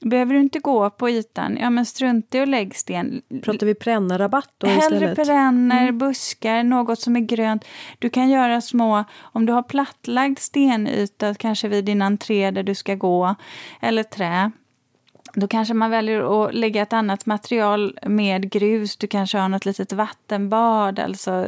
Behöver 0.00 0.34
du 0.34 0.40
inte 0.40 0.58
gå 0.58 0.90
på 0.90 1.10
ytan, 1.10 1.58
ja 1.60 1.70
men 1.70 1.86
strunta 1.86 2.38
i 2.38 2.40
att 2.40 2.48
lägga 2.48 2.74
sten. 2.74 3.22
Pratar 3.42 3.66
vi 3.66 3.74
perennarabatt 3.74 4.54
då 4.58 4.66
Hellre 4.66 4.80
istället? 4.82 5.16
perenner, 5.16 5.82
mm. 5.82 5.98
buskar, 5.98 6.62
något 6.62 7.00
som 7.00 7.16
är 7.16 7.20
grönt. 7.20 7.64
Du 7.98 8.10
kan 8.10 8.30
göra 8.30 8.60
små, 8.60 9.04
om 9.20 9.46
du 9.46 9.52
har 9.52 9.62
plattlagd 9.62 10.38
stenyta, 10.38 11.34
kanske 11.34 11.68
vid 11.68 11.84
din 11.84 12.02
entré 12.02 12.50
där 12.50 12.62
du 12.62 12.74
ska 12.74 12.94
gå, 12.94 13.34
eller 13.80 14.02
trä. 14.02 14.50
Då 15.34 15.48
kanske 15.48 15.74
man 15.74 15.90
väljer 15.90 16.44
att 16.44 16.54
lägga 16.54 16.82
ett 16.82 16.92
annat 16.92 17.26
material 17.26 17.98
med 18.06 18.50
grus. 18.50 18.96
Du 18.96 19.06
kanske 19.06 19.38
har 19.38 19.48
något 19.48 19.64
litet 19.64 19.92
vattenbad. 19.92 20.98
Alltså 20.98 21.46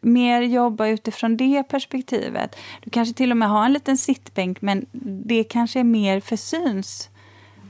mer 0.00 0.42
jobba 0.42 0.86
utifrån 0.86 1.36
det 1.36 1.62
perspektivet. 1.62 2.56
Du 2.82 2.90
kanske 2.90 3.14
till 3.14 3.30
och 3.30 3.36
med 3.36 3.48
har 3.48 3.64
en 3.64 3.72
liten 3.72 3.98
sittbänk 3.98 4.62
men 4.62 4.86
det 5.26 5.44
kanske 5.44 5.80
är 5.80 5.84
mer 5.84 6.20
för 6.20 6.36
syns 6.36 7.08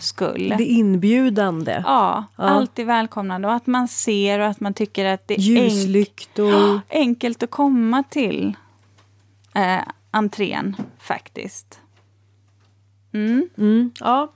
skull. 0.02 0.54
Det 0.58 0.64
inbjudande. 0.64 1.82
Ja, 1.86 2.24
ja, 2.36 2.44
alltid 2.44 2.86
välkomnande 2.86 3.48
och 3.48 3.54
att 3.54 3.66
man 3.66 3.88
ser 3.88 4.38
och 4.38 4.46
att 4.46 4.60
man 4.60 4.74
tycker 4.74 5.04
att 5.04 5.28
det 5.28 5.34
är 5.34 5.38
Ljuslyktor. 5.38 6.74
Enk 6.74 6.82
enkelt 6.90 7.42
att 7.42 7.50
komma 7.50 8.04
till 8.10 8.56
eh, 9.54 9.82
entrén 10.10 10.76
faktiskt. 10.98 11.80
Mm. 13.12 13.48
Mm, 13.58 13.90
ja. 14.00 14.32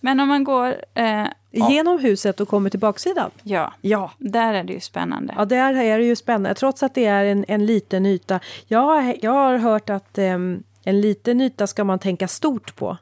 Men 0.00 0.20
om 0.20 0.28
man 0.28 0.44
går... 0.44 0.76
Eh, 0.94 1.26
Genom 1.50 1.98
huset 1.98 2.40
och 2.40 2.48
kommer 2.48 2.70
till 2.70 2.80
baksidan? 2.80 3.30
Ja, 3.42 3.72
ja, 3.80 4.10
där 4.18 4.54
är 4.54 4.64
det 4.64 4.72
ju 4.72 4.80
spännande. 4.80 5.34
Ja, 5.36 5.44
där 5.44 5.74
är 5.74 5.98
det 5.98 6.04
ju 6.04 6.16
spännande. 6.16 6.54
Trots 6.54 6.82
att 6.82 6.94
det 6.94 7.04
är 7.04 7.24
en, 7.24 7.44
en 7.48 7.66
liten 7.66 8.06
yta. 8.06 8.40
Jag, 8.66 9.18
jag 9.22 9.30
har 9.30 9.58
hört 9.58 9.90
att 9.90 10.18
eh, 10.18 10.38
en 10.84 11.00
liten 11.00 11.40
yta 11.40 11.66
ska 11.66 11.84
man 11.84 11.98
tänka 11.98 12.28
stort 12.28 12.76
på. 12.76 12.96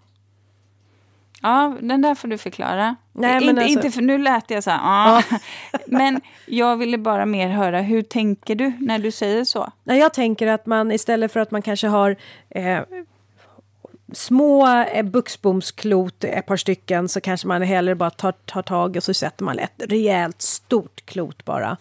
Ja, 1.45 1.77
den 1.81 2.03
där 2.03 2.15
får 2.15 2.29
du 2.29 2.39
förklara. 2.39 2.97
Nej, 3.13 3.35
men 3.35 3.49
inte, 3.49 3.63
alltså... 3.63 3.79
inte 3.79 3.91
för 3.91 4.03
nu 4.03 4.19
lät 4.19 4.51
jag 4.51 4.65
så 4.65 4.71
här, 4.71 4.81
ah. 4.83 5.23
men 5.87 6.21
jag 6.47 6.77
ville 6.77 6.99
bara 6.99 7.27
mer 7.27 7.49
höra, 7.49 7.81
hur 7.81 8.03
tänker 8.03 8.55
du 8.55 8.73
när 8.81 8.99
du 8.99 9.11
säger 9.11 9.45
så? 9.45 9.73
Nej, 9.85 9.99
jag 9.99 10.15
tänker 10.15 10.47
att 10.47 10.67
man 10.67 10.93
istället 10.93 11.33
för 11.33 11.41
att 11.41 11.51
man 11.51 11.63
kanske 11.63 11.87
har 11.87 12.17
eh, 12.51 12.81
små 14.13 14.69
eh, 14.69 15.03
buxbomsklot, 15.03 16.25
ett 16.25 16.47
par 16.47 16.57
stycken, 16.57 17.09
så 17.09 17.21
kanske 17.21 17.47
man 17.47 17.63
hellre 17.63 17.95
bara 17.95 18.11
tar, 18.11 18.33
tar 18.33 18.63
tag 18.63 18.97
och 18.97 19.03
så 19.03 19.15
sätter 19.15 19.45
man 19.45 19.59
ett 19.59 19.83
rejält 19.89 20.43
stort 20.43 21.07
klot 21.07 21.45
bara. 21.45 21.77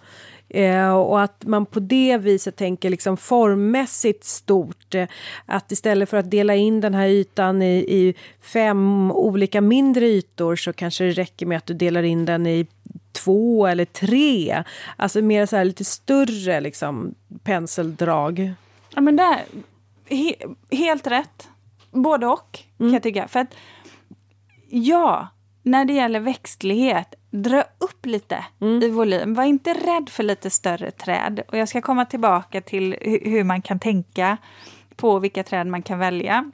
Eh, 0.54 0.94
och 0.94 1.22
att 1.22 1.44
man 1.46 1.66
på 1.66 1.80
det 1.80 2.18
viset 2.18 2.56
tänker 2.56 2.90
liksom 2.90 3.18
formmässigt 3.18 4.24
stort. 4.24 4.96
Eh, 4.96 5.08
att 5.46 5.72
istället 5.72 6.10
för 6.10 6.18
att 6.18 6.32
dela 6.32 6.56
in 6.56 6.82
den 6.82 6.94
här 6.94 7.08
ytan 7.08 7.62
i, 7.62 7.76
i, 7.76 8.14
fem 8.42 9.12
olika 9.12 9.62
mindre 9.62 10.06
ytor 10.06 10.56
så 10.56 10.74
kanske 10.74 11.04
det 11.04 11.12
räcker 11.12 11.46
med 11.46 11.58
att 11.58 11.66
du 11.66 11.74
delar 11.74 12.04
in 12.04 12.26
den 12.26 12.48
i 12.48 12.68
två 13.12 13.68
eller 13.68 13.86
tre. 13.86 14.64
Alltså 14.98 15.22
mer 15.22 15.46
så 15.46 15.56
här 15.56 15.66
lite 15.66 15.86
större 15.86 16.62
liksom, 16.62 17.16
penseldrag. 17.44 18.54
Ja, 18.96 19.02
men 19.02 19.16
det 19.16 19.24
är 19.24 19.40
he 20.16 20.36
helt 20.72 21.08
rätt. 21.08 21.48
Både 21.92 22.28
och, 22.28 22.60
mm. 22.80 22.90
kan 22.90 22.94
jag 22.94 23.04
tycka. 23.04 23.28
För 23.28 23.40
att, 23.40 23.56
ja, 24.70 25.28
när 25.64 25.86
det 25.86 25.94
gäller 25.94 26.20
växtlighet, 26.20 27.16
dra 27.32 27.64
upp 27.78 28.06
lite 28.06 28.46
mm. 28.62 28.84
i 28.84 28.90
volym. 28.90 29.34
Var 29.34 29.44
inte 29.44 29.74
rädd 29.74 30.10
för 30.10 30.24
lite 30.24 30.50
större 30.50 30.92
träd. 30.92 31.42
Och 31.48 31.58
jag 31.58 31.70
ska 31.70 31.82
komma 31.82 32.06
tillbaka 32.06 32.62
till 32.62 32.96
hur 33.02 33.44
man 33.44 33.62
kan 33.62 33.80
tänka 33.80 34.38
på 34.96 35.20
vilka 35.20 35.44
träd 35.44 35.68
man 35.68 35.82
kan 35.82 36.00
välja. 36.00 36.52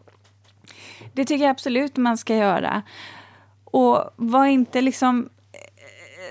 Det 1.14 1.26
tycker 1.26 1.46
jag 1.46 1.52
absolut 1.52 1.98
man 1.98 2.18
ska 2.18 2.36
göra. 2.36 2.82
Och 3.64 4.14
var 4.16 4.46
inte 4.46 4.82
liksom 4.82 5.30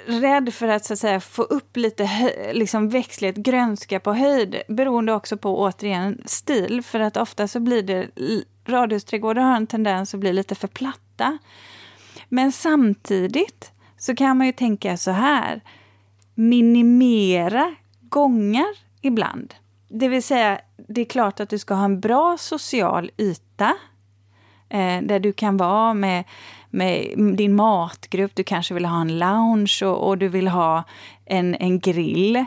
eh, 0.07 0.21
rädd 0.21 0.55
för 0.55 0.69
att, 0.69 0.85
så 0.85 0.93
att 0.93 0.99
säga, 0.99 1.21
få 1.21 1.43
upp 1.43 1.77
lite 1.77 2.33
liksom 2.53 2.88
växtlighet, 2.88 3.37
grönska 3.37 4.01
på 4.01 4.12
höjd, 4.12 4.62
beroende 4.69 5.12
också 5.12 5.37
på 5.37 5.59
återigen 5.59 6.23
stil. 6.25 6.83
För 6.83 7.01
att 7.01 7.17
ofta 7.17 7.49
så 7.49 7.61
blir 7.61 7.83
det, 7.83 8.09
radhusträdgårdar 8.67 9.43
har 9.43 9.57
en 9.57 9.67
tendens 9.67 10.14
att 10.14 10.21
bli 10.21 10.33
lite 10.33 10.55
för 10.55 10.69
platta. 10.69 11.38
Men 12.29 12.53
samtidigt 12.53 13.73
så 13.97 14.14
kan 14.14 14.38
man 14.38 14.47
ju 14.47 14.53
tänka 14.53 14.97
så 14.97 15.11
här. 15.11 15.61
Minimera 16.35 17.75
gångar 18.01 18.67
ibland. 19.03 19.55
Det 19.88 20.09
vill 20.09 20.23
säga, 20.23 20.61
det 20.88 21.01
är 21.01 21.05
klart 21.05 21.41
att 21.41 21.49
du 21.49 21.59
ska 21.59 21.75
ha 21.75 21.85
en 21.85 22.01
bra 22.01 22.37
social 22.38 23.11
yta 23.17 23.75
eh, 24.69 25.03
där 25.03 25.21
du 25.21 25.33
kan 25.33 25.57
vara 25.57 25.95
med, 25.95 26.25
med 26.71 27.17
din 27.37 27.57
matgrupp. 27.57 28.33
Du 28.35 28.45
kanske 28.45 28.75
vill 28.75 28.85
ha 28.85 29.01
en 29.01 29.19
lounge 29.19 29.79
och, 29.83 30.09
och 30.09 30.19
du 30.19 30.29
vill 30.29 30.49
ha 30.49 30.85
en, 31.25 31.55
en 31.55 31.79
grill. 31.79 32.47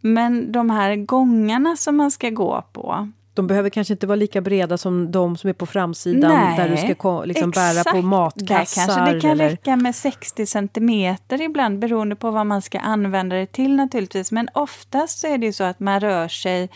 Men 0.00 0.52
de 0.52 0.70
här 0.70 0.96
gångarna 0.96 1.76
som 1.76 1.96
man 1.96 2.10
ska 2.10 2.30
gå 2.30 2.64
på, 2.72 3.08
de 3.34 3.46
behöver 3.46 3.70
kanske 3.70 3.94
inte 3.94 4.06
vara 4.06 4.16
lika 4.16 4.40
breda 4.40 4.78
som 4.78 5.12
de 5.12 5.36
som 5.36 5.50
är 5.50 5.54
på 5.54 5.66
framsidan 5.66 6.30
Nej, 6.30 6.56
där 6.56 6.68
du 6.68 6.94
ska 6.94 7.24
liksom 7.24 7.50
bära 7.50 7.92
på 7.92 8.02
matkassar. 8.02 8.86
Där 8.86 8.94
kanske 8.94 9.14
det 9.14 9.20
kan 9.20 9.30
eller... 9.30 9.48
räcka 9.48 9.76
med 9.76 9.94
60 9.94 10.46
centimeter 10.46 11.40
ibland 11.40 11.78
beroende 11.78 12.16
på 12.16 12.30
vad 12.30 12.46
man 12.46 12.62
ska 12.62 12.78
använda 12.78 13.36
det 13.36 13.46
till 13.46 13.76
naturligtvis. 13.76 14.32
Men 14.32 14.48
oftast 14.54 15.18
så 15.18 15.26
är 15.26 15.38
det 15.38 15.46
ju 15.46 15.52
så 15.52 15.64
att 15.64 15.80
man 15.80 16.00
rör 16.00 16.28
sig 16.28 16.70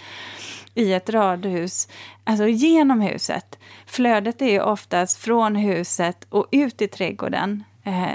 i 0.75 0.93
ett 0.93 1.11
radhus, 1.11 1.89
alltså 2.25 2.47
genom 2.47 3.01
huset. 3.01 3.59
Flödet 3.87 4.43
är 4.43 4.51
ju 4.51 4.61
oftast 4.61 5.19
från 5.19 5.57
huset 5.57 6.27
och 6.29 6.47
ut 6.51 6.83
i 6.83 6.89
trädgården. 6.89 7.65
Eh, 7.85 8.09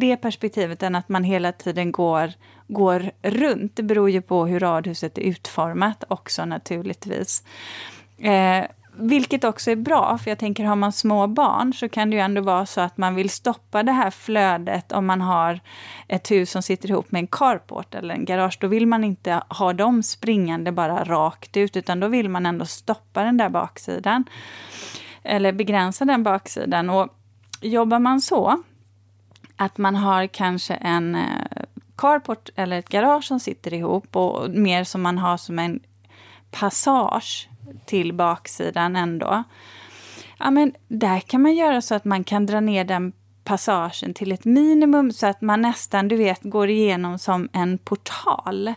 det 0.00 0.16
perspektivet 0.16 0.82
än 0.82 0.94
att 0.94 1.08
man 1.08 1.24
hela 1.24 1.52
tiden 1.52 1.92
går, 1.92 2.32
går 2.68 3.10
runt. 3.22 3.76
Det 3.76 3.82
beror 3.82 4.10
ju 4.10 4.22
på 4.22 4.46
hur 4.46 4.60
radhuset 4.60 5.18
är 5.18 5.22
utformat 5.22 6.04
också 6.08 6.44
naturligtvis. 6.44 7.42
Eh, 8.18 8.64
vilket 8.96 9.44
också 9.44 9.70
är 9.70 9.76
bra, 9.76 10.18
för 10.18 10.30
jag 10.30 10.38
tänker 10.38 10.64
har 10.64 10.76
man 10.76 10.92
små 10.92 11.26
barn 11.26 11.72
så 11.72 11.88
kan 11.88 12.10
det 12.10 12.16
ju 12.16 12.22
ändå 12.22 12.40
vara 12.40 12.66
så 12.66 12.80
att 12.80 12.96
man 12.96 13.14
vill 13.14 13.30
stoppa 13.30 13.82
det 13.82 13.92
här 13.92 14.10
flödet 14.10 14.92
om 14.92 15.06
man 15.06 15.20
har 15.20 15.60
ett 16.08 16.30
hus 16.30 16.50
som 16.50 16.62
sitter 16.62 16.90
ihop 16.90 17.12
med 17.12 17.20
en 17.20 17.26
carport 17.26 17.94
eller 17.94 18.14
en 18.14 18.24
garage. 18.24 18.58
Då 18.60 18.66
vill 18.66 18.86
man 18.86 19.04
inte 19.04 19.42
ha 19.48 19.72
dem 19.72 20.02
springande 20.02 20.72
bara 20.72 21.04
rakt 21.04 21.56
ut, 21.56 21.76
utan 21.76 22.00
då 22.00 22.08
vill 22.08 22.28
man 22.28 22.46
ändå 22.46 22.64
stoppa 22.64 23.22
den 23.22 23.36
där 23.36 23.48
baksidan. 23.48 24.24
Eller 25.22 25.52
begränsa 25.52 26.04
den 26.04 26.22
baksidan. 26.22 26.90
Och 26.90 27.08
jobbar 27.60 27.98
man 27.98 28.20
så, 28.20 28.62
att 29.56 29.78
man 29.78 29.96
har 29.96 30.26
kanske 30.26 30.74
en 30.74 31.14
eh, 31.14 31.53
carport 31.96 32.48
eller 32.56 32.78
ett 32.78 32.88
garage 32.88 33.24
som 33.24 33.40
sitter 33.40 33.74
ihop 33.74 34.16
och 34.16 34.50
mer 34.50 34.84
som 34.84 35.02
man 35.02 35.18
har 35.18 35.36
som 35.36 35.58
en 35.58 35.80
passage 36.50 37.48
till 37.86 38.12
baksidan 38.12 38.96
ändå. 38.96 39.42
Ja, 40.38 40.50
men 40.50 40.72
där 40.88 41.20
kan 41.20 41.42
man 41.42 41.54
göra 41.54 41.82
så 41.82 41.94
att 41.94 42.04
man 42.04 42.24
kan 42.24 42.46
dra 42.46 42.60
ner 42.60 42.84
den 42.84 43.12
passagen 43.44 44.14
till 44.14 44.32
ett 44.32 44.44
minimum 44.44 45.12
så 45.12 45.26
att 45.26 45.40
man 45.40 45.60
nästan, 45.60 46.08
du 46.08 46.16
vet, 46.16 46.42
går 46.42 46.70
igenom 46.70 47.18
som 47.18 47.48
en 47.52 47.78
portal. 47.78 48.74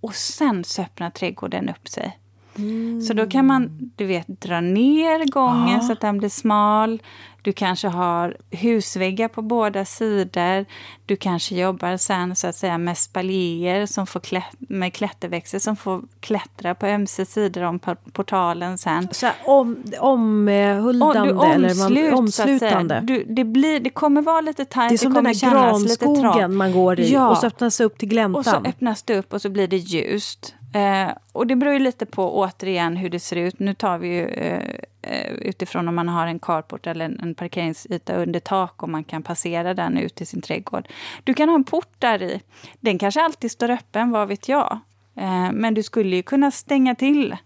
Och 0.00 0.14
sen 0.14 0.64
så 0.64 0.82
öppnar 0.82 1.10
trädgården 1.10 1.68
upp 1.68 1.88
sig. 1.88 2.18
Mm. 2.58 3.00
Så 3.00 3.12
då 3.12 3.26
kan 3.26 3.46
man, 3.46 3.92
du 3.96 4.06
vet, 4.06 4.26
dra 4.26 4.60
ner 4.60 5.30
gången 5.30 5.80
ah. 5.80 5.82
så 5.82 5.92
att 5.92 6.00
den 6.00 6.18
blir 6.18 6.28
smal. 6.28 7.02
Du 7.42 7.52
kanske 7.52 7.88
har 7.88 8.36
husväggar 8.50 9.28
på 9.28 9.42
båda 9.42 9.84
sidor. 9.84 10.64
Du 11.06 11.16
kanske 11.16 11.54
jobbar 11.54 11.96
sen 11.96 12.36
så 12.36 12.46
att 12.46 12.56
säga 12.56 12.78
med 12.78 12.98
spaljéer 12.98 13.86
som 13.86 14.06
får 14.06 14.20
klätt, 14.20 14.44
med 14.58 14.94
klätterväxter 14.94 15.58
som 15.58 15.76
får 15.76 16.02
klättra 16.20 16.74
på 16.74 16.86
ömse 16.86 17.26
sidor 17.26 17.62
om 17.62 17.78
portalen 18.12 18.78
sen. 18.78 19.08
Så 19.12 19.28
om, 19.44 19.84
omhuldande 20.00 21.32
om, 21.32 21.50
eller 21.50 22.14
omslutande? 22.14 23.00
Du, 23.02 23.24
det, 23.24 23.44
blir, 23.44 23.80
det 23.80 23.90
kommer 23.90 24.22
vara 24.22 24.40
lite 24.40 24.64
tajt. 24.64 24.88
Det 24.88 24.94
är 24.94 24.98
som 24.98 25.12
det 25.12 25.18
den 25.18 25.26
här 25.26 25.50
granskogen 25.50 26.56
man 26.56 26.72
går 26.72 27.00
i 27.00 27.12
ja. 27.12 27.30
och 27.30 27.36
så 27.36 27.46
öppnas 27.46 27.78
det 27.78 27.84
upp 27.84 27.98
till 27.98 28.08
gläntan. 28.08 28.38
Och 28.38 28.44
så 28.44 28.56
öppnas 28.56 29.02
det 29.02 29.18
upp 29.18 29.32
och 29.32 29.42
så 29.42 29.50
blir 29.50 29.68
det 29.68 29.76
ljust. 29.76 30.54
Eh, 30.72 31.12
och 31.32 31.46
det 31.46 31.56
beror 31.56 31.72
ju 31.72 31.78
lite 31.78 32.06
på 32.06 32.38
återigen 32.38 32.96
hur 32.96 33.10
det 33.10 33.20
ser 33.20 33.36
ut. 33.36 33.58
Nu 33.58 33.74
tar 33.74 33.98
vi 33.98 34.08
ju 34.08 34.26
eh, 34.28 34.62
eh, 35.02 35.32
utifrån 35.32 35.88
om 35.88 35.94
man 35.94 36.08
har 36.08 36.26
en 36.26 36.38
carport 36.38 36.86
eller 36.86 37.04
en, 37.04 37.20
en 37.20 37.34
parkeringsyta 37.34 38.14
under 38.14 38.40
tak 38.40 38.82
och 38.82 38.88
man 38.88 39.04
kan 39.04 39.22
passera 39.22 39.74
den 39.74 39.98
ut 39.98 40.14
till 40.14 40.26
sin 40.26 40.42
trädgård. 40.42 40.88
Du 41.24 41.34
kan 41.34 41.48
ha 41.48 41.56
en 41.56 41.64
port 41.64 41.94
där 41.98 42.22
i. 42.22 42.40
Den 42.80 42.98
kanske 42.98 43.22
alltid 43.22 43.50
står 43.50 43.70
öppen, 43.70 44.10
vad 44.10 44.28
vet 44.28 44.48
jag. 44.48 44.80
Eh, 45.16 45.52
men 45.52 45.74
du 45.74 45.82
skulle 45.82 46.16
ju 46.16 46.22
kunna 46.22 46.50
stänga 46.50 46.94
till 46.94 47.36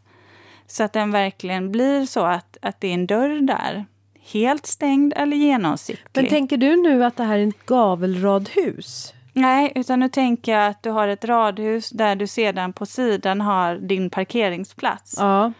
Så 0.66 0.84
att 0.84 0.92
den 0.92 1.10
verkligen 1.10 1.72
blir 1.72 2.06
så 2.06 2.20
att, 2.24 2.56
att 2.62 2.80
det 2.80 2.88
är 2.88 2.94
en 2.94 3.06
dörr 3.06 3.40
där. 3.40 3.86
Helt 4.32 4.66
stängd 4.66 5.12
eller 5.16 5.36
genomsiktlig. 5.36 6.22
Men 6.22 6.26
tänker 6.26 6.56
du 6.56 6.76
nu 6.76 7.04
att 7.04 7.16
det 7.16 7.24
här 7.24 7.38
är 7.38 7.46
ett 7.46 7.66
gavelradhus? 7.66 9.14
Nej, 9.36 9.72
utan 9.74 10.00
nu 10.00 10.08
tänker 10.08 10.52
jag 10.52 10.66
att 10.66 10.82
du 10.82 10.90
har 10.90 11.08
ett 11.08 11.24
radhus 11.24 11.90
där 11.90 12.16
du 12.16 12.26
sedan 12.26 12.72
på 12.72 12.86
sidan 12.86 13.40
har 13.40 13.74
din 13.76 14.10
parkeringsplats. 14.10 15.14
Ja. 15.18 15.52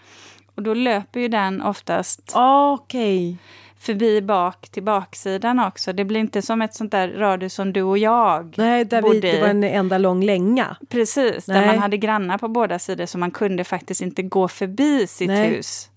Och 0.55 0.63
då 0.63 0.75
löper 0.75 1.21
ju 1.21 1.29
den 1.29 1.63
oftast 1.63 2.37
okay. 2.37 3.37
förbi 3.79 4.23
bak 4.23 4.69
till 4.69 4.83
baksidan 4.83 5.61
också. 5.61 5.93
Det 5.93 6.05
blir 6.05 6.21
inte 6.21 6.43
som 6.43 6.63
ett 6.63 6.75
sånt 6.75 6.93
där 6.93 7.09
radhus 7.09 7.55
som 7.55 7.73
du 7.73 7.83
och 7.83 7.99
jag 7.99 8.55
Nej, 8.57 8.85
där 8.85 9.03
vi, 9.03 9.21
det 9.21 9.41
var 9.41 9.49
en 9.49 9.65
enda 9.65 9.99
lång 9.99 10.25
länga. 10.25 10.77
Precis, 10.89 11.49
Nej. 11.49 11.61
där 11.61 11.67
man 11.67 11.79
hade 11.79 11.97
grannar 11.97 12.39
på 12.39 12.49
båda 12.49 12.79
sidor 12.79 13.07
så 13.07 13.19
man 13.19 13.31
kunde 13.31 13.65
faktiskt 13.65 14.01
inte 14.01 14.23
gå 14.23 14.49
förbi 14.49 15.07
sitt 15.07 15.29
Nej. 15.29 15.49
hus 15.49 15.91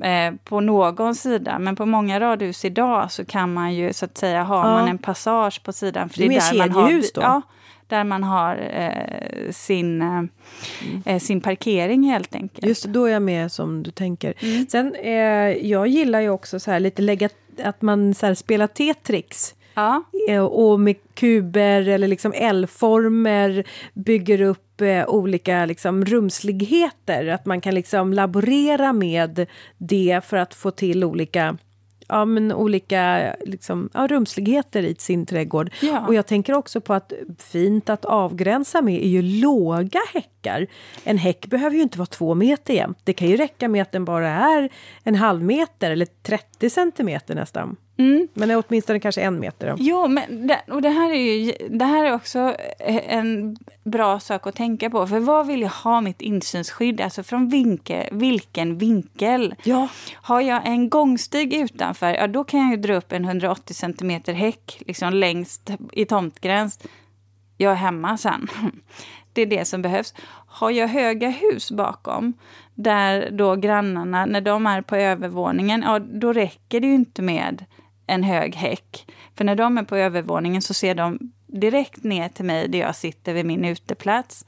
eh, 0.00 0.34
på 0.44 0.60
någon 0.60 1.14
sida. 1.14 1.58
Men 1.58 1.76
på 1.76 1.86
många 1.86 2.20
radhus 2.20 2.64
idag 2.64 3.12
så 3.12 3.24
kan 3.24 3.52
man 3.52 3.74
ju 3.74 3.92
så 3.92 4.04
att 4.04 4.18
säga, 4.18 4.42
har 4.42 4.68
ja. 4.68 4.74
man 4.74 4.88
en 4.88 4.98
passage 4.98 5.62
på 5.64 5.72
sidan. 5.72 6.08
För 6.08 6.18
det 6.18 6.24
är, 6.24 6.28
det 6.28 6.36
är 6.36 6.52
där 6.52 6.58
man 6.58 6.70
har, 6.70 6.90
då? 7.14 7.20
Ja, 7.20 7.42
där 7.86 8.04
man 8.04 8.24
har 8.24 8.56
eh, 8.72 9.50
sin, 9.50 10.02
eh, 10.02 10.22
mm. 11.06 11.20
sin 11.20 11.40
parkering 11.40 12.02
helt 12.02 12.34
enkelt. 12.34 12.66
Just 12.66 12.84
då 12.84 13.04
är 13.04 13.12
jag 13.12 13.22
med 13.22 13.52
som 13.52 13.82
du 13.82 13.90
tänker. 13.90 14.34
Mm. 14.38 14.66
Sen, 14.66 14.94
eh, 14.94 15.12
jag 15.66 15.86
gillar 15.86 16.20
ju 16.20 16.30
också 16.30 16.60
så 16.60 16.70
här 16.70 16.80
lite 16.80 17.02
lägga, 17.02 17.28
att 17.64 17.82
man 17.82 18.14
så 18.14 18.26
här, 18.26 18.34
spelar 18.34 18.66
Tetrix. 18.66 19.54
Ja. 19.74 20.02
Eh, 20.28 20.44
och 20.44 20.80
med 20.80 20.96
kuber 21.14 21.88
eller 21.88 22.08
liksom 22.08 22.32
L-former 22.36 23.64
bygger 23.94 24.40
upp 24.40 24.80
eh, 24.80 25.08
olika 25.08 25.66
liksom, 25.66 26.04
rumsligheter. 26.04 27.26
Att 27.26 27.46
man 27.46 27.60
kan 27.60 27.74
liksom 27.74 28.12
laborera 28.12 28.92
med 28.92 29.46
det 29.78 30.20
för 30.24 30.36
att 30.36 30.54
få 30.54 30.70
till 30.70 31.04
olika 31.04 31.56
ja, 32.12 32.24
men 32.24 32.52
olika 32.52 33.34
liksom, 33.40 33.90
ja, 33.94 34.06
rumsligheter 34.06 34.82
i 34.82 34.94
sin 34.98 35.26
trädgård. 35.26 35.70
Ja. 35.82 36.06
Och 36.06 36.14
jag 36.14 36.26
tänker 36.26 36.52
också 36.52 36.80
på 36.80 36.94
att 36.94 37.12
fint 37.38 37.90
att 37.90 38.04
avgränsa 38.04 38.82
med 38.82 39.02
är 39.02 39.08
ju 39.08 39.22
låga 39.22 40.00
häckar. 40.14 40.66
En 41.04 41.18
häck 41.18 41.46
behöver 41.46 41.76
ju 41.76 41.82
inte 41.82 41.98
vara 41.98 42.06
två 42.06 42.34
meter 42.34 42.74
jämt. 42.74 42.98
Det 43.04 43.12
kan 43.12 43.28
ju 43.28 43.36
räcka 43.36 43.68
med 43.68 43.82
att 43.82 43.92
den 43.92 44.04
bara 44.04 44.28
är 44.28 44.70
en 45.02 45.14
halv 45.14 45.42
meter 45.42 45.90
eller 45.90 46.06
30 46.22 46.70
centimeter 46.70 47.34
nästan. 47.34 47.76
Mm. 47.96 48.28
Men 48.34 48.50
är 48.50 48.62
åtminstone 48.68 49.00
kanske 49.00 49.20
en 49.20 49.40
meter. 49.40 49.70
Då. 49.70 49.76
Jo, 49.78 50.08
men 50.08 50.46
det, 50.46 50.60
och 50.70 50.82
det 50.82 50.88
här, 50.88 51.10
är 51.10 51.34
ju, 51.34 51.68
det 51.68 51.84
här 51.84 52.04
är 52.04 52.14
också 52.14 52.56
en 52.88 53.56
bra 53.84 54.20
sak 54.20 54.46
att 54.46 54.54
tänka 54.54 54.90
på. 54.90 55.06
För 55.06 55.20
vad 55.20 55.46
vill 55.46 55.62
jag 55.62 55.68
ha 55.68 56.00
mitt 56.00 56.20
insynsskydd? 56.20 57.00
Alltså 57.00 57.22
från 57.22 57.48
vinkel, 57.48 58.08
vilken 58.12 58.78
vinkel? 58.78 59.54
Ja. 59.64 59.88
Har 60.14 60.40
jag 60.40 60.66
en 60.66 60.88
gångstig 60.88 61.54
utanför, 61.54 62.14
ja 62.14 62.26
då 62.26 62.44
kan 62.44 62.60
jag 62.60 62.70
ju 62.70 62.76
dra 62.76 62.94
upp 62.94 63.12
en 63.12 63.24
180 63.24 63.74
centimeter 63.74 64.32
häck 64.32 64.82
liksom 64.86 65.12
längst 65.12 65.70
i 65.92 66.04
tomtgräns. 66.04 66.78
Jag 67.56 67.72
är 67.72 67.76
hemma 67.76 68.18
sen. 68.18 68.48
Det 69.34 69.42
är 69.42 69.46
det 69.46 69.64
som 69.64 69.82
behövs. 69.82 70.14
Har 70.46 70.70
jag 70.70 70.88
höga 70.88 71.28
hus 71.28 71.70
bakom, 71.70 72.32
där 72.74 73.30
då 73.30 73.56
grannarna, 73.56 74.26
när 74.26 74.40
de 74.40 74.66
är 74.66 74.82
på 74.82 74.96
övervåningen, 74.96 75.82
ja 75.82 75.98
då 75.98 76.32
räcker 76.32 76.80
det 76.80 76.86
ju 76.86 76.94
inte 76.94 77.22
med 77.22 77.64
en 78.12 78.22
hög 78.22 78.54
häck. 78.54 79.06
För 79.36 79.44
när 79.44 79.56
de 79.56 79.78
är 79.78 79.82
på 79.82 79.96
övervåningen 79.96 80.62
så 80.62 80.74
ser 80.74 80.94
de 80.94 81.18
direkt 81.46 82.04
ner 82.04 82.28
till 82.28 82.44
mig 82.44 82.68
där 82.68 82.78
jag 82.78 82.96
sitter 82.96 83.34
vid 83.34 83.46
min 83.46 83.64
uteplats. 83.64 84.46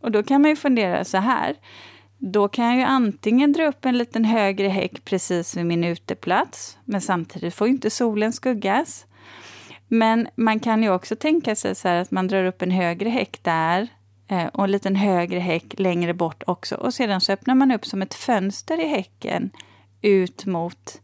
Och 0.00 0.10
då 0.10 0.22
kan 0.22 0.42
man 0.42 0.50
ju 0.50 0.56
fundera 0.56 1.04
så 1.04 1.18
här. 1.18 1.56
Då 2.18 2.48
kan 2.48 2.66
jag 2.66 2.76
ju 2.76 2.82
antingen 2.82 3.52
dra 3.52 3.66
upp 3.66 3.84
en 3.84 3.98
liten 3.98 4.24
högre 4.24 4.68
häck 4.68 5.04
precis 5.04 5.56
vid 5.56 5.66
min 5.66 5.84
uteplats, 5.84 6.78
men 6.84 7.00
samtidigt 7.00 7.54
får 7.54 7.66
ju 7.66 7.72
inte 7.72 7.90
solen 7.90 8.32
skuggas. 8.32 9.06
Men 9.88 10.28
man 10.34 10.60
kan 10.60 10.82
ju 10.82 10.90
också 10.90 11.16
tänka 11.16 11.56
sig 11.56 11.74
så 11.74 11.88
att 11.88 12.10
man 12.10 12.28
drar 12.28 12.44
upp 12.44 12.62
en 12.62 12.70
högre 12.70 13.08
häck 13.08 13.38
där 13.42 13.88
eh, 14.28 14.46
och 14.46 14.64
en 14.64 14.70
liten 14.70 14.96
högre 14.96 15.38
häck 15.38 15.78
längre 15.78 16.14
bort 16.14 16.42
också. 16.46 16.74
Och 16.74 16.94
sedan 16.94 17.20
så 17.20 17.32
öppnar 17.32 17.54
man 17.54 17.72
upp 17.72 17.86
som 17.86 18.02
ett 18.02 18.14
fönster 18.14 18.80
i 18.80 18.88
häcken 18.88 19.50
ut 20.02 20.46
mot 20.46 21.00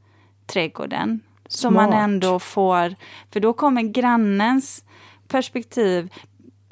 trädgården. 0.46 1.20
Så 1.48 1.70
man 1.70 1.92
ändå 1.92 2.38
får... 2.38 2.94
För 3.32 3.40
då 3.40 3.52
kommer 3.52 3.82
grannens 3.82 4.84
perspektiv... 5.28 6.12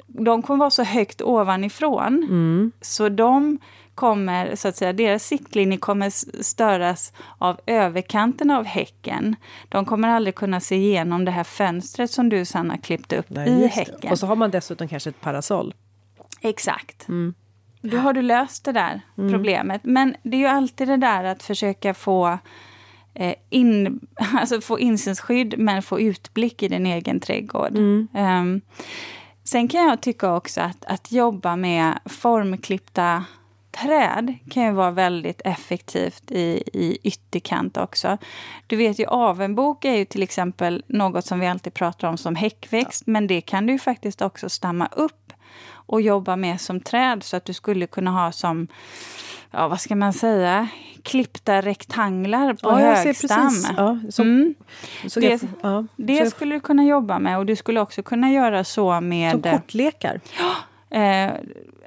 De 0.07 0.41
kommer 0.41 0.59
vara 0.59 0.69
så 0.69 0.83
högt 0.83 1.21
ovanifrån. 1.21 2.23
Mm. 2.23 2.71
Så 2.81 3.09
de 3.09 3.59
kommer, 3.95 4.55
så 4.55 4.67
att 4.67 4.75
säga, 4.75 4.93
deras 4.93 5.23
siktlinje 5.23 5.77
kommer 5.77 6.09
störas 6.43 7.13
av 7.37 7.59
överkanten 7.65 8.51
av 8.51 8.65
häcken. 8.65 9.35
De 9.69 9.85
kommer 9.85 10.09
aldrig 10.09 10.35
kunna 10.35 10.59
se 10.59 10.75
igenom 10.75 11.25
det 11.25 11.31
här 11.31 11.43
fönstret 11.43 12.11
som 12.11 12.29
du 12.29 12.45
sen 12.45 12.69
har 12.69 12.77
klippt 12.77 13.13
upp 13.13 13.25
Nej, 13.29 13.49
i 13.49 13.67
häcken. 13.67 14.11
Och 14.11 14.19
så 14.19 14.27
har 14.27 14.35
man 14.35 14.51
dessutom 14.51 14.87
kanske 14.87 15.09
ett 15.09 15.21
parasoll. 15.21 15.73
Exakt. 16.41 17.07
Mm. 17.07 17.33
Då 17.81 17.97
har 17.97 18.13
du 18.13 18.21
löst 18.21 18.65
det 18.65 18.71
där 18.71 19.01
mm. 19.17 19.31
problemet. 19.31 19.81
Men 19.83 20.15
det 20.23 20.37
är 20.37 20.41
ju 20.41 20.47
alltid 20.47 20.87
det 20.87 20.97
där 20.97 21.23
att 21.23 21.43
försöka 21.43 21.93
få 21.93 22.37
in, 23.49 23.99
alltså 24.33 24.61
få 24.61 24.79
insynsskydd 24.79 25.57
men 25.57 25.81
få 25.81 25.99
utblick 25.99 26.63
i 26.63 26.67
din 26.67 26.85
egen 26.85 27.19
trädgård. 27.19 27.77
Mm. 27.77 28.07
Um, 28.13 28.61
sen 29.43 29.67
kan 29.67 29.83
jag 29.83 30.01
tycka 30.01 30.35
också 30.35 30.61
att, 30.61 30.85
att 30.85 31.11
jobba 31.11 31.55
med 31.55 31.99
formklippta 32.05 33.25
träd 33.81 34.33
kan 34.49 34.63
ju 34.63 34.71
vara 34.71 34.91
väldigt 34.91 35.41
effektivt 35.45 36.31
i, 36.31 36.63
i 36.73 36.97
ytterkant 37.03 37.77
också. 37.77 38.17
Du 38.67 38.75
vet 38.75 38.99
ju 38.99 39.05
avenbok 39.05 39.85
är 39.85 39.95
ju 39.95 40.05
till 40.05 40.23
exempel 40.23 40.83
något 40.87 41.25
som 41.25 41.39
vi 41.39 41.47
alltid 41.47 41.73
pratar 41.73 42.07
om 42.07 42.17
som 42.17 42.35
häckväxt, 42.35 43.03
ja. 43.05 43.11
men 43.11 43.27
det 43.27 43.41
kan 43.41 43.65
du 43.65 43.73
ju 43.73 43.79
faktiskt 43.79 44.21
också 44.21 44.49
stamma 44.49 44.89
upp 44.91 45.24
och 45.71 46.01
jobba 46.01 46.35
med 46.35 46.61
som 46.61 46.79
träd 46.79 47.23
så 47.23 47.37
att 47.37 47.45
du 47.45 47.53
skulle 47.53 47.87
kunna 47.87 48.11
ha 48.11 48.31
som 48.31 48.67
ja, 49.51 49.67
vad 49.67 49.81
ska 49.81 49.95
man 49.95 50.13
säga, 50.13 50.67
klippta 51.03 51.61
rektanglar 51.61 52.53
på 52.53 52.69
ja, 52.69 52.75
högstam. 52.75 53.51
Ja, 53.77 53.99
så, 54.11 54.21
mm. 54.21 54.55
så 55.07 55.19
det, 55.19 55.43
ja, 55.61 55.85
det 55.95 56.29
skulle 56.29 56.55
du 56.55 56.59
kunna 56.59 56.83
jobba 56.85 57.19
med 57.19 57.37
och 57.37 57.45
du 57.45 57.55
skulle 57.55 57.79
också 57.79 58.03
kunna 58.03 58.31
göra 58.31 58.63
så 58.63 59.01
med... 59.01 59.31
Som 59.31 59.41
kortlekar? 59.41 60.19
Ja, 60.39 60.55
eh, 60.97 61.31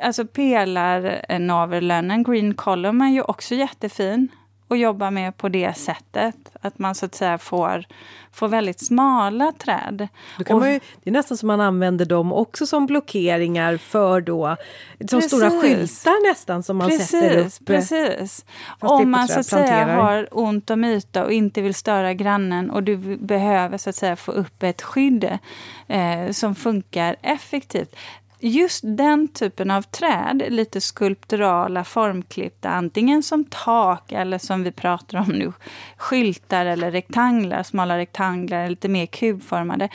alltså 0.03 0.27
pelarnavellönnen, 0.27 2.23
green 2.23 2.55
column, 2.55 3.01
är 3.01 3.11
ju 3.11 3.23
också 3.23 3.55
jättefin 3.55 4.29
att 4.69 4.79
jobba 4.79 5.11
med 5.11 5.37
på 5.37 5.49
det 5.49 5.77
sättet. 5.77 6.37
Att 6.61 6.79
man 6.79 6.95
så 6.95 7.07
att 7.07 7.15
säga 7.15 7.39
får, 7.39 7.85
får 8.33 8.49
väldigt 8.49 8.81
smala 8.81 9.53
träd. 9.59 10.09
Och, 10.51 10.69
ju, 10.69 10.81
det 11.03 11.11
är 11.11 11.13
nästan 11.13 11.37
som 11.37 11.47
man 11.47 11.61
använder 11.61 12.05
dem 12.05 12.33
också 12.33 12.67
som 12.67 12.87
blockeringar 12.87 13.77
för 13.77 14.21
då, 14.21 14.57
som 14.99 15.07
precis, 15.09 15.31
stora 15.31 15.51
skyltar 15.51 16.31
nästan 16.31 16.63
som 16.63 16.77
man 16.77 16.89
precis, 16.89 17.09
sätter 17.09 17.39
upp. 17.39 17.67
Precis. 17.67 18.45
Om 18.81 19.11
man 19.11 19.29
så 19.29 19.41
att 19.41 19.47
säga 19.47 19.87
har 19.87 20.29
ont 20.31 20.71
om 20.71 20.85
yta 20.85 21.25
och 21.25 21.33
inte 21.33 21.61
vill 21.61 21.75
störa 21.75 22.15
grannen 22.15 22.71
och 22.71 22.83
du 22.83 22.97
behöver 23.17 23.79
så 23.79 23.91
att 23.91 23.97
säga 23.97 24.17
få 24.17 24.33
upp 24.33 24.63
ett 24.63 24.83
skydd 24.83 25.39
eh, 25.87 26.31
som 26.31 26.55
funkar 26.55 27.17
effektivt 27.23 27.97
just 28.41 28.81
den 28.85 29.29
typen 29.29 29.71
av 29.71 29.83
träd, 29.83 30.43
lite 30.49 30.81
skulpturala, 30.81 31.85
formklippta, 31.85 32.69
antingen 32.69 33.23
som 33.23 33.45
tak 33.45 34.13
eller 34.13 34.39
som 34.39 34.63
vi 34.63 34.73
pratar 34.73 35.19
om 35.19 35.29
nu, 35.29 35.53
skyltar 35.97 36.67
eller 36.67 36.91
rektanglar, 36.91 37.63
smala 37.63 37.99
rektanglar, 37.99 38.69
lite 38.69 38.89
mer 38.89 39.07
kubformade, 39.07 39.89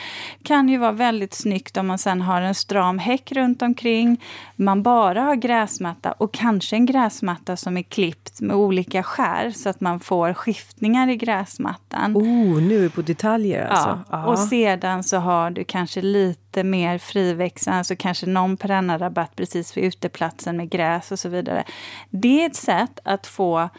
kan 0.44 0.70
ju 0.70 0.78
vara 0.78 0.92
väldigt 0.92 1.34
snyggt 1.34 1.78
om 1.78 1.88
man 1.88 1.98
sen 1.98 2.22
har 2.22 2.42
en 2.42 2.56
stram 2.56 3.00
häck 3.00 3.32
runt 3.32 3.62
omkring, 3.62 4.24
man 4.56 4.84
bara 4.84 5.22
har 5.22 5.36
gräsmatta 5.36 6.12
och 6.12 6.34
kanske 6.34 6.76
en 6.76 6.86
gräsmatta 6.86 7.58
som 7.58 7.78
är 7.78 7.84
klippt 7.84 8.42
med 8.42 8.56
olika 8.56 9.04
skär 9.04 9.52
så 9.52 9.70
att 9.70 9.82
man 9.82 10.00
får 10.00 10.34
skiftningar 10.34 11.08
i 11.08 11.16
gräsmattan. 11.16 12.18
Oh, 12.18 12.62
nu 12.62 12.78
är 12.78 12.82
vi 12.82 12.90
på 12.90 13.02
detaljer 13.02 13.68
alltså. 13.68 14.00
Ja, 14.10 14.26
och 14.26 14.40
sedan 14.40 15.04
så 15.04 15.18
har 15.18 15.50
du 15.50 15.64
kanske 15.64 16.02
lite 16.02 16.43
mer 16.64 16.98
friväxande, 16.98 17.78
alltså 17.78 17.96
kanske 17.96 18.26
någon 18.26 18.58
perennarabatt 18.58 19.36
precis 19.36 19.78
vid 19.78 19.84
uteplatsen 19.84 20.58
med 20.58 20.70
gräs 20.70 21.12
och 21.12 21.20
så 21.20 21.30
vidare. 21.30 21.64
Det 22.10 22.42
är 22.42 22.46
ett 22.46 22.56
sätt 22.56 23.00
att 23.04 23.28
få 23.28 23.70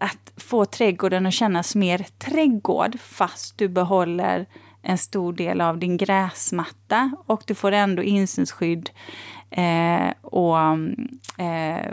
att 0.00 0.32
få 0.36 0.64
trädgården 0.64 1.26
att 1.26 1.34
kännas 1.34 1.74
mer 1.74 2.06
trädgård 2.18 3.00
fast 3.00 3.58
du 3.58 3.68
behåller 3.68 4.46
en 4.82 4.98
stor 4.98 5.32
del 5.32 5.60
av 5.60 5.78
din 5.78 5.96
gräsmatta 5.96 7.12
och 7.26 7.42
du 7.46 7.54
får 7.54 7.72
ändå 7.72 8.02
insynsskydd 8.02 8.90
eh, 9.50 10.10
och 10.20 10.58
eh, 11.44 11.92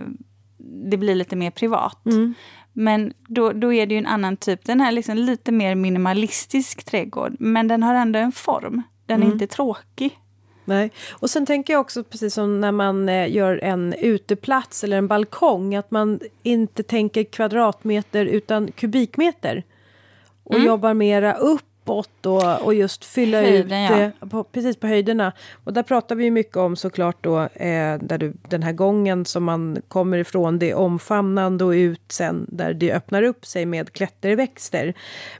det 0.89 0.97
blir 0.97 1.15
lite 1.15 1.35
mer 1.35 1.51
privat. 1.51 2.05
Mm. 2.05 2.33
Men 2.73 3.13
då, 3.27 3.51
då 3.51 3.73
är 3.73 3.85
det 3.85 3.93
ju 3.93 3.97
en 3.97 4.05
annan 4.05 4.37
typ. 4.37 4.65
Den 4.65 4.81
här 4.81 4.91
liksom 4.91 5.17
lite 5.17 5.51
mer 5.51 5.75
minimalistisk 5.75 6.83
trädgård, 6.83 7.35
men 7.39 7.67
den 7.67 7.83
har 7.83 7.95
ändå 7.95 8.19
en 8.19 8.31
form. 8.31 8.83
Den 9.13 9.21
är 9.21 9.25
mm. 9.25 9.33
inte 9.33 9.47
tråkig. 9.47 10.19
Nej, 10.65 10.91
och 11.11 11.29
sen 11.29 11.45
tänker 11.45 11.73
jag 11.73 11.81
också 11.81 12.03
precis 12.03 12.33
som 12.33 12.61
när 12.61 12.71
man 12.71 13.09
eh, 13.09 13.31
gör 13.31 13.63
en 13.63 13.93
uteplats 13.93 14.83
eller 14.83 14.97
en 14.97 15.07
balkong 15.07 15.75
att 15.75 15.91
man 15.91 16.19
inte 16.43 16.83
tänker 16.83 17.23
kvadratmeter 17.23 18.25
utan 18.25 18.71
kubikmeter. 18.71 19.63
Och 20.43 20.55
mm. 20.55 20.67
jobbar 20.67 20.93
mera 20.93 21.33
upp 21.33 21.65
uppåt 21.83 22.25
och, 22.25 22.61
och 22.61 22.73
just 22.73 23.05
fylla 23.05 23.41
Höjden, 23.41 23.91
ut 23.91 24.13
ja. 24.19 24.27
På, 24.27 24.43
precis 24.43 24.77
på 24.77 24.87
höjderna. 24.87 25.33
Och 25.63 25.73
där 25.73 25.83
pratar 25.83 26.15
vi 26.15 26.31
mycket 26.31 26.57
om 26.57 26.75
såklart 26.75 27.17
då 27.21 27.39
eh, 27.39 27.97
där 28.01 28.17
du, 28.17 28.33
den 28.49 28.63
här 28.63 28.71
gången 28.71 29.25
som 29.25 29.43
man 29.43 29.77
kommer 29.87 30.17
ifrån 30.17 30.59
det 30.59 30.73
omfamnande 30.73 31.63
och 31.63 31.71
ut 31.71 32.01
sen 32.11 32.45
där 32.49 32.73
det 32.73 32.93
öppnar 32.93 33.23
upp 33.23 33.45
sig 33.45 33.65
med 33.65 33.93
klätterväxter. 33.93 34.93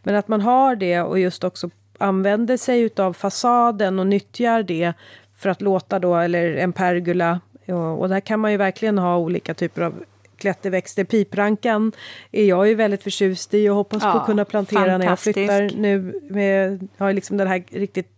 Men 0.04 0.16
att 0.16 0.28
man 0.28 0.42
har 0.42 0.76
det 0.76 1.02
och 1.02 1.20
just 1.20 1.44
också 1.44 1.70
använder 1.98 2.58
sig 2.58 2.82
utav 2.82 3.14
fasaden 3.14 4.00
och 4.00 4.08
nyttjar 4.08 4.64
det 4.64 4.94
för 5.36 5.50
att 5.50 5.62
låta 5.62 6.00
då, 6.00 6.16
eller 6.16 6.56
en 6.56 6.74
pergola 6.74 7.40
och, 7.68 8.00
och 8.00 8.10
där 8.10 8.20
kan 8.20 8.40
man 8.40 8.52
ju 8.52 8.58
verkligen 8.58 8.98
ha 8.98 9.18
olika 9.18 9.54
typer 9.54 9.82
av 9.82 10.04
klätterväxter. 10.38 11.04
Piprankan 11.04 11.92
är 12.32 12.46
jag 12.46 12.68
ju 12.68 12.76
väldigt 12.76 13.04
förtjust 13.04 13.54
i 13.54 13.70
och 13.70 13.76
hoppas 13.76 14.04
ja, 14.04 14.12
på 14.12 14.18
att 14.18 14.26
kunna 14.26 14.46
plantera 14.46 14.98
när 14.98 15.06
jag 15.06 15.20
flyttar 15.20 15.78
nu. 15.78 16.22
Med, 16.30 16.88
har 16.98 17.14
liksom 17.14 17.38
den 17.38 17.48
här 17.48 17.64
riktigt 17.70 18.10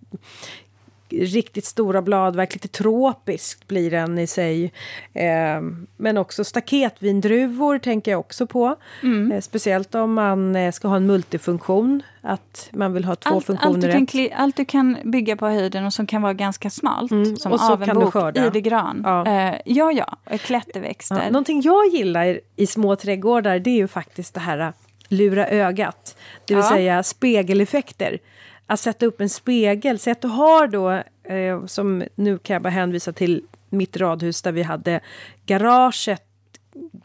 riktigt 1.20 1.66
stora 1.66 2.02
bladverk, 2.02 2.54
lite 2.54 2.68
tropiskt 2.68 3.68
blir 3.68 3.92
den 3.92 4.20
i 4.20 4.28
sig. 4.28 4.74
Eh, 5.14 5.62
men 5.98 6.18
också 6.18 6.44
staketvindruvor 6.44 7.80
tänker 7.80 8.12
jag 8.12 8.20
också 8.20 8.48
på. 8.48 8.76
Mm. 9.04 9.32
Eh, 9.32 9.42
speciellt 9.42 9.96
om 9.96 10.14
man 10.14 10.56
eh, 10.56 10.72
ska 10.72 10.88
ha 10.88 10.96
en 10.96 11.06
multifunktion, 11.06 12.04
att 12.22 12.70
man 12.72 12.94
vill 12.94 13.06
ha 13.06 13.16
två 13.16 13.36
allt, 13.36 13.46
funktioner. 13.46 13.96
Allt 13.96 14.12
du, 14.12 14.28
kan, 14.28 14.40
allt 14.40 14.56
du 14.56 14.66
kan 14.66 14.98
bygga 15.04 15.36
på 15.36 15.48
höjden 15.48 15.86
och 15.86 15.94
som 15.94 16.08
kan 16.08 16.22
vara 16.22 16.34
ganska 16.34 16.70
smalt, 16.70 17.12
mm. 17.12 17.36
som 17.36 17.52
och 17.52 17.60
så 17.60 17.74
avenbok, 17.74 18.14
kan 18.14 18.34
du 18.34 18.46
idegran. 18.46 19.02
Ja. 19.04 19.28
Eh, 19.28 19.56
ja, 19.66 19.92
ja, 19.92 20.38
klätterväxter. 20.38 21.22
Ja. 21.24 21.30
Någonting 21.32 21.62
jag 21.62 21.88
gillar 21.88 22.40
i 22.56 22.68
små 22.68 22.96
trädgårdar 22.96 23.60
det 23.60 23.70
är 23.70 23.78
ju 23.78 23.88
faktiskt 23.88 24.34
det 24.34 24.40
här 24.40 24.74
lura 25.08 25.48
ögat, 25.48 26.18
det 26.46 26.56
vill 26.56 26.64
ja. 26.64 26.70
säga 26.70 27.04
spegeleffekter 27.04 28.20
att 28.68 28.80
sätta 28.80 29.06
upp 29.06 29.22
en 29.22 29.30
spegel. 29.30 30.00
Säg 30.00 30.12
att 30.12 30.22
du 30.22 30.28
har 30.28 30.68
då, 30.68 30.92
eh, 31.34 31.66
som 31.66 32.04
nu 32.16 32.38
kan 32.38 32.54
jag 32.54 32.62
bara 32.62 32.70
hänvisa 32.70 33.14
till 33.14 33.44
mitt 33.70 33.98
radhus 33.98 34.42
där 34.42 34.52
vi 34.52 34.64
hade 34.64 35.00
garaget 35.46 36.24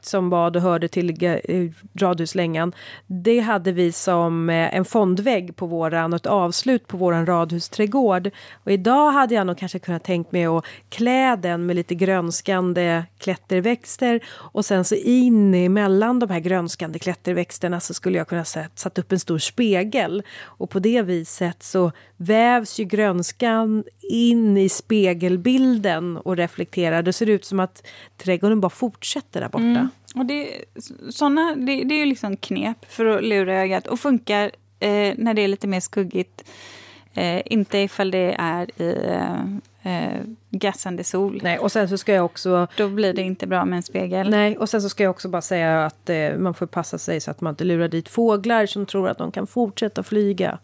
som 0.01 0.31
bad 0.31 0.57
och 0.57 0.63
hörde 0.63 0.89
till 0.89 1.25
eh, 1.25 1.71
radhuslängan. 1.99 2.73
Det 3.07 3.41
hade 3.41 3.73
vi 3.73 3.93
som 3.93 4.51
eh, 4.51 4.75
en 4.75 4.85
fondvägg 4.85 5.57
på 5.57 5.67
våran 5.67 6.13
och 6.13 6.17
ett 6.17 6.27
avslut 6.27 6.87
på 6.87 6.97
våran 6.97 7.27
radhusträdgård. 7.27 8.31
Och 8.65 8.73
idag 8.73 9.11
hade 9.11 9.35
jag 9.35 9.47
nog 9.47 9.59
kanske 9.59 9.79
kunnat 9.79 10.05
tänkt 10.05 10.33
mig 10.33 10.47
att 10.47 10.65
klä 10.89 11.37
den 11.37 11.67
med 11.67 11.77
lite 11.77 11.95
grönskande 11.95 13.05
klätterväxter 13.19 14.21
och 14.31 14.65
sen 14.65 14.85
så 14.85 14.95
in 14.95 15.55
emellan 15.55 16.19
de 16.19 16.31
här 16.31 16.41
grönskande 16.41 16.99
klätterväxterna 16.99 17.81
så 17.81 17.95
skulle 17.95 18.19
jag 18.19 18.29
kunna 18.29 18.45
sätta 18.45 18.71
satt 18.75 18.99
upp 18.99 19.13
en 19.13 19.21
stor 19.21 19.39
spegel 19.39 20.23
och 20.45 20.71
på 20.71 20.79
det 20.79 21.03
viset 21.03 21.63
så 21.63 21.93
vävs 22.17 22.81
ju 22.81 22.85
grönskan 22.85 23.85
in 24.11 24.57
i 24.57 24.69
spegelbilden 24.69 26.17
och 26.17 26.37
reflekterar. 26.37 27.03
Det 27.03 27.13
ser 27.13 27.29
ut 27.29 27.45
som 27.45 27.61
att 27.61 27.87
trädgården 28.17 28.61
bara 28.61 28.71
fortsätter 28.71 29.41
där 29.41 29.49
borta. 29.49 29.60
Mm. 29.63 29.89
Och 30.15 30.27
det, 30.27 30.65
såna, 31.11 31.55
det, 31.57 31.85
det 31.85 31.95
är 31.95 31.99
ju 31.99 32.07
liksom 32.07 32.37
knep 32.37 32.85
för 32.89 33.07
att 33.07 33.25
lura 33.25 33.55
ögat 33.55 33.87
och 33.87 34.01
funkar 34.01 34.51
eh, 34.81 35.15
när 35.17 35.35
det 35.35 35.43
är 35.43 35.49
lite 35.49 35.67
mer 35.67 35.81
skuggigt. 35.81 36.45
Eh, 37.15 37.43
inte 37.45 37.79
ifall 37.79 38.11
det 38.11 38.37
är 38.39 38.83
i 38.83 39.17
eh, 39.83 40.21
gassande 40.51 41.05
sol. 41.05 41.41
Nej, 41.43 41.59
och 41.59 41.73
sen 41.73 41.89
så 41.89 41.99
ska 41.99 42.15
jag 42.15 42.25
också... 42.25 42.67
Då 42.77 42.89
blir 42.89 43.15
det 43.15 43.23
inte 43.23 43.47
bra 43.47 43.65
med 43.65 43.77
en 43.77 43.83
spegel. 43.83 44.31
Nej, 44.31 44.59
och 44.59 44.69
sen 44.69 44.83
så 44.83 44.89
ska 44.89 45.03
jag 45.03 45.11
också 45.11 45.29
bara 45.29 45.43
säga 45.43 45.87
att 45.87 46.11
eh, 46.11 46.37
man 46.39 46.55
får 46.55 46.67
passa 46.67 46.99
sig 46.99 47.21
så 47.21 47.31
att 47.31 47.41
man 47.41 47.51
inte 47.53 47.65
lurar 47.65 47.89
dit 47.89 48.09
fåglar 48.09 48.67
som 48.67 48.87
tror 48.87 49.09
att 49.09 49.19
de 49.19 49.33
kan 49.33 49.47
fortsätta 49.47 50.03
flyga. 50.03 50.59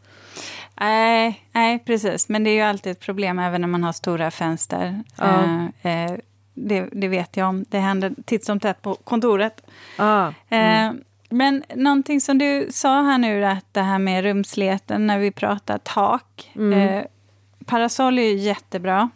Nej, 0.80 1.42
nej, 1.52 1.78
precis. 1.78 2.28
Men 2.28 2.44
det 2.44 2.50
är 2.50 2.54
ju 2.54 2.60
alltid 2.60 2.92
ett 2.92 3.00
problem 3.00 3.38
även 3.38 3.60
när 3.60 3.68
man 3.68 3.84
har 3.84 3.92
stora 3.92 4.30
fönster. 4.30 5.02
Ja. 5.16 5.44
Eh, 5.82 6.04
eh, 6.04 6.18
det, 6.56 6.88
det, 6.92 7.08
vet 7.08 7.36
jag 7.36 7.48
om. 7.48 7.64
Det 7.68 7.78
händer 7.78 8.14
titt 8.24 8.44
som 8.44 8.60
tätt 8.60 8.82
på 8.82 8.94
kontoret. 8.94 9.62
Ah, 9.96 10.32
mm. 10.48 10.96
eh, 10.96 11.02
men 11.28 11.64
någonting 11.74 12.20
som 12.20 12.38
du 12.38 12.68
sa 12.70 13.02
här 13.02 13.18
nu, 13.18 13.44
att 13.44 13.74
det 13.74 13.82
här 13.82 13.98
med 13.98 14.24
rumsligheten 14.24 15.06
när 15.06 15.18
vi 15.18 15.30
pratar 15.30 15.78
tak. 15.78 16.50
Mm. 16.54 16.72
Eh, 16.72 17.04
parasoll 17.66 18.18
är 18.18 18.22
ju 18.22 18.36
jättebra. 18.36 19.10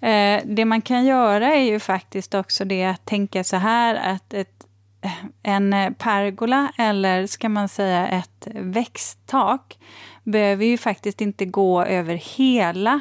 Eh, 0.00 0.40
det 0.44 0.64
man 0.64 0.82
kan 0.82 1.04
göra 1.04 1.54
är 1.54 1.62
ju 1.62 1.80
faktiskt 1.80 2.34
också 2.34 2.64
det 2.64 2.84
att 2.84 3.04
tänka 3.04 3.44
så 3.44 3.56
här 3.56 3.94
att 3.94 4.34
ett, 4.34 4.66
en 5.42 5.94
pergola 5.98 6.72
eller 6.78 7.26
ska 7.26 7.48
man 7.48 7.68
säga 7.68 8.08
ett 8.08 8.48
växttak 8.54 9.78
behöver 10.24 10.64
ju 10.64 10.78
faktiskt 10.78 11.20
inte 11.20 11.44
gå 11.44 11.84
över 11.84 12.14
hela 12.14 13.00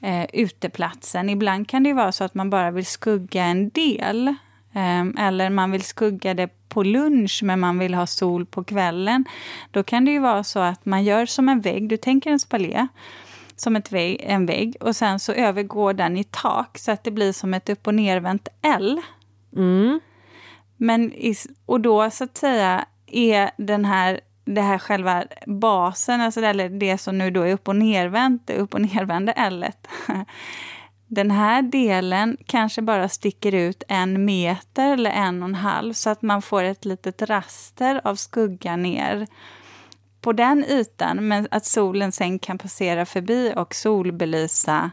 eh, 0.00 0.26
uteplatsen. 0.32 1.30
Ibland 1.30 1.68
kan 1.68 1.82
det 1.82 1.92
vara 1.92 2.12
så 2.12 2.24
att 2.24 2.34
man 2.34 2.50
bara 2.50 2.70
vill 2.70 2.86
skugga 2.86 3.44
en 3.44 3.68
del. 3.68 4.28
Eh, 4.72 5.26
eller 5.26 5.50
man 5.50 5.70
vill 5.70 5.82
skugga 5.82 6.34
det 6.34 6.68
på 6.68 6.82
lunch 6.82 7.40
men 7.42 7.60
man 7.60 7.78
vill 7.78 7.94
ha 7.94 8.06
sol 8.06 8.46
på 8.46 8.64
kvällen. 8.64 9.24
Då 9.70 9.82
kan 9.82 10.04
det 10.04 10.10
ju 10.10 10.18
vara 10.18 10.44
så 10.44 10.58
att 10.58 10.86
man 10.86 11.04
gör 11.04 11.26
som 11.26 11.48
en 11.48 11.60
vägg, 11.60 11.88
du 11.88 11.96
tänker 11.96 12.30
en 12.30 12.40
spalé 12.40 12.86
som 13.56 13.76
ett 13.76 13.92
vägg, 13.92 14.20
en 14.20 14.46
vägg 14.46 14.76
och 14.80 14.96
sen 14.96 15.20
så 15.20 15.32
övergår 15.32 15.92
den 15.92 16.16
i 16.16 16.24
tak 16.24 16.78
så 16.78 16.92
att 16.92 17.04
det 17.04 17.10
blir 17.10 17.32
som 17.32 17.54
ett 17.54 17.68
upp 17.68 17.86
och 17.86 17.94
nervänt 17.94 18.48
L. 18.62 19.00
Mm. 19.56 20.00
Men 20.76 21.12
och 21.66 21.80
då 21.80 22.10
så 22.10 22.24
att 22.24 22.36
säga 22.36 22.84
är 23.06 23.50
den 23.56 23.84
här 23.84 24.20
det 24.46 24.60
här 24.60 24.78
själva 24.78 25.24
basen, 25.46 26.20
alltså 26.20 26.40
det, 26.40 26.68
det 26.68 26.98
som 26.98 27.18
nu 27.18 27.30
då 27.30 27.42
är 27.42 27.52
upp 27.52 27.68
och 27.68 27.76
nervänt, 27.76 28.46
det 28.46 28.56
upp 28.56 28.74
och 28.74 28.80
nervända 28.80 29.32
ället. 29.32 29.88
Den 31.08 31.30
här 31.30 31.62
delen 31.62 32.36
kanske 32.46 32.82
bara 32.82 33.08
sticker 33.08 33.54
ut 33.54 33.82
en 33.88 34.24
meter 34.24 34.92
eller 34.92 35.10
en 35.10 35.42
och 35.42 35.48
en 35.48 35.54
halv 35.54 35.92
så 35.92 36.10
att 36.10 36.22
man 36.22 36.42
får 36.42 36.62
ett 36.62 36.84
litet 36.84 37.22
raster 37.22 38.00
av 38.04 38.14
skugga 38.14 38.76
ner 38.76 39.26
på 40.20 40.32
den 40.32 40.64
ytan, 40.64 41.28
men 41.28 41.48
att 41.50 41.66
solen 41.66 42.12
sen 42.12 42.38
kan 42.38 42.58
passera 42.58 43.06
förbi 43.06 43.52
och 43.56 43.74
solbelysa 43.74 44.90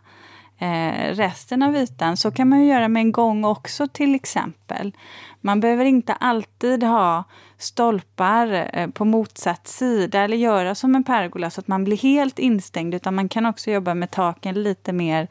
eh, 0.58 1.16
resten 1.16 1.64
av 1.64 1.76
ytan. 1.76 2.18
Så 2.18 2.32
kan 2.32 2.50
man 2.50 2.62
ju 2.62 2.68
göra 2.68 2.88
med 2.88 3.02
en 3.02 3.12
gång 3.12 3.46
också 3.46 3.88
till 3.88 4.16
exempel. 4.16 4.94
Man 5.42 5.60
behöver 5.60 5.86
inte 5.86 6.14
alltid 6.14 6.84
ha 6.84 7.24
stolpar 7.58 8.70
eh, 8.74 8.88
på 8.90 9.06
motsatt 9.06 9.68
sida 9.68 10.22
eller 10.22 10.38
göra 10.38 10.76
som 10.76 10.96
en 10.96 11.04
pergola 11.04 11.50
så 11.50 11.62
att 11.62 11.68
man 11.68 11.84
blir 11.84 11.98
helt 11.98 12.40
instängd 12.40 12.94
utan 12.94 13.16
man 13.16 13.30
kan 13.30 13.46
också 13.46 13.72
jobba 13.72 13.94
med 13.94 14.12
taken 14.12 14.64
lite 14.64 14.94
mer 14.94 15.28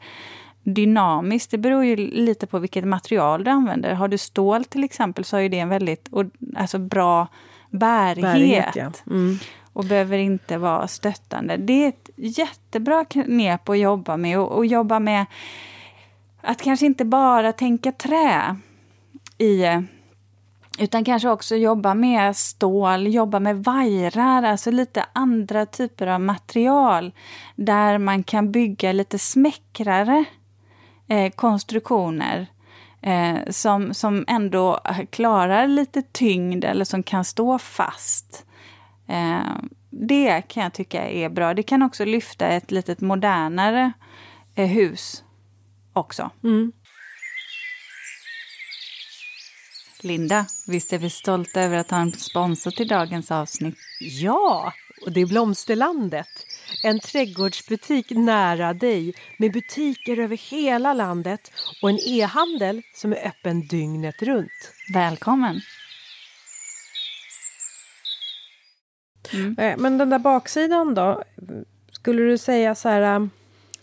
dynamiskt. 0.63 1.51
Det 1.51 1.57
beror 1.57 1.85
ju 1.85 1.95
lite 1.95 2.47
på 2.47 2.59
vilket 2.59 2.85
material 2.85 3.43
du 3.43 3.51
använder. 3.51 3.93
Har 3.93 4.07
du 4.07 4.17
stål 4.17 4.65
till 4.65 4.83
exempel 4.83 5.25
så 5.25 5.35
har 5.35 5.41
ju 5.41 5.49
det 5.49 5.59
en 5.59 5.69
väldigt 5.69 6.09
alltså 6.55 6.77
bra 6.77 7.27
bärighet. 7.69 8.21
bärighet 8.21 8.75
ja. 8.75 9.11
mm. 9.11 9.39
Och 9.73 9.85
behöver 9.85 10.17
inte 10.17 10.57
vara 10.57 10.87
stöttande. 10.87 11.57
Det 11.57 11.85
är 11.85 11.89
ett 11.89 12.09
jättebra 12.15 13.05
knep 13.05 13.69
att 13.69 13.79
jobba 13.79 14.17
med 14.17 14.39
och, 14.39 14.51
och 14.51 14.65
jobba 14.65 14.99
med 14.99 15.25
att 16.41 16.61
kanske 16.61 16.85
inte 16.85 17.05
bara 17.05 17.53
tänka 17.53 17.91
trä 17.91 18.55
i 19.37 19.65
utan 20.79 21.03
kanske 21.03 21.29
också 21.29 21.55
jobba 21.55 21.93
med 21.93 22.35
stål, 22.35 23.07
jobba 23.07 23.39
med 23.39 23.63
vajrar, 23.63 24.43
alltså 24.43 24.71
lite 24.71 25.05
andra 25.13 25.65
typer 25.65 26.07
av 26.07 26.21
material 26.21 27.11
där 27.55 27.97
man 27.97 28.23
kan 28.23 28.51
bygga 28.51 28.91
lite 28.91 29.19
smäckrare 29.19 30.25
eh, 31.07 31.31
konstruktioner 31.31 32.47
eh, 33.01 33.37
som, 33.49 33.93
som 33.93 34.25
ändå 34.27 34.79
klarar 35.09 35.67
lite 35.67 36.01
tyngd 36.01 36.63
eller 36.63 36.85
som 36.85 37.03
kan 37.03 37.25
stå 37.25 37.59
fast. 37.59 38.45
Eh, 39.07 39.55
det 39.89 40.41
kan 40.47 40.63
jag 40.63 40.73
tycka 40.73 41.09
är 41.09 41.29
bra. 41.29 41.53
Det 41.53 41.63
kan 41.63 41.83
också 41.83 42.05
lyfta 42.05 42.47
ett 42.47 42.71
lite 42.71 42.95
modernare 43.05 43.91
eh, 44.55 44.67
hus 44.67 45.23
också. 45.93 46.29
Mm. 46.43 46.71
Linda, 50.03 50.45
visst 50.67 50.93
är 50.93 50.97
vi 50.97 51.09
stolta 51.09 51.61
över 51.61 51.77
att 51.77 51.91
ha 51.91 51.97
en 51.97 52.11
sponsor 52.11 52.71
till 52.71 52.87
dagens 52.87 53.31
avsnitt? 53.31 53.77
Ja, 53.99 54.73
och 55.05 55.11
det 55.11 55.21
är 55.21 55.25
Blomsterlandet. 55.25 56.27
En 56.83 56.99
trädgårdsbutik 56.99 58.09
nära 58.09 58.73
dig 58.73 59.13
med 59.37 59.51
butiker 59.51 60.19
över 60.19 60.37
hela 60.51 60.93
landet 60.93 61.51
och 61.81 61.89
en 61.89 61.99
e-handel 62.07 62.81
som 62.95 63.11
är 63.11 63.27
öppen 63.27 63.67
dygnet 63.67 64.21
runt. 64.21 64.73
Välkommen! 64.93 65.61
Mm. 69.33 69.55
Eh, 69.57 69.77
men 69.77 69.97
den 69.97 70.09
där 70.09 70.19
baksidan 70.19 70.93
då? 70.93 71.23
Skulle 71.91 72.23
du 72.23 72.37
säga 72.37 72.75
så 72.75 72.89
här 72.89 73.29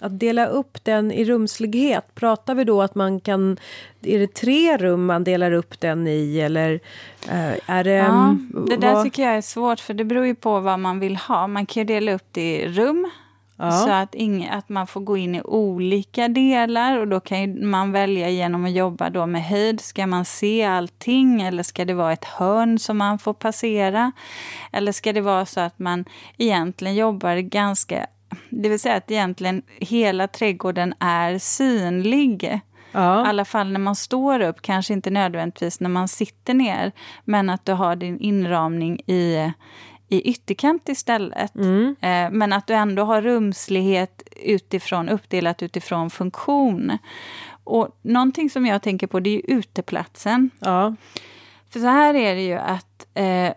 Att 0.01 0.21
dela 0.21 0.47
upp 0.47 0.85
den 0.85 1.13
i 1.13 1.25
rumslighet, 1.25 2.15
pratar 2.15 2.55
vi 2.55 2.65
då 2.65 2.83
att 2.83 2.95
man 2.95 3.21
kan... 3.21 3.57
Är 4.03 4.19
det 4.19 4.35
tre 4.35 4.77
rum 4.77 5.07
man 5.07 5.25
delar 5.25 5.53
upp 5.53 5.81
den 5.81 6.07
i 6.07 6.41
eller 6.41 6.73
uh, 7.27 7.55
är 7.67 7.85
det... 7.85 7.91
Ja, 7.91 8.37
det 8.69 8.77
där 8.77 8.95
vad? 8.95 9.05
tycker 9.05 9.23
jag 9.23 9.37
är 9.37 9.41
svårt 9.41 9.81
för 9.81 9.95
det 9.95 10.05
beror 10.05 10.27
ju 10.27 10.35
på 10.35 10.61
vad 10.61 10.79
man 10.79 11.01
vill 11.01 11.17
ha. 11.17 11.47
Man 11.47 11.67
kan 11.67 11.87
dela 11.87 12.13
upp 12.13 12.27
det 12.33 12.57
i 12.57 12.69
rum 12.69 13.11
Ja. 13.61 13.71
Så 13.71 13.91
att, 13.91 14.15
ing, 14.15 14.49
att 14.49 14.69
man 14.69 14.87
får 14.87 15.01
gå 15.01 15.17
in 15.17 15.35
i 15.35 15.43
olika 15.43 16.29
delar 16.29 16.99
och 16.99 17.09
då 17.09 17.21
kan 17.21 17.71
man 17.71 17.93
välja 17.93 18.29
genom 18.31 18.65
att 18.65 18.73
jobba 18.73 19.11
då 19.11 19.27
med 19.27 19.45
höjd. 19.45 19.81
Ska 19.81 20.07
man 20.07 20.25
se 20.25 20.65
allting 20.65 21.43
eller 21.43 21.63
ska 21.63 21.85
det 21.85 21.95
vara 21.95 22.13
ett 22.13 22.25
hörn 22.25 22.79
som 22.79 22.99
man 22.99 23.19
får 23.19 23.35
passera? 23.35 24.13
Eller 24.73 24.93
ska 24.93 25.13
det 25.13 25.21
vara 25.21 25.47
så 25.47 25.61
att 25.61 25.79
man 25.79 26.05
egentligen 26.39 26.95
jobbar 26.95 27.37
ganska... 27.37 28.07
Det 28.51 28.69
vill 28.69 28.81
säga 28.81 28.97
att 28.97 29.11
egentligen 29.11 29.63
hela 29.79 30.29
trädgården 30.29 30.95
är 31.01 31.39
synlig. 31.39 32.61
Ja. 32.93 33.27
I 33.27 33.29
alla 33.29 33.45
fall 33.45 33.73
när 33.73 33.81
man 33.81 33.97
står 33.97 34.41
upp, 34.41 34.63
kanske 34.63 34.93
inte 34.93 35.11
nödvändigtvis 35.11 35.81
när 35.81 35.89
man 35.89 36.09
sitter 36.09 36.55
ner. 36.55 36.93
Men 37.25 37.51
att 37.51 37.67
du 37.67 37.73
har 37.73 37.97
din 37.97 38.19
inramning 38.21 39.01
i, 39.01 39.53
i 40.11 40.21
ytterkant 40.31 40.89
istället. 40.89 41.55
Mm. 41.55 41.97
Eh, 42.01 42.31
men 42.31 42.53
att 42.53 42.67
du 42.67 42.75
ändå 42.75 43.05
har 43.05 43.23
rumslighet 43.23 44.23
utifrån, 44.43 45.09
uppdelat 45.09 45.63
utifrån 45.63 46.11
funktion. 46.11 46.99
Och 47.65 47.99
någonting 48.03 48.51
som 48.51 48.67
jag 48.67 48.83
tänker 48.83 49.07
på 49.07 49.21
det 49.21 49.37
är 49.37 49.43
uteplatsen. 49.47 50.51
Ja. 50.59 50.95
För 51.71 51.81
så 51.81 51.87
här 51.87 52.15
är 52.15 52.35
det 52.35 52.43
ju 52.43 52.55
att 52.55 53.07
eh, 53.15 53.53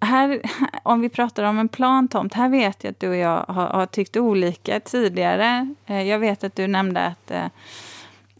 här, 0.00 0.40
om 0.82 1.00
vi 1.00 1.08
pratar 1.08 1.42
om 1.42 1.58
en 1.58 1.68
plantomt, 1.68 2.34
här 2.34 2.48
vet 2.48 2.84
jag 2.84 2.90
att 2.90 3.00
du 3.00 3.08
och 3.08 3.16
jag 3.16 3.44
har, 3.48 3.66
har 3.66 3.86
tyckt 3.86 4.16
olika 4.16 4.80
tidigare. 4.80 5.74
Eh, 5.86 6.02
jag 6.02 6.18
vet 6.18 6.44
att 6.44 6.56
du 6.56 6.66
nämnde 6.66 7.06
att 7.06 7.30
eh, 7.30 7.46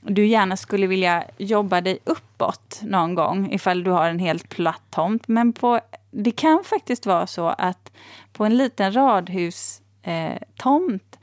du 0.03 0.27
gärna 0.27 0.57
skulle 0.57 0.87
vilja 0.87 1.25
jobba 1.39 1.81
dig 1.81 1.99
uppåt 2.05 2.81
någon 2.83 3.15
gång 3.15 3.53
ifall 3.53 3.85
du 3.85 3.91
har 3.91 4.09
en 4.09 4.19
helt 4.19 4.49
platt 4.49 4.83
tomt. 4.91 5.29
Men 5.29 5.53
på 5.53 5.81
det 6.15 6.31
kan 6.31 6.65
faktiskt 6.65 7.07
vara 7.07 7.27
så 7.27 7.47
att 7.49 7.93
på 8.33 8.45
en 8.45 8.57
liten 8.57 8.95
radhustomt 8.95 9.83
eh, 10.03 11.19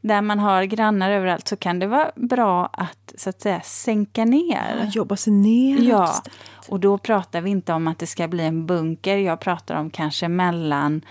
där 0.00 0.22
man 0.22 0.38
har 0.38 0.64
grannar 0.64 1.10
överallt 1.10 1.48
så 1.48 1.56
kan 1.56 1.78
det 1.78 1.86
vara 1.86 2.10
bra 2.16 2.70
att 2.72 3.12
så 3.16 3.30
att 3.30 3.40
säga 3.40 3.60
sänka 3.60 4.24
ner. 4.24 4.76
Ja, 4.78 4.90
jobba 4.92 5.16
sig 5.16 5.32
ner. 5.32 5.78
Ja, 5.80 6.22
och 6.68 6.80
då 6.80 6.98
pratar 6.98 7.40
vi 7.40 7.50
inte 7.50 7.72
om 7.72 7.88
att 7.88 7.98
det 7.98 8.06
ska 8.06 8.28
bli 8.28 8.44
en 8.44 8.66
bunker. 8.66 9.16
Jag 9.16 9.40
pratar 9.40 9.74
om 9.74 9.90
kanske 9.90 10.28
mellan 10.28 11.02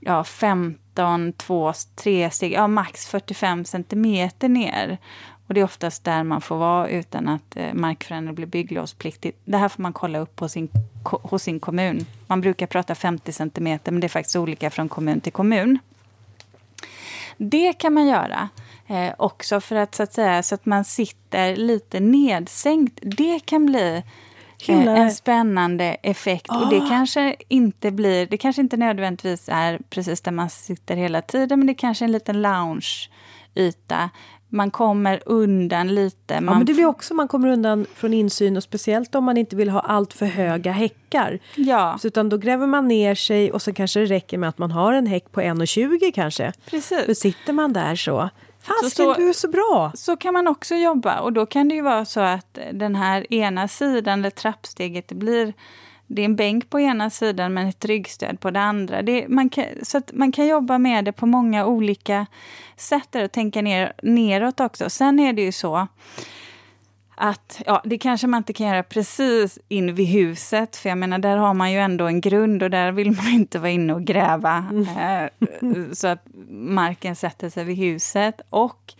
ja, 0.00 0.24
15, 0.24 1.32
2, 1.32 1.72
3 1.94 2.30
steg, 2.30 2.52
ja 2.52 2.68
max 2.68 3.06
45 3.06 3.64
centimeter 3.64 4.48
ner. 4.48 4.98
Och 5.46 5.54
det 5.54 5.60
är 5.60 5.64
oftast 5.64 6.04
där 6.04 6.22
man 6.22 6.40
får 6.40 6.56
vara 6.56 6.88
utan 6.88 7.28
att 7.28 7.56
eh, 7.56 7.74
markförändring 7.74 8.34
blir 8.34 8.46
bygglovspliktigt. 8.46 9.38
Det 9.44 9.56
här 9.56 9.68
får 9.68 9.82
man 9.82 9.92
kolla 9.92 10.18
upp 10.18 10.36
på 10.36 10.48
sin, 10.48 10.68
hos 11.04 11.42
sin 11.42 11.60
kommun. 11.60 12.06
Man 12.26 12.40
brukar 12.40 12.66
prata 12.66 12.94
50 12.94 13.32
centimeter, 13.32 13.92
men 13.92 14.00
det 14.00 14.06
är 14.06 14.08
faktiskt 14.08 14.36
olika 14.36 14.70
från 14.70 14.88
kommun 14.88 15.20
till 15.20 15.32
kommun. 15.32 15.78
Det 17.36 17.72
kan 17.72 17.92
man 17.92 18.06
göra 18.06 18.48
eh, 18.86 19.14
också 19.18 19.60
för 19.60 19.76
att 19.76 19.94
så 19.94 20.02
att 20.02 20.12
säga 20.12 20.42
så 20.42 20.54
att 20.54 20.66
man 20.66 20.84
sitter 20.84 21.56
lite 21.56 22.00
nedsänkt. 22.00 22.98
Det 23.02 23.40
kan 23.46 23.66
bli 23.66 24.02
eh, 24.68 24.86
en 24.86 25.12
spännande 25.12 25.84
effekt. 25.84 26.50
Oh. 26.50 26.62
Och 26.62 26.70
det 26.70 26.82
ah. 26.82 26.88
kanske 26.88 27.36
inte 27.48 27.90
blir, 27.90 28.26
det 28.26 28.36
kanske 28.36 28.62
inte 28.62 28.76
nödvändigtvis 28.76 29.48
är 29.52 29.78
precis 29.90 30.20
där 30.20 30.32
man 30.32 30.50
sitter 30.50 30.96
hela 30.96 31.22
tiden, 31.22 31.58
men 31.58 31.66
det 31.66 31.74
kanske 31.74 32.04
är 32.04 32.06
en 32.06 32.12
liten 32.12 32.42
loungeyta 32.42 34.10
man 34.48 34.70
kommer 34.70 35.22
undan 35.26 35.94
lite. 35.94 36.40
Man 36.40 36.52
ja, 36.52 36.58
men 36.58 36.66
det 36.66 36.74
blir 36.74 36.86
också 36.86 37.14
man 37.14 37.28
kommer 37.28 37.48
undan 37.48 37.86
från 37.94 38.14
insyn 38.14 38.56
och 38.56 38.62
speciellt 38.62 39.14
om 39.14 39.24
man 39.24 39.36
inte 39.36 39.56
vill 39.56 39.68
ha 39.68 39.80
allt 39.80 40.12
för 40.12 40.26
höga 40.26 40.72
häckar. 40.72 41.38
Ja. 41.54 41.98
Så 42.00 42.06
utan 42.06 42.28
då 42.28 42.36
gräver 42.36 42.66
man 42.66 42.88
ner 42.88 43.14
sig 43.14 43.52
och 43.52 43.62
så 43.62 43.72
kanske 43.72 44.00
det 44.00 44.06
räcker 44.06 44.38
med 44.38 44.48
att 44.48 44.58
man 44.58 44.70
har 44.70 44.92
en 44.92 45.06
häck 45.06 45.32
på 45.32 45.40
1,20 45.40 46.12
kanske. 46.14 46.52
Precis. 46.70 47.04
För 47.04 47.14
sitter 47.14 47.52
man 47.52 47.72
där 47.72 47.96
så 47.96 48.30
Fasken, 48.66 49.14
du 49.16 49.28
är 49.28 49.32
så 49.32 49.48
bra! 49.48 49.92
Så 49.94 50.16
kan 50.16 50.32
man 50.32 50.48
också 50.48 50.74
jobba. 50.74 51.20
Och 51.20 51.32
då 51.32 51.46
kan 51.46 51.68
det 51.68 51.74
ju 51.74 51.82
vara 51.82 52.04
så 52.04 52.20
att 52.20 52.58
den 52.72 52.94
här 52.94 53.32
ena 53.32 53.68
sidan, 53.68 54.18
eller 54.18 54.30
trappsteget, 54.30 55.08
det 55.08 55.14
blir 55.14 55.54
det 56.06 56.22
är 56.22 56.24
en 56.24 56.36
bänk 56.36 56.70
på 56.70 56.80
ena 56.80 57.10
sidan 57.10 57.54
men 57.54 57.66
ett 57.66 57.84
ryggstöd 57.84 58.40
på 58.40 58.50
den 58.50 58.62
andra. 58.62 59.02
Det, 59.02 59.28
man 59.28 59.48
kan, 59.48 59.64
så 59.82 59.98
att 59.98 60.12
man 60.12 60.32
kan 60.32 60.46
jobba 60.46 60.78
med 60.78 61.04
det 61.04 61.12
på 61.12 61.26
många 61.26 61.66
olika 61.66 62.26
sätt 62.76 63.14
och 63.14 63.32
tänka 63.32 63.62
ner, 63.62 63.92
neråt 64.02 64.60
också. 64.60 64.90
Sen 64.90 65.20
är 65.20 65.32
det 65.32 65.42
ju 65.42 65.52
så 65.52 65.88
att 67.16 67.62
ja, 67.66 67.82
det 67.84 67.98
kanske 67.98 68.26
man 68.26 68.38
inte 68.38 68.52
kan 68.52 68.66
göra 68.66 68.82
precis 68.82 69.58
in 69.68 69.94
vid 69.94 70.06
huset, 70.06 70.76
för 70.76 70.88
jag 70.88 70.98
menar 70.98 71.18
där 71.18 71.36
har 71.36 71.54
man 71.54 71.72
ju 71.72 71.78
ändå 71.78 72.06
en 72.06 72.20
grund 72.20 72.62
och 72.62 72.70
där 72.70 72.92
vill 72.92 73.10
man 73.12 73.28
inte 73.28 73.58
vara 73.58 73.70
inne 73.70 73.94
och 73.94 74.04
gräva 74.04 74.66
mm. 74.70 75.30
eh, 75.60 75.92
så 75.92 76.08
att 76.08 76.26
marken 76.50 77.16
sätter 77.16 77.50
sig 77.50 77.64
vid 77.64 77.76
huset. 77.76 78.40
Och 78.50 78.94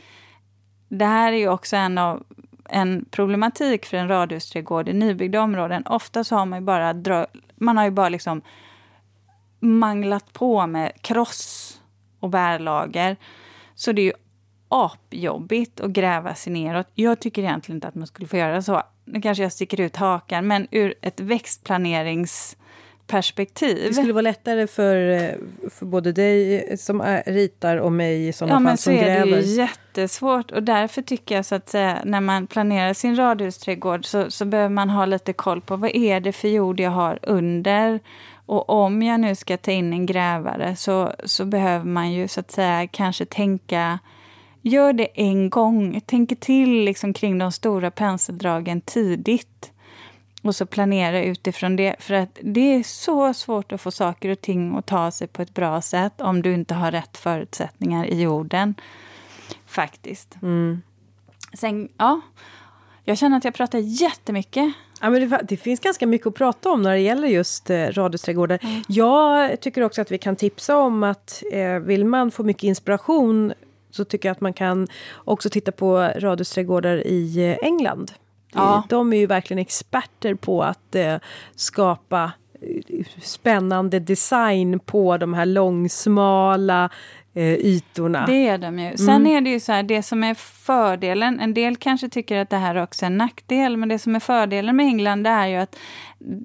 det 0.89 1.05
här 1.05 1.33
är 1.33 1.37
ju 1.37 1.49
också 1.49 1.77
en 1.77 1.99
av 1.99 2.23
en 2.69 3.05
problematik 3.11 3.87
för 3.87 3.97
en 3.97 4.09
radhusträdgård 4.09 4.89
i 4.89 4.93
nybyggda 4.93 5.41
områden. 5.41 5.87
Ofta 5.87 6.25
så 6.25 6.37
har 6.37 6.47
man 6.47 6.59
ju 6.59 6.65
bara, 6.65 6.93
dra, 6.93 7.27
man 7.57 7.77
har 7.77 7.85
ju 7.85 7.91
bara 7.91 8.09
liksom 8.09 8.43
manglat 9.61 10.33
på 10.33 10.67
med 10.67 11.03
kross 11.03 11.81
och 12.21 12.31
bärlager. 12.31 13.17
Så 13.75 13.93
det 13.93 14.03
är 14.03 14.05
ju 14.05 14.13
apjobbigt 14.69 15.81
att 15.81 15.91
gräva 15.91 16.35
sig 16.35 16.53
neråt. 16.53 16.87
Jag 16.95 17.21
tycker 17.21 17.43
egentligen 17.43 17.77
inte 17.77 17.89
att 17.89 17.95
man 17.95 18.07
skulle 18.07 18.29
få 18.29 18.37
göra 18.37 18.63
så. 18.63 18.83
Nu 19.05 19.21
kanske 19.21 19.43
jag 19.43 19.53
sticker 19.53 19.81
ut 19.81 19.97
hakan, 19.97 20.47
men 20.47 20.69
ur 20.71 20.95
ett 21.03 21.21
växtplanerings 21.21 22.57
perspektiv. 23.07 23.85
Det 23.89 23.95
skulle 23.95 24.13
vara 24.13 24.23
lättare 24.23 24.67
för, 24.67 25.11
eh, 25.11 25.31
för 25.71 25.87
både 25.87 26.13
dig 26.13 26.77
som 26.79 27.03
ritar 27.27 27.77
och 27.77 27.93
mig 27.93 28.29
i 28.29 28.33
sådana 28.33 28.61
ja, 28.61 28.71
fall 28.71 28.79
som 28.79 28.95
gräver. 28.95 29.17
Ja, 29.17 29.25
men 29.25 29.31
så 29.31 29.39
är 29.39 29.43
det 29.43 29.51
ju 29.51 29.57
jättesvårt. 29.57 30.51
Och 30.51 30.63
därför 30.63 31.03
tycker 31.03 31.35
jag 31.35 31.45
så 31.45 31.55
att 31.55 31.69
säga, 31.69 31.99
när 32.05 32.21
man 32.21 32.47
planerar 32.47 32.93
sin 32.93 33.17
radhusträdgård 33.17 34.07
så, 34.07 34.31
så 34.31 34.45
behöver 34.45 34.75
man 34.75 34.91
ha 34.91 35.07
lite 35.07 35.33
koll 35.33 35.61
på 35.61 35.77
vad 35.77 35.91
är 35.95 36.21
det 36.21 36.33
för 36.33 36.49
jord 36.49 36.81
jag 36.81 36.91
har 36.91 37.19
under. 37.23 38.01
Och 38.47 38.71
om 38.71 39.03
jag 39.03 39.21
nu 39.21 39.35
ska 39.35 39.57
ta 39.57 39.71
in 39.71 39.93
en 39.93 40.07
grävare 40.07 40.77
så, 40.77 41.13
så 41.25 41.45
behöver 41.45 41.85
man 41.85 42.13
ju 42.13 42.29
så 42.29 42.41
att 42.41 42.51
säga 42.51 42.87
kanske 42.87 43.25
tänka 43.25 43.99
Gör 44.67 44.93
det 44.93 45.09
en 45.15 45.51
gång. 45.51 46.01
Tänk 46.07 46.41
till 46.41 46.85
liksom 46.85 47.13
kring 47.13 47.39
de 47.39 47.53
stora 47.53 47.91
penseldragen 47.91 48.81
tidigt. 48.81 49.73
Och 50.47 50.57
så 50.57 50.67
planera 50.67 51.23
utifrån 51.23 51.77
det. 51.77 51.97
För 51.99 52.15
att 52.15 52.39
det 52.43 52.75
är 52.75 52.83
så 52.83 53.35
svårt 53.35 53.73
att 53.73 53.81
få 53.81 53.91
saker 53.91 54.29
och 54.29 54.41
ting 54.41 54.77
att 54.77 54.87
ta 54.87 55.11
sig 55.11 55.27
på 55.29 55.43
ett 55.43 55.55
bra 55.55 55.81
sätt 55.81 56.21
om 56.21 56.43
du 56.43 56.55
inte 56.55 56.75
har 56.75 56.93
rätt 56.93 57.17
förutsättningar 57.17 58.07
i 58.07 58.23
jorden. 58.23 58.75
Faktiskt. 59.67 60.37
Mm. 60.43 60.83
Sen, 61.55 61.89
ja. 61.99 62.21
Jag 63.05 63.19
känner 63.19 63.37
att 63.37 63.45
jag 63.45 63.55
pratar 63.55 63.79
jättemycket. 63.79 64.73
Ja, 65.01 65.11
men 65.11 65.31
det, 65.31 65.41
det, 65.49 65.57
finns 65.57 65.81
ganska 65.81 66.07
mycket 66.07 66.27
att 66.27 66.35
prata 66.35 66.71
om 66.71 66.83
när 66.83 66.93
det 66.93 67.01
gäller 67.01 67.29
just 67.29 67.71
eh, 67.71 67.87
radhusträdgårdar. 67.87 68.59
Mm. 68.63 68.83
Jag 68.89 69.61
tycker 69.61 69.83
också 69.83 70.01
att 70.03 70.11
vi 70.11 70.19
kan 70.19 70.37
tipsa 70.37 70.77
om 70.77 71.03
att 71.03 71.43
eh, 71.53 71.79
vill 71.79 72.05
man 72.05 72.31
få 72.31 72.43
mycket 72.43 72.63
inspiration 72.63 73.53
så 73.91 74.05
tycker 74.05 74.29
jag 74.29 74.35
att 74.35 74.41
man 74.41 74.53
kan 74.53 74.89
också 75.15 75.51
titta 75.51 75.73
på 75.73 75.99
radhusträdgårdar 76.17 77.07
i 77.07 77.51
eh, 77.51 77.67
England. 77.67 78.13
Ja. 78.53 78.85
De 78.89 79.13
är 79.13 79.17
ju 79.17 79.27
verkligen 79.27 79.59
experter 79.59 80.35
på 80.35 80.63
att 80.63 80.95
eh, 80.95 81.17
skapa 81.55 82.33
eh, 82.61 83.05
spännande 83.23 84.01
design 84.01 84.81
på 84.81 85.17
de 85.17 85.35
här 85.35 85.47
långsmala 85.47 86.91
eh, 87.35 87.55
ytorna. 87.55 88.27
Det 88.27 88.49
är 88.49 88.59
de 88.59 88.79
ju. 88.79 88.87
Mm. 88.87 88.99
Sen 88.99 89.27
är 89.27 89.41
det 89.41 89.51
ju 89.51 89.61
så 89.61 89.73
här, 89.73 89.83
det 89.83 90.03
som 90.03 90.25
är 90.25 90.35
fördelen, 90.35 91.41
en 91.41 91.55
del 91.55 91.77
kanske 91.77 92.09
tycker 92.09 92.39
att 92.39 92.51
det 92.51 92.57
här 92.57 92.83
också 92.83 93.05
är 93.05 93.07
en 93.07 93.19
nackdel, 93.19 93.77
men 93.77 93.89
det 93.89 93.99
som 93.99 94.15
är 94.15 94.21
fördelen 94.21 94.77
med 94.77 94.87
England 94.87 95.25
det 95.25 95.31
är 95.31 95.47
ju 95.47 95.57
att 95.57 95.77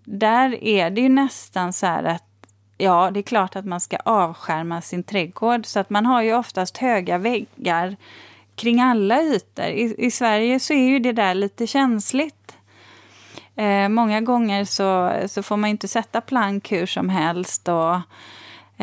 där 0.06 0.64
är 0.64 0.90
det 0.90 1.02
ju 1.02 1.10
nästan 1.10 1.74
så 1.74 1.86
här 1.86 2.04
att 2.04 2.24
Ja, 2.78 3.12
det 3.12 3.20
är 3.20 3.24
klart 3.24 3.56
att 3.56 3.66
man 3.66 3.82
ska 3.82 3.98
avskärma 3.98 4.82
sin 4.82 5.04
trädgård, 5.04 5.66
så 5.66 5.80
att 5.80 5.90
man 5.90 6.06
har 6.06 6.22
ju 6.22 6.34
oftast 6.34 6.78
höga 6.78 7.18
väggar 7.18 7.96
kring 8.62 8.82
alla 8.82 9.22
ytor. 9.22 9.66
I, 9.66 9.96
I, 9.98 10.12
Sverige 10.12 10.60
så 10.60 10.74
är 10.74 10.88
ju 10.88 11.00
det 11.00 11.12
där 11.12 11.34
lite 11.34 11.68
känsligt. 11.68 12.56
Eh, 13.56 13.90
många 13.90 14.22
gånger 14.22 14.66
så, 14.66 15.14
så 15.28 15.44
får 15.44 15.58
man 15.58 15.70
inte 15.70 15.88
sätta 15.88 16.22
plank 16.22 16.72
hur 16.72 16.86
som 16.86 17.10
helst. 17.10 17.68
Och, 17.68 17.96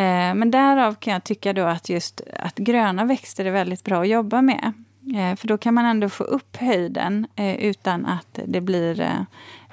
eh, 0.02 0.34
men 0.34 0.50
därav 0.50 0.94
kan 0.94 1.12
jag 1.12 1.24
tycka 1.24 1.52
då 1.52 1.64
att 1.64 1.88
just 1.88 2.20
att 2.40 2.56
gröna 2.56 3.04
växter 3.04 3.44
är 3.44 3.50
väldigt 3.50 3.84
bra 3.84 4.00
att 4.00 4.08
jobba 4.08 4.42
med. 4.42 4.72
Eh, 5.16 5.36
för 5.36 5.48
då 5.48 5.58
kan 5.58 5.74
man 5.74 5.84
ändå 5.84 6.08
få 6.08 6.24
upp 6.24 6.56
höjden 6.56 7.26
eh, 7.36 7.56
utan 7.56 8.06
att 8.06 8.40
det 8.46 8.60
blir 8.60 9.00
eh, 9.00 9.20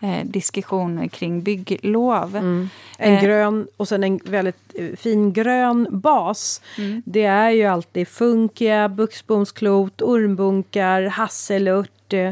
eh, 0.02 0.26
diskussioner 0.26 1.08
kring 1.08 1.42
bygglov. 1.42 2.36
Mm. 2.36 2.70
En 2.98 3.14
eh. 3.14 3.24
grön 3.24 3.68
och 3.78 3.88
sen 3.88 4.04
en 4.04 4.20
väldigt 4.26 4.76
eh, 4.76 4.96
fin 4.96 5.34
grön 5.34 5.88
bas. 5.92 6.62
Mm. 6.78 7.04
Det 7.06 7.24
är 7.24 7.50
ju 7.50 7.64
alltid 7.64 8.08
funkia, 8.08 8.90
buxbomsklot, 8.90 10.02
ormbunkar, 10.02 11.02
hasselört. 11.02 12.14
Eh, 12.14 12.32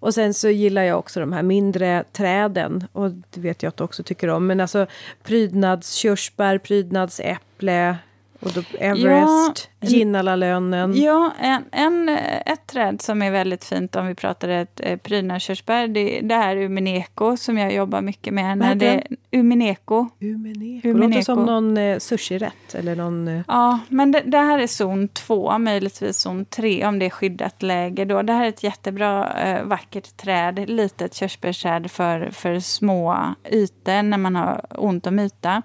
och 0.00 0.14
sen 0.14 0.34
så 0.34 0.48
gillar 0.48 0.82
jag 0.82 0.98
också 0.98 1.20
de 1.20 1.32
här 1.32 1.42
mindre 1.42 2.04
träden. 2.12 2.84
Och 2.92 3.10
det 3.10 3.40
vet 3.40 3.62
jag 3.62 3.68
att 3.68 3.76
du 3.76 3.84
också 3.84 4.02
tycker 4.02 4.28
om. 4.28 4.46
Men 4.46 4.60
alltså 4.60 4.86
prydnadskörsbär, 5.22 6.58
prydnadsäpple, 6.58 7.96
och 8.40 8.52
då 8.52 8.62
Everest, 8.78 9.70
ja, 9.80 9.88
Ginnalalönen. 9.88 11.02
Ja, 11.02 11.32
en, 11.40 11.64
en, 11.72 12.08
ett 12.46 12.66
träd 12.66 13.02
som 13.02 13.22
är 13.22 13.30
väldigt 13.30 13.64
fint 13.64 13.96
om 13.96 14.06
vi 14.06 14.14
pratar 14.14 14.48
ett 14.48 14.80
eh, 14.84 14.96
prydnadskörsbär, 14.96 15.88
det, 15.88 16.20
det 16.20 16.34
är 16.34 16.56
Umineko 16.56 17.36
som 17.36 17.58
jag 17.58 17.74
jobbar 17.74 18.00
mycket 18.00 18.34
med. 18.34 18.58
När 18.58 18.74
det, 18.74 19.06
Umineko. 19.32 20.08
Umineko. 20.20 20.88
Umineko. 20.88 21.08
Låter 21.08 21.22
som 21.22 21.44
någon 21.44 21.76
eh, 21.76 21.98
sushirätt 21.98 22.74
eller 22.74 22.96
någon... 22.96 23.28
Eh... 23.28 23.42
Ja, 23.48 23.78
men 23.88 24.12
det, 24.12 24.22
det, 24.26 24.38
här 24.38 24.58
är 24.58 24.66
zon 24.66 25.08
2, 25.08 25.58
möjligtvis 25.58 26.18
zon 26.18 26.44
3 26.44 26.86
om 26.86 26.98
det 26.98 27.06
är 27.06 27.10
skyddat 27.10 27.62
läge. 27.62 28.04
Då. 28.04 28.22
Det 28.22 28.32
här 28.32 28.44
är 28.44 28.48
ett 28.48 28.62
jättebra 28.62 29.32
eh, 29.32 29.64
vackert 29.64 30.16
träd, 30.16 30.68
litet 30.68 31.14
körsbärsträd 31.14 31.90
för, 31.90 32.30
för 32.30 32.60
små 32.60 33.34
ytor 33.50 34.02
när 34.02 34.18
man 34.18 34.36
har 34.36 34.66
ont 34.70 35.06
om 35.06 35.18
yta. 35.18 35.62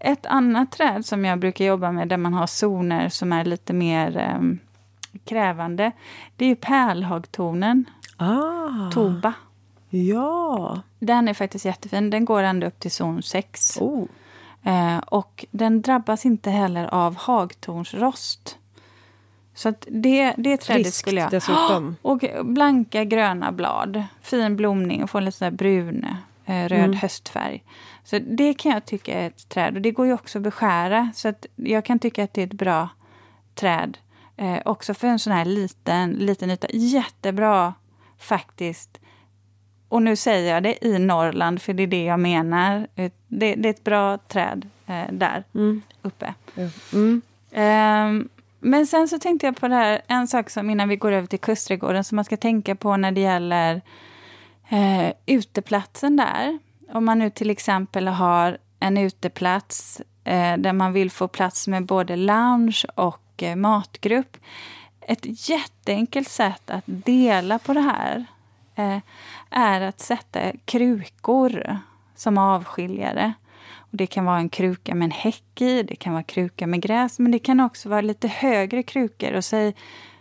Ett 0.00 0.26
annat 0.26 0.72
träd 0.72 1.06
som 1.06 1.24
jag 1.24 1.38
brukar 1.38 1.64
jobba 1.64 1.92
med 1.92 2.08
där 2.08 2.16
man 2.16 2.34
har 2.34 2.46
zoner 2.46 3.08
som 3.08 3.32
är 3.32 3.44
lite 3.44 3.72
mer 3.72 4.16
eh, 4.16 4.40
krävande, 5.24 5.92
det 6.36 6.44
är 6.44 6.48
ju 6.48 6.56
pärlhagtornen. 6.56 7.84
Ah. 8.16 8.90
Toba. 8.92 9.32
Ja. 9.90 10.82
Den 10.98 11.28
är 11.28 11.34
faktiskt 11.34 11.64
jättefin. 11.64 12.10
Den 12.10 12.24
går 12.24 12.42
ända 12.42 12.66
upp 12.66 12.80
till 12.80 12.90
zon 12.90 13.22
6. 13.22 13.78
Oh. 13.80 14.04
Eh, 14.62 14.98
och 14.98 15.44
den 15.50 15.82
drabbas 15.82 16.26
inte 16.26 16.50
heller 16.50 16.94
av 16.94 17.16
hagtornsrost. 17.16 18.56
Så 19.54 19.68
att 19.68 19.86
det, 19.90 20.34
det 20.36 20.56
trädet 20.56 20.84
Friskt 20.84 20.96
skulle 20.96 21.20
jag... 21.20 21.30
dessutom. 21.30 21.96
Och 22.02 22.24
blanka 22.44 23.04
gröna 23.04 23.52
blad. 23.52 24.02
Fin 24.22 24.56
blomning 24.56 25.02
och 25.02 25.10
få 25.10 25.20
lite 25.20 25.38
sådär 25.38 25.50
brun, 25.50 26.06
eh, 26.44 26.68
röd 26.68 26.72
mm. 26.72 26.92
höstfärg. 26.92 27.62
Så 28.04 28.18
det 28.18 28.54
kan 28.54 28.72
jag 28.72 28.84
tycka 28.84 29.20
är 29.20 29.26
ett 29.26 29.48
träd. 29.48 29.74
Och 29.74 29.82
det 29.82 29.90
går 29.90 30.06
ju 30.06 30.12
också 30.12 30.38
att 30.38 30.42
beskära. 30.42 31.10
Så 31.14 31.28
att 31.28 31.46
jag 31.56 31.84
kan 31.84 31.98
tycka 31.98 32.24
att 32.24 32.34
det 32.34 32.42
är 32.42 32.46
ett 32.46 32.52
bra 32.52 32.88
träd. 33.54 33.98
Eh, 34.36 34.58
också 34.64 34.94
för 34.94 35.08
en 35.08 35.18
sån 35.18 35.32
här 35.32 35.44
liten, 35.44 36.12
liten 36.12 36.50
yta. 36.50 36.66
Jättebra 36.70 37.74
faktiskt. 38.18 39.00
Och 39.88 40.02
nu 40.02 40.16
säger 40.16 40.54
jag 40.54 40.62
det 40.62 40.84
i 40.86 40.98
Norrland, 40.98 41.62
för 41.62 41.72
det 41.72 41.82
är 41.82 41.86
det 41.86 42.04
jag 42.04 42.20
menar. 42.20 42.86
Det, 42.94 43.12
det 43.28 43.68
är 43.68 43.70
ett 43.70 43.84
bra 43.84 44.18
träd 44.18 44.68
eh, 44.86 45.12
där 45.12 45.44
mm. 45.54 45.82
uppe. 46.02 46.34
Mm. 46.92 47.22
Eh, 47.50 48.26
men 48.60 48.86
sen 48.86 49.08
så 49.08 49.18
tänkte 49.18 49.46
jag 49.46 49.56
på 49.56 49.68
det 49.68 49.74
här, 49.74 50.02
en 50.06 50.28
sak 50.28 50.50
som 50.50 50.70
innan 50.70 50.88
vi 50.88 50.96
går 50.96 51.12
över 51.12 51.26
till 51.26 51.38
Kustträdgården 51.38 52.04
som 52.04 52.16
man 52.16 52.24
ska 52.24 52.36
tänka 52.36 52.74
på 52.74 52.96
när 52.96 53.12
det 53.12 53.20
gäller 53.20 53.80
eh, 54.68 55.12
uteplatsen 55.26 56.16
där. 56.16 56.58
Om 56.92 57.04
man 57.04 57.18
nu 57.18 57.30
till 57.30 57.50
exempel 57.50 58.08
har 58.08 58.58
en 58.80 58.98
uteplats 58.98 60.02
eh, 60.24 60.56
där 60.56 60.72
man 60.72 60.92
vill 60.92 61.10
få 61.10 61.28
plats 61.28 61.68
med 61.68 61.86
både 61.86 62.16
lounge 62.16 62.84
och 62.94 63.42
eh, 63.42 63.56
matgrupp. 63.56 64.36
Ett 65.00 65.48
jätteenkelt 65.48 66.28
sätt 66.28 66.70
att 66.70 66.84
dela 66.86 67.58
på 67.58 67.72
det 67.72 67.80
här 67.80 68.24
eh, 68.74 68.98
är 69.50 69.80
att 69.80 70.00
sätta 70.00 70.40
krukor 70.64 71.78
som 72.16 72.38
avskiljare. 72.38 73.32
Och 73.76 73.96
det 73.96 74.06
kan 74.06 74.24
vara 74.24 74.38
en 74.38 74.48
kruka 74.48 74.94
med 74.94 75.06
en 75.06 75.10
häck 75.10 75.60
i, 75.60 75.82
det 75.82 75.96
kan 75.96 76.12
vara 76.12 76.22
kruka 76.22 76.66
med 76.66 76.82
gräs, 76.82 77.18
men 77.18 77.32
det 77.32 77.38
kan 77.38 77.60
också 77.60 77.88
vara 77.88 78.00
lite 78.00 78.28
högre 78.28 78.82
krukor. 78.82 79.32
Och 79.32 79.44
säg 79.44 79.74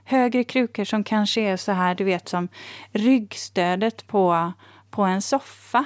högre 0.04 0.44
krukor 0.44 0.84
som 0.84 1.04
kanske 1.04 1.42
är 1.42 1.58
så 1.58 1.72
här, 1.72 1.96
du 1.96 2.04
vet 2.04 2.30
som 2.30 2.48
ryggstödet 2.92 4.08
på, 4.08 4.54
på 4.90 5.04
en 5.04 5.22
soffa. 5.22 5.86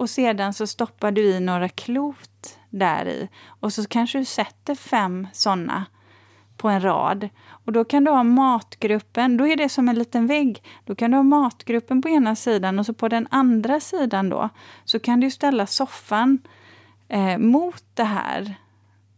Och 0.00 0.10
sedan 0.10 0.52
så 0.52 0.66
stoppar 0.66 1.12
du 1.12 1.24
i 1.24 1.40
några 1.40 1.68
klot 1.68 2.58
där 2.70 3.08
i. 3.08 3.28
Och 3.46 3.72
så 3.72 3.84
kanske 3.84 4.18
du 4.18 4.24
sätter 4.24 4.74
fem 4.74 5.28
såna 5.32 5.84
på 6.56 6.68
en 6.68 6.80
rad. 6.80 7.28
Och 7.48 7.72
då 7.72 7.84
kan 7.84 8.04
du 8.04 8.10
ha 8.10 8.22
matgruppen, 8.22 9.36
då 9.36 9.46
är 9.46 9.56
det 9.56 9.68
som 9.68 9.88
en 9.88 9.98
liten 9.98 10.26
vägg. 10.26 10.62
Då 10.84 10.94
kan 10.94 11.10
du 11.10 11.16
ha 11.16 11.22
matgruppen 11.22 12.02
på 12.02 12.08
ena 12.08 12.36
sidan 12.36 12.78
och 12.78 12.86
så 12.86 12.94
på 12.94 13.08
den 13.08 13.26
andra 13.30 13.80
sidan 13.80 14.28
då 14.28 14.48
så 14.84 14.98
kan 14.98 15.20
du 15.20 15.30
ställa 15.30 15.66
soffan 15.66 16.38
eh, 17.08 17.38
mot 17.38 17.84
det 17.94 18.04
här 18.04 18.54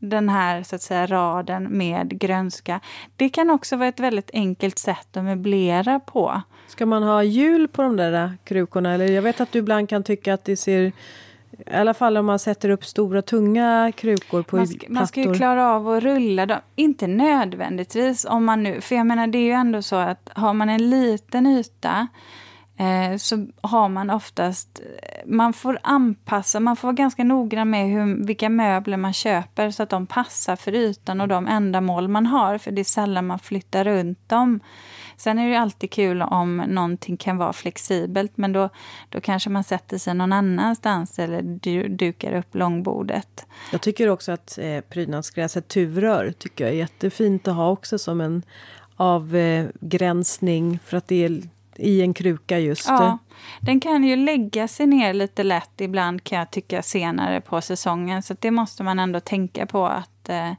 den 0.02 0.28
här 0.28 0.62
så 0.62 0.76
att 0.76 0.82
säga, 0.82 1.06
raden 1.06 1.64
med 1.64 2.18
grönska. 2.18 2.80
Det 3.16 3.28
kan 3.28 3.50
också 3.50 3.76
vara 3.76 3.88
ett 3.88 4.00
väldigt 4.00 4.30
enkelt 4.32 4.78
sätt 4.78 5.16
att 5.16 5.24
möblera 5.24 6.00
på. 6.00 6.42
Ska 6.68 6.86
man 6.86 7.02
ha 7.02 7.22
hjul 7.22 7.68
på 7.68 7.82
de 7.82 7.96
där 7.96 8.32
krukorna? 8.44 8.94
Eller 8.94 9.06
jag 9.06 9.22
vet 9.22 9.40
att 9.40 9.52
du 9.52 9.58
ibland 9.58 9.88
kan 9.88 10.02
tycka 10.02 10.34
att 10.34 10.44
det 10.44 10.56
ser 10.56 10.92
i 11.66 11.74
alla 11.74 11.94
fall 11.94 12.16
om 12.16 12.26
man 12.26 12.38
sätter 12.38 12.68
upp 12.68 12.84
stora 12.84 13.22
tunga 13.22 13.92
krukor 13.96 14.42
på 14.42 14.56
man 14.56 14.66
ska, 14.66 14.86
man 14.88 15.06
ska 15.06 15.20
ju 15.20 15.34
klara 15.34 15.68
av 15.68 15.88
att 15.88 16.02
rulla 16.02 16.46
dem. 16.46 16.58
Inte 16.76 17.06
nödvändigtvis 17.06 18.24
om 18.24 18.44
man 18.44 18.62
nu... 18.62 18.80
För 18.80 18.96
jag 18.96 19.06
menar 19.06 19.26
det 19.26 19.38
är 19.38 19.42
ju 19.42 19.52
ändå 19.52 19.82
så 19.82 19.96
att 19.96 20.30
har 20.34 20.54
man 20.54 20.68
en 20.68 20.90
liten 20.90 21.46
yta 21.46 22.08
Eh, 22.76 23.16
så 23.16 23.46
har 23.60 23.88
man 23.88 24.10
oftast... 24.10 24.80
Man 25.26 25.52
får 25.52 25.78
anpassa, 25.82 26.60
man 26.60 26.76
får 26.76 26.88
vara 26.88 26.94
ganska 26.94 27.24
noggrann 27.24 27.70
med 27.70 27.90
hur, 27.90 28.26
vilka 28.26 28.48
möbler 28.48 28.96
man 28.96 29.12
köper 29.12 29.70
så 29.70 29.82
att 29.82 29.90
de 29.90 30.06
passar 30.06 30.56
för 30.56 30.74
ytan 30.74 31.20
och 31.20 31.28
de 31.28 31.46
ändamål 31.46 32.08
man 32.08 32.26
har. 32.26 32.58
För 32.58 32.70
det 32.70 32.82
är 32.82 32.84
sällan 32.84 33.26
man 33.26 33.38
flyttar 33.38 33.84
runt 33.84 34.28
dem. 34.28 34.60
Sen 35.16 35.38
är 35.38 35.50
det 35.50 35.56
alltid 35.56 35.90
kul 35.90 36.22
om 36.22 36.56
någonting 36.56 37.16
kan 37.16 37.36
vara 37.36 37.52
flexibelt 37.52 38.36
men 38.36 38.52
då, 38.52 38.68
då 39.08 39.20
kanske 39.20 39.50
man 39.50 39.64
sätter 39.64 39.98
sig 39.98 40.14
någon 40.14 40.32
annanstans 40.32 41.18
eller 41.18 41.42
du, 41.42 41.88
dukar 41.88 42.32
upp 42.32 42.54
långbordet. 42.54 43.46
Jag 43.72 43.80
tycker 43.80 44.08
också 44.08 44.32
att 44.32 44.58
eh, 44.58 44.80
prydnadsgräset 44.80 45.68
tuvrör 45.68 46.32
tycker 46.38 46.64
jag 46.64 46.72
är 46.72 46.78
jättefint 46.78 47.48
att 47.48 47.54
ha 47.54 47.70
också 47.70 47.98
som 47.98 48.20
en 48.20 48.42
avgränsning 48.96 50.78
för 50.84 50.96
att 50.96 51.08
det 51.08 51.24
är 51.24 51.42
i 51.76 52.02
en 52.02 52.14
kruka 52.14 52.58
just. 52.58 52.88
Ja, 52.88 53.18
den 53.60 53.80
kan 53.80 54.04
ju 54.04 54.16
lägga 54.16 54.68
sig 54.68 54.86
ner 54.86 55.14
lite 55.14 55.42
lätt 55.42 55.80
ibland 55.80 56.24
kan 56.24 56.38
jag 56.38 56.50
tycka 56.50 56.82
senare 56.82 57.40
på 57.40 57.60
säsongen. 57.60 58.22
Så 58.22 58.36
det 58.40 58.50
måste 58.50 58.82
man 58.82 58.98
ändå 58.98 59.20
tänka 59.20 59.66
på 59.66 59.86
att 59.86 60.28
eh, 60.28 60.52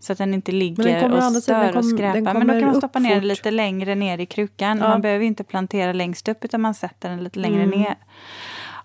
så 0.00 0.12
att 0.12 0.18
den 0.18 0.34
inte 0.34 0.52
ligger 0.52 1.00
den 1.00 1.12
och 1.12 1.42
stör 1.42 1.76
och 1.76 1.84
skräpar. 1.84 2.34
Men 2.34 2.46
då 2.46 2.52
kan 2.52 2.64
man 2.64 2.74
stoppa 2.74 2.98
ner 2.98 3.14
den 3.14 3.28
lite 3.28 3.50
längre 3.50 3.94
ner 3.94 4.18
i 4.18 4.26
krukan. 4.26 4.78
Ja. 4.78 4.88
Man 4.88 5.00
behöver 5.00 5.24
inte 5.24 5.44
plantera 5.44 5.92
längst 5.92 6.28
upp 6.28 6.44
utan 6.44 6.60
man 6.60 6.74
sätter 6.74 7.08
den 7.10 7.24
lite 7.24 7.38
längre 7.38 7.62
mm. 7.62 7.80
ner. 7.80 7.96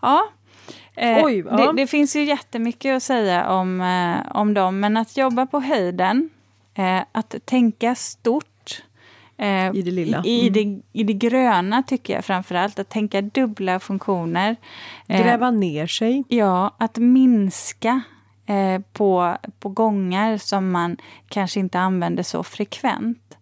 Ja, 0.02 0.28
eh, 0.96 1.26
Oj, 1.26 1.38
ja. 1.38 1.58
Det, 1.58 1.74
det, 1.82 1.88
finns 1.88 2.16
ju 2.16 2.24
jättemycket 2.24 2.96
att 2.96 3.04
säga 3.04 3.50
om, 3.50 3.82
eh, 3.82 4.38
om 4.38 4.54
dem. 4.54 4.80
Men 4.80 4.98
att 4.98 5.18
jobba 5.18 5.46
på 5.46 5.60
höjden, 5.60 6.30
eh, 6.74 7.02
att 7.12 7.36
tänka 7.46 7.96
stort 7.96 8.55
Eh, 9.38 9.76
I 9.76 9.82
det 9.82 9.92
lilla. 9.92 10.24
I, 10.24 10.30
i, 10.30 10.48
mm. 10.48 10.54
det, 10.54 11.00
I 11.00 11.04
det 11.04 11.14
gröna 11.14 11.84
tycker 11.84 12.14
jag 12.14 12.26
framförallt. 12.26 12.80
Att 12.80 12.90
tänka 12.90 13.22
dubbla 13.22 13.80
funktioner. 13.80 14.56
Eh, 15.08 15.22
Gräva 15.22 15.52
ner 15.52 15.88
sig. 15.88 16.24
Ja, 16.28 16.76
att 16.78 16.98
minska 16.98 18.02
eh, 18.46 18.82
på, 18.94 19.38
på 19.60 19.70
gångar 19.70 20.38
som 20.38 20.72
man 20.72 20.98
kanske 21.30 21.60
inte 21.60 21.80
använder 21.80 22.24
så 22.24 22.44
frekvent. 22.44 23.38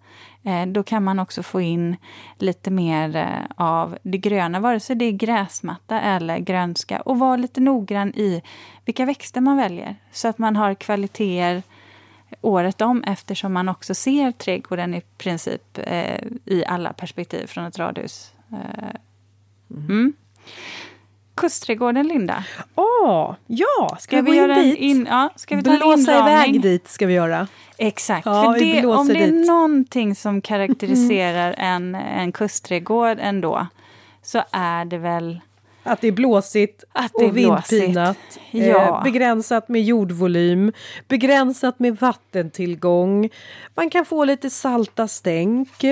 Eh, 0.46 0.66
då 0.66 0.84
kan 0.84 1.04
man 1.04 1.20
också 1.20 1.44
få 1.44 1.62
in 1.62 1.96
lite 2.38 2.72
mer 2.72 3.16
eh, 3.16 3.28
av 3.56 3.98
det 4.04 4.18
gröna, 4.18 4.60
vare 4.60 4.80
sig 4.80 4.96
det 4.96 5.06
är 5.06 5.12
gräsmatta 5.12 6.02
eller 6.02 6.38
grönska. 6.38 7.02
Och 7.02 7.20
vara 7.20 7.36
lite 7.36 7.62
noggrann 7.62 8.14
i 8.14 8.42
vilka 8.86 9.06
växter 9.06 9.42
man 9.42 9.58
väljer, 9.58 9.96
så 10.12 10.28
att 10.28 10.38
man 10.38 10.56
har 10.56 10.74
kvaliteter 10.74 11.64
året 12.42 12.82
om 12.82 13.04
eftersom 13.04 13.54
man 13.54 13.70
också 13.70 13.96
ser 13.96 14.32
trädgården 14.32 14.94
i 14.94 15.02
princip 15.18 15.78
eh, 15.78 16.20
i 16.46 16.66
alla 16.68 16.94
perspektiv 16.94 17.48
från 17.48 17.66
ett 17.66 17.80
radhus. 17.80 18.34
Eh, 18.52 18.90
mm. 19.72 19.86
mm. 19.90 20.14
Kustträdgården, 21.36 22.08
Linda. 22.08 22.44
Åh, 22.76 22.86
oh, 22.86 23.36
ja! 23.48 23.88
Ska, 23.88 23.98
ska 24.00 24.22
vi, 24.22 24.38
gå 24.38 24.44
in 24.46 24.56
dit? 24.56 24.78
In, 24.78 25.08
ja, 25.10 25.30
ska 25.36 25.56
vi 25.56 25.64
ta 25.64 25.78
Blåsa 25.78 26.20
iväg 26.20 26.62
dit 26.62 26.88
ska 26.88 27.06
vi 27.06 27.14
göra. 27.14 27.48
Exakt. 27.78 28.26
Ja, 28.26 28.44
för 28.44 28.60
det, 28.60 28.86
om 28.86 29.08
det 29.08 29.14
dit. 29.14 29.22
är 29.22 29.48
någonting 29.48 30.16
som 30.16 30.42
karaktäriserar 30.42 31.56
en, 31.58 31.96
en 31.96 32.32
kustträdgård 32.32 33.18
ändå 33.22 33.68
så 34.22 34.44
är 34.52 34.86
det 34.86 34.98
väl 34.98 35.42
att 35.84 36.02
det 36.02 36.08
är 36.08 36.12
blåsigt 36.12 36.84
att 36.92 37.12
det 37.18 37.26
och 37.26 37.38
vindpinat. 37.38 38.18
Eh, 38.52 38.68
ja. 38.68 38.98
Eh, 38.98 39.04
begränsat 39.04 39.70
med 39.70 39.84
jordvolym, 39.84 40.72
begränsat 41.08 41.80
med 41.80 41.98
vattentillgång. 41.98 43.30
Man 43.76 43.90
kan 43.90 44.06
få 44.06 44.24
lite 44.24 44.50
salta 44.50 45.08
stänk. 45.08 45.84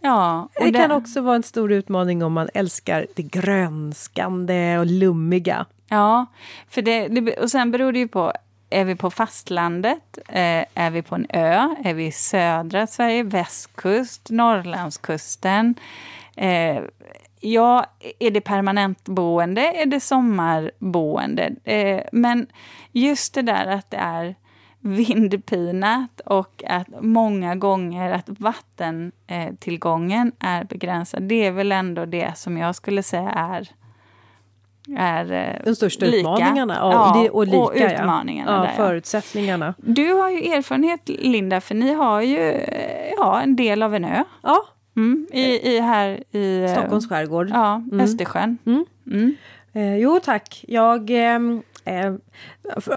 Ja, 0.00 0.48
det, 0.54 0.64
det 0.64 0.78
kan 0.78 0.90
också 0.90 1.20
vara 1.20 1.36
en 1.36 1.42
stor 1.42 1.72
utmaning 1.72 2.24
om 2.24 2.32
man 2.32 2.48
älskar 2.54 3.06
det 3.14 3.22
grönskande 3.22 4.78
och 4.78 4.86
lummiga. 4.86 5.66
Ja, 5.88 6.26
för 6.68 6.82
det, 6.82 7.08
det, 7.08 7.36
och 7.36 7.50
sen 7.50 7.70
beror 7.70 7.92
det 7.92 7.98
ju 7.98 8.08
på 8.08 8.32
är 8.70 8.84
vi 8.84 8.96
på 8.96 9.10
fastlandet? 9.10 10.18
Eh, 10.28 10.64
är 10.74 10.90
vi 10.90 11.02
på 11.02 11.14
en 11.14 11.26
ö? 11.28 11.74
Är 11.84 11.94
vi 11.94 12.06
i 12.06 12.12
södra 12.12 12.86
Sverige? 12.86 13.22
Västkust? 13.22 14.30
Norrlandskusten? 14.30 15.74
Eh, 16.36 16.82
ja, 17.40 17.86
är 18.18 18.30
det 18.30 18.40
permanentboende? 18.40 19.62
Är 19.62 19.86
det 19.86 20.00
sommarboende? 20.00 21.50
Eh, 21.64 22.00
men 22.12 22.46
just 22.92 23.34
det 23.34 23.42
där 23.42 23.66
att 23.66 23.90
det 23.90 23.96
är 23.96 24.34
vindpinat 24.80 26.20
och 26.20 26.62
att 26.66 26.86
många 27.00 27.54
gånger 27.54 28.10
att 28.10 28.28
vattentillgången 28.28 30.32
är 30.38 30.64
begränsad. 30.64 31.22
Det 31.22 31.46
är 31.46 31.52
väl 31.52 31.72
ändå 31.72 32.04
det 32.04 32.38
som 32.38 32.58
jag 32.58 32.74
skulle 32.74 33.02
säga 33.02 33.30
är 33.30 33.68
är 34.96 35.32
eh, 35.32 35.54
De 35.64 35.74
största 35.74 36.06
lika. 36.06 36.18
utmaningarna. 36.18 36.74
Ja, 36.74 37.28
och, 37.30 37.46
lika, 37.46 37.58
och 37.58 37.72
utmaningarna. 37.74 38.52
Ja, 38.52 38.60
där, 38.60 38.72
förutsättningarna. 38.76 39.74
Du 39.78 40.12
har 40.12 40.30
ju 40.30 40.52
erfarenhet, 40.52 41.08
Linda, 41.08 41.60
för 41.60 41.74
ni 41.74 41.92
har 41.92 42.20
ju 42.20 42.50
eh, 42.50 43.12
ja, 43.16 43.40
en 43.40 43.56
del 43.56 43.82
av 43.82 43.94
en 43.94 44.04
ö. 44.04 44.24
Ja. 44.42 44.64
Mm, 45.00 45.26
i, 45.32 45.74
i, 45.74 45.80
här 45.80 46.24
i 46.30 46.62
eh, 46.62 46.72
Stockholms 46.72 47.08
skärgård. 47.08 47.50
Ja, 47.50 47.74
mm. 47.92 48.00
Östersjön. 48.00 48.58
Mm. 48.66 48.84
Mm. 49.06 49.36
Eh, 49.72 49.96
jo, 49.96 50.20
tack. 50.24 50.64
Jag... 50.68 51.10
Ehm, 51.10 51.62
eh, 51.84 52.14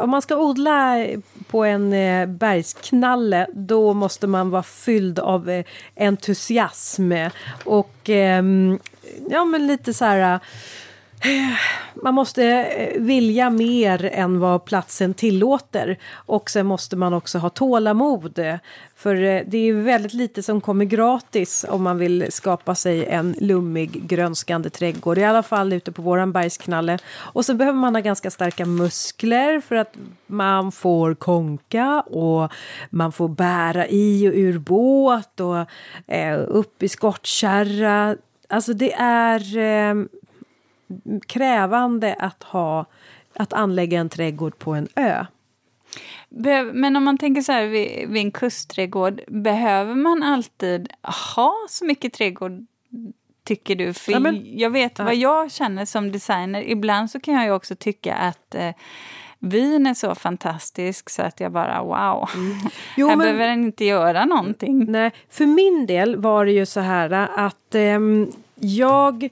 om 0.02 0.10
man 0.10 0.22
ska 0.22 0.38
odla 0.38 1.06
på 1.48 1.64
en 1.64 1.94
eh, 1.94 2.26
bergsknalle 2.26 3.48
då 3.54 3.94
måste 3.94 4.28
man 4.28 4.50
vara 4.50 4.64
fylld 4.64 5.20
av 5.20 5.50
eh, 5.50 5.66
entusiasm 5.96 7.12
och 7.66 8.10
ehm, 8.10 8.80
ja, 9.30 9.46
men 9.46 9.68
lite 9.68 9.94
så 9.94 10.06
här 10.06 10.40
man 12.04 12.14
måste 12.14 12.46
eh, 12.46 13.02
vilja 13.02 13.50
mer 13.50 14.06
än 14.06 14.40
vad 14.40 14.66
platsen 14.66 15.14
tillåter. 15.14 15.98
Och 16.14 16.50
sen 16.50 16.66
måste 16.66 16.96
man 16.96 17.14
också 17.14 17.38
ha 17.38 17.50
tålamod. 17.50 18.40
För 18.96 19.16
eh, 19.16 19.42
det 19.46 19.58
är 19.58 19.74
väldigt 19.74 20.14
lite 20.14 20.44
som 20.44 20.62
kommer 20.62 20.86
gratis 20.86 21.66
om 21.70 21.84
man 21.84 21.98
vill 21.98 22.26
skapa 22.30 22.76
sig 22.76 23.06
en 23.06 23.36
lummig 23.40 24.08
grönskande 24.08 24.70
trädgård. 24.70 25.18
I 25.18 25.24
alla 25.24 25.44
fall 25.44 25.74
ute 25.74 25.92
på 25.92 26.02
våran 26.02 26.32
bergsknalle. 26.32 26.98
Och 27.16 27.46
så 27.46 27.54
behöver 27.54 27.80
man 27.80 27.96
ha 27.96 28.02
ganska 28.02 28.32
starka 28.32 28.66
muskler 28.66 29.62
för 29.62 29.76
att 29.76 29.94
man 30.28 30.72
får 30.72 31.16
konka 31.16 32.02
och 32.02 32.52
man 32.90 33.12
får 33.12 33.28
bära 33.28 33.88
i 33.88 34.30
och 34.30 34.34
ur 34.34 34.58
båt 34.58 35.40
och 35.40 35.66
eh, 36.14 36.40
upp 36.48 36.84
i 36.84 36.90
skottkärra. 36.90 38.16
Alltså 38.50 38.74
det 38.74 38.94
är 38.94 39.58
eh, 39.58 40.06
krävande 41.28 42.16
att, 42.20 42.44
ha, 42.44 42.86
att 43.34 43.54
anlägga 43.54 44.00
en 44.00 44.10
trädgård 44.10 44.58
på 44.58 44.74
en 44.74 44.88
ö. 44.96 45.26
Men 46.74 46.96
om 46.96 47.04
man 47.04 47.18
tänker 47.18 47.42
så 47.42 47.52
här 47.52 47.66
vid, 47.66 48.10
vid 48.10 48.22
en 48.22 48.32
kustträdgård, 48.32 49.22
behöver 49.28 49.96
man 49.96 50.24
alltid 50.24 50.90
ha 51.28 51.54
så 51.70 51.86
mycket 51.86 52.14
trädgård 52.14 52.66
tycker 53.44 53.76
du? 53.76 53.94
För 53.94 54.12
ja, 54.12 54.20
men, 54.20 54.58
jag 54.58 54.70
vet 54.70 55.00
ja. 55.00 55.06
vad 55.06 55.16
jag 55.16 55.52
känner 55.52 55.86
som 55.86 56.12
designer. 56.12 56.62
Ibland 56.62 57.12
så 57.12 57.20
kan 57.20 57.34
jag 57.34 57.46
ju 57.46 57.52
också 57.52 57.76
tycka 57.76 58.16
att 58.16 58.56
eh, 58.56 58.72
vin 59.40 59.88
är 59.88 59.94
så 59.94 60.16
fantastisk 60.16 61.10
så 61.10 61.22
att 61.22 61.40
jag 61.40 61.52
bara 61.52 61.84
wow, 61.84 62.30
mm. 62.36 62.58
jo, 62.98 63.08
här 63.08 63.16
men, 63.16 63.26
behöver 63.26 63.48
den 63.48 63.64
inte 63.64 63.86
göra 63.86 64.26
någonting. 64.26 64.92
Nej, 64.92 65.12
för 65.30 65.46
min 65.46 65.86
del 65.86 66.16
var 66.16 66.46
det 66.46 66.52
ju 66.52 66.66
så 66.66 66.80
här 66.80 67.12
att 67.36 67.76
eh, 67.76 68.00
jag 68.56 69.30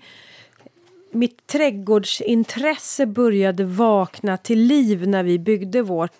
mitt 1.12 1.48
trädgårdsintresse 1.48 3.06
började 3.06 3.64
vakna 3.64 4.38
till 4.38 4.60
liv 4.60 5.08
när 5.08 5.24
vi 5.24 5.40
byggde 5.40 5.82
vårt 5.82 6.12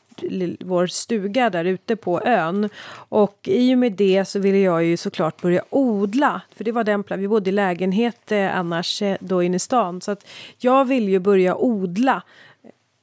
vår 0.60 0.88
stuga 0.88 1.50
där 1.50 1.66
ute 1.66 1.96
på 1.96 2.22
ön. 2.22 2.70
Och 2.94 3.40
i 3.44 3.74
och 3.76 3.78
med 3.78 3.92
det 3.92 4.26
så 4.26 4.40
ville 4.40 4.58
jag 4.58 4.84
ju 4.84 4.98
såklart 4.98 5.42
börja 5.42 5.64
odla. 5.70 6.42
För 6.56 6.64
det 6.64 6.72
var 6.72 6.84
den 6.84 7.04
plan. 7.04 7.20
Vi 7.20 7.28
bodde 7.28 7.50
i 7.50 7.54
lägenhet 7.54 8.32
eh, 8.32 8.58
annars 8.58 9.02
eh, 9.02 9.18
då 9.20 9.44
inne 9.44 9.56
i 9.56 9.60
stan. 9.60 10.02
Så 10.02 10.12
att 10.12 10.28
jag 10.58 10.86
ville 10.86 11.12
ju 11.12 11.20
börja 11.20 11.56
odla. 11.56 12.24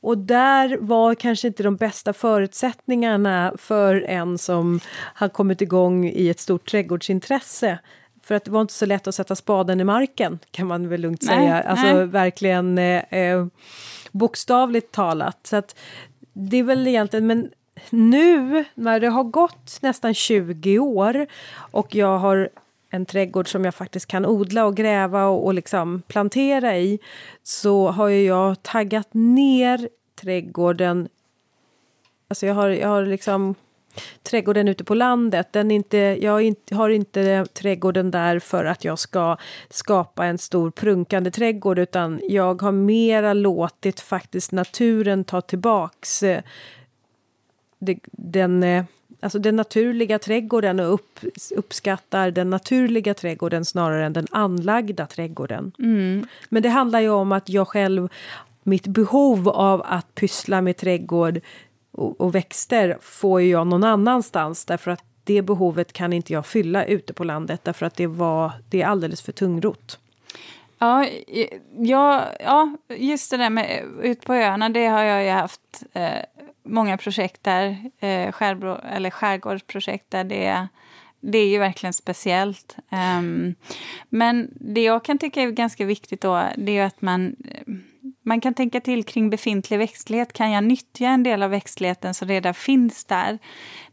Och 0.01 0.19
där 0.19 0.77
var 0.81 1.15
kanske 1.15 1.49
inte 1.49 1.63
de 1.63 1.77
bästa 1.77 2.13
förutsättningarna 2.13 3.53
för 3.57 4.03
en 4.03 4.39
som 4.39 4.81
har 5.15 5.29
kommit 5.29 5.61
igång 5.61 6.09
i 6.09 6.29
ett 6.29 6.41
stort 6.41 6.71
trädgårdsintresse. 6.71 7.79
För 8.29 8.35
att 8.35 8.45
det 8.45 8.51
var 8.51 8.61
inte 8.61 8.75
så 8.75 8.87
lätt 8.87 9.07
att 9.07 9.15
sätta 9.15 9.37
spaden 9.37 9.81
i 9.81 9.85
marken 9.85 10.39
kan 10.51 10.67
man 10.67 10.89
väl 10.89 11.01
lugnt 11.01 11.23
nej, 11.23 11.37
säga. 11.37 11.63
Alltså 11.63 11.87
nej. 11.87 12.07
verkligen 12.07 12.79
eh, 12.79 13.03
eh, 13.11 13.47
bokstavligt 14.13 14.93
talat. 14.93 15.39
Så 15.47 15.57
att 15.57 15.77
det 16.33 16.57
är 16.57 16.63
väl 16.63 16.87
egentligen, 16.87 17.27
men 17.27 17.51
nu 17.91 18.65
när 18.75 19.01
det 19.01 19.09
har 19.09 19.25
gått 19.25 19.79
nästan 19.81 20.15
20 20.15 20.79
år 20.79 21.27
och 21.57 21.95
jag 21.95 22.19
har 22.19 22.49
en 22.91 23.07
trädgård 23.07 23.49
som 23.49 23.65
jag 23.65 23.75
faktiskt 23.75 24.07
kan 24.07 24.27
odla 24.27 24.65
och 24.67 24.77
gräva 24.77 25.27
och, 25.27 25.47
och 25.47 25.55
liksom 25.55 26.03
plantera 26.07 26.79
i 26.79 26.99
så 27.43 27.89
har 27.89 28.09
jag 28.09 28.63
taggat 28.63 29.09
ner 29.13 29.89
trädgården. 30.21 31.09
Alltså 32.29 32.47
jag 32.47 32.55
har, 32.55 32.69
jag 32.69 32.89
har 32.89 33.05
liksom 33.05 33.55
trädgården 34.23 34.69
ute 34.69 34.85
på 34.85 34.95
landet. 34.95 35.53
Den 35.53 35.71
inte, 35.71 35.99
jag 35.99 36.55
har 36.71 36.91
inte 36.91 37.47
trädgården 37.53 38.11
där 38.11 38.39
för 38.39 38.65
att 38.65 38.85
jag 38.85 38.99
ska 38.99 39.37
skapa 39.71 40.27
en 40.27 40.39
stor 40.39 40.71
prunkande 40.71 41.31
trädgård 41.31 41.79
utan 41.79 42.21
jag 42.29 42.63
har 42.63 42.73
mera 42.73 43.33
låtit 43.33 44.01
faktiskt 44.01 44.53
naturen 44.53 45.25
ta 45.25 45.41
tillbaks 45.41 46.23
eh, 46.23 46.43
den, 48.13 48.63
eh, 48.63 48.85
alltså 49.21 49.39
den 49.39 49.57
naturliga 49.57 50.19
trädgården 50.19 50.81
och 50.81 50.95
upp, 50.95 51.19
uppskattar 51.57 52.31
den 52.31 52.51
naturliga 52.51 53.15
trädgården 53.15 53.65
snarare 53.65 54.07
än 54.07 54.13
den 54.13 54.27
anlagda 54.31 55.07
trädgården. 55.07 55.73
Mm. 55.79 56.27
Men 56.49 56.63
det 56.63 56.69
handlar 56.69 57.01
ju 57.01 57.09
om 57.09 57.33
att 57.33 57.49
jag 57.49 57.69
själv 57.69 58.09
mitt 58.63 58.87
behov 58.87 59.49
av 59.49 59.83
att 59.85 60.15
pyssla 60.15 60.61
med 60.61 60.77
trädgård 60.77 61.41
och, 61.99 62.21
och 62.21 62.35
växter 62.35 62.99
får 63.01 63.43
jag 63.43 63.67
någon 63.67 63.85
annanstans 63.85 64.65
därför 64.65 64.91
att 64.91 65.05
det 65.25 65.43
behovet 65.43 65.93
kan 65.93 66.13
inte 66.13 66.33
jag 66.33 66.47
fylla 66.47 66.85
ute 66.85 67.13
på 67.13 67.25
landet 67.25 67.61
därför 67.65 67.87
att 67.87 67.97
det, 67.97 68.07
var, 68.07 68.53
det 68.69 68.83
är 68.83 68.87
alldeles 68.87 69.23
för 69.23 69.33
tungrot. 69.33 69.99
Ja, 70.79 71.07
ja, 71.79 72.25
ja, 72.41 72.77
just 72.89 73.31
det 73.31 73.37
där 73.37 73.51
med 73.51 73.85
ut 74.03 74.25
på 74.25 74.35
öarna, 74.35 74.69
det 74.69 74.87
har 74.87 75.03
jag 75.03 75.25
ju 75.25 75.31
haft 75.31 75.83
eh, 75.93 76.11
många 76.63 76.97
projekt 76.97 77.45
där, 77.45 77.91
eh, 77.99 78.33
skärbro, 78.33 78.81
eller 78.93 79.11
skärgårdsprojekt 79.11 80.11
där 80.11 80.25
det, 80.25 80.69
det 81.21 81.39
är 81.39 81.49
ju 81.49 81.59
verkligen 81.59 81.93
speciellt. 81.93 82.77
Um, 83.19 83.55
men 84.09 84.51
det 84.61 84.83
jag 84.83 85.05
kan 85.05 85.19
tycka 85.19 85.43
är 85.43 85.51
ganska 85.51 85.85
viktigt 85.85 86.21
då, 86.21 86.43
det 86.57 86.73
är 86.73 86.77
ju 86.77 86.81
att 86.81 87.03
man 87.03 87.37
man 88.29 88.41
kan 88.41 88.55
tänka 88.55 88.81
till 88.81 89.05
kring 89.05 89.31
befintlig 89.31 89.79
växtlighet. 89.79 90.33
Kan 90.33 90.51
jag 90.51 90.65
nyttja 90.65 91.07
en 91.07 91.23
del 91.23 91.43
av 91.43 91.51
växtligheten 91.51 92.15
som 92.15 92.29
redan 92.29 92.55
finns 92.55 93.05
där? 93.05 93.39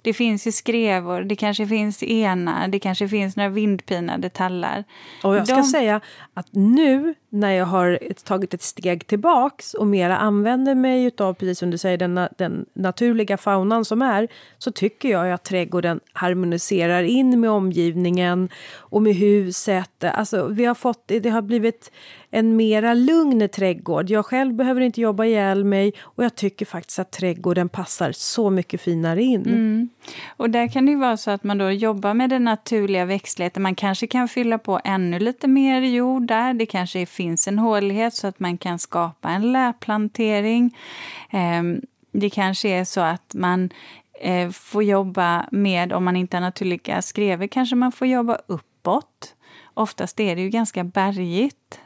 Det 0.01 0.13
finns 0.13 0.47
ju 0.47 0.51
skrevor, 0.51 1.21
det 1.21 1.36
kanske 1.36 1.67
finns 1.67 2.03
enar, 2.03 2.67
det 2.67 2.79
kanske 2.79 3.07
finns 3.07 3.36
några 3.36 3.49
vindpinade 3.49 4.29
tallar. 4.29 4.83
Och 5.23 5.36
jag 5.36 5.47
ska 5.47 5.55
De... 5.55 5.63
säga 5.63 6.01
att 6.33 6.47
nu 6.51 7.13
när 7.29 7.51
jag 7.51 7.65
har 7.65 7.99
tagit 8.23 8.53
ett 8.53 8.61
steg 8.61 9.07
tillbaks 9.07 9.73
och 9.73 9.88
mera 9.88 10.17
använder 10.17 10.75
mig 10.75 11.11
av, 11.17 11.33
precis 11.33 11.59
som 11.59 11.71
du 11.71 11.77
säger, 11.77 11.97
den, 11.97 12.27
den 12.38 12.65
naturliga 12.73 13.38
faunan 13.38 13.86
som 13.86 14.01
är, 14.01 14.27
så 14.57 14.71
tycker 14.71 15.09
jag 15.09 15.31
att 15.31 15.43
trädgården 15.43 15.99
harmoniserar 16.13 17.03
in 17.03 17.39
med 17.39 17.49
omgivningen 17.49 18.49
och 18.77 19.01
med 19.01 19.15
huset. 19.15 20.03
Alltså, 20.03 20.47
vi 20.47 20.65
har 20.65 20.75
fått, 20.75 21.07
det 21.07 21.29
har 21.29 21.41
blivit 21.41 21.91
en 22.36 22.55
mera 22.55 22.93
lugn 22.93 23.49
trädgård. 23.49 24.09
Jag 24.09 24.25
själv 24.25 24.53
behöver 24.53 24.81
inte 24.81 25.01
jobba 25.01 25.25
ihjäl 25.25 25.63
mig 25.63 25.93
och 26.01 26.23
jag 26.23 26.36
tycker 26.36 26.65
faktiskt 26.65 26.99
att 26.99 27.11
trädgården 27.11 27.69
passar 27.69 28.11
så 28.11 28.49
mycket 28.49 28.81
finare 28.81 29.23
in. 29.23 29.45
Mm. 29.45 29.89
Och 30.27 30.49
där 30.49 30.67
kan 30.67 30.86
det 30.86 30.91
ju 30.91 30.97
vara 30.97 31.17
så 31.17 31.31
att 31.31 31.43
man 31.43 31.57
då 31.57 31.71
jobbar 31.71 32.13
med 32.13 32.29
den 32.29 32.43
naturliga 32.43 33.05
växtligheten. 33.05 33.63
Man 33.63 33.75
kanske 33.75 34.07
kan 34.07 34.27
fylla 34.27 34.57
på 34.57 34.79
ännu 34.83 35.19
lite 35.19 35.47
mer 35.47 35.81
jord 35.81 36.27
där. 36.27 36.53
Det 36.53 36.65
kanske 36.65 37.05
finns 37.05 37.47
en 37.47 37.59
hålighet 37.59 38.13
så 38.13 38.27
att 38.27 38.39
man 38.39 38.57
kan 38.57 38.79
skapa 38.79 39.29
en 39.29 39.51
läplantering. 39.51 40.77
Ehm, 41.31 41.81
det 42.11 42.29
kanske 42.29 42.69
är 42.69 42.83
så 42.83 43.01
att 43.01 43.33
man 43.33 43.69
eh, 44.21 44.49
får 44.49 44.83
jobba 44.83 45.45
med, 45.51 45.93
om 45.93 46.03
man 46.03 46.15
inte 46.15 46.38
har 46.38 46.41
naturliga 46.41 47.01
skrevor, 47.01 47.47
kanske 47.47 47.75
man 47.75 47.91
får 47.91 48.07
jobba 48.07 48.38
uppåt. 48.47 49.36
Oftast 49.73 50.19
är 50.19 50.36
det 50.36 50.41
ju 50.41 50.49
ganska 50.49 50.83
bergigt 50.83 51.79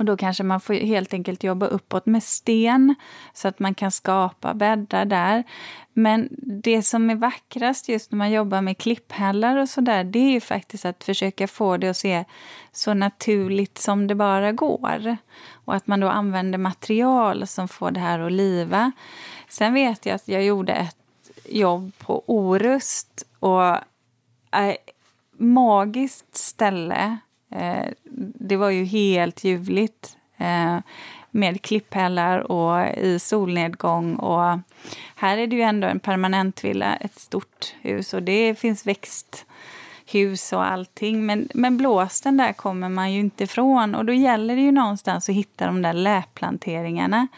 och 0.00 0.06
då 0.06 0.16
kanske 0.16 0.42
man 0.42 0.60
får 0.60 0.74
helt 0.74 1.14
enkelt 1.14 1.44
jobba 1.44 1.66
uppåt 1.66 2.06
med 2.06 2.22
sten 2.22 2.94
så 3.34 3.48
att 3.48 3.58
man 3.58 3.74
kan 3.74 3.90
skapa 3.90 4.54
bäddar 4.54 5.04
där. 5.04 5.44
Men 5.92 6.28
det 6.62 6.82
som 6.82 7.10
är 7.10 7.14
vackrast 7.14 7.88
just 7.88 8.12
när 8.12 8.16
man 8.16 8.30
jobbar 8.30 8.60
med 8.60 8.78
klipphällar 8.78 9.56
och 9.56 9.68
sådär, 9.68 10.04
det 10.04 10.18
är 10.18 10.30
ju 10.30 10.40
faktiskt 10.40 10.84
att 10.84 11.04
försöka 11.04 11.48
få 11.48 11.76
det 11.76 11.88
att 11.88 11.96
se 11.96 12.24
så 12.72 12.94
naturligt 12.94 13.78
som 13.78 14.06
det 14.06 14.14
bara 14.14 14.52
går. 14.52 15.16
Och 15.64 15.74
att 15.74 15.86
man 15.86 16.00
då 16.00 16.08
använder 16.08 16.58
material 16.58 17.46
som 17.46 17.68
får 17.68 17.90
det 17.90 18.00
här 18.00 18.20
att 18.20 18.32
liva. 18.32 18.92
Sen 19.48 19.74
vet 19.74 20.06
jag 20.06 20.14
att 20.14 20.28
jag 20.28 20.44
gjorde 20.44 20.72
ett 20.72 21.30
jobb 21.48 21.92
på 21.98 22.22
Orust 22.26 23.26
och 23.38 23.66
äh, 24.50 24.74
magiskt 25.38 26.36
ställe 26.36 27.18
Eh, 27.50 27.86
det 28.34 28.56
var 28.56 28.70
ju 28.70 28.84
helt 28.84 29.44
ljuvligt 29.44 30.16
eh, 30.36 30.78
med 31.30 31.62
klipphällar 31.62 32.52
och 32.52 32.98
i 32.98 33.18
solnedgång. 33.18 34.14
Och 34.16 34.58
här 35.16 35.38
är 35.38 35.46
det 35.46 35.56
ju 35.56 35.62
ändå 35.62 35.88
en 35.88 36.00
permanentvilla, 36.00 36.96
ett 36.96 37.18
stort 37.18 37.74
hus 37.80 38.14
och 38.14 38.22
det 38.22 38.54
finns 38.54 38.86
växthus 38.86 40.52
och 40.52 40.70
allting. 40.70 41.26
Men, 41.26 41.48
men 41.54 41.76
blåsten 41.76 42.36
där 42.36 42.52
kommer 42.52 42.88
man 42.88 43.12
ju 43.12 43.20
inte 43.20 43.44
ifrån 43.44 43.94
och 43.94 44.04
då 44.04 44.12
gäller 44.12 44.56
det 44.56 44.62
ju 44.62 44.72
någonstans 44.72 45.28
att 45.28 45.34
hitta 45.34 45.66
de 45.66 45.82
där 45.82 45.92
läplanteringarna. 45.92 47.28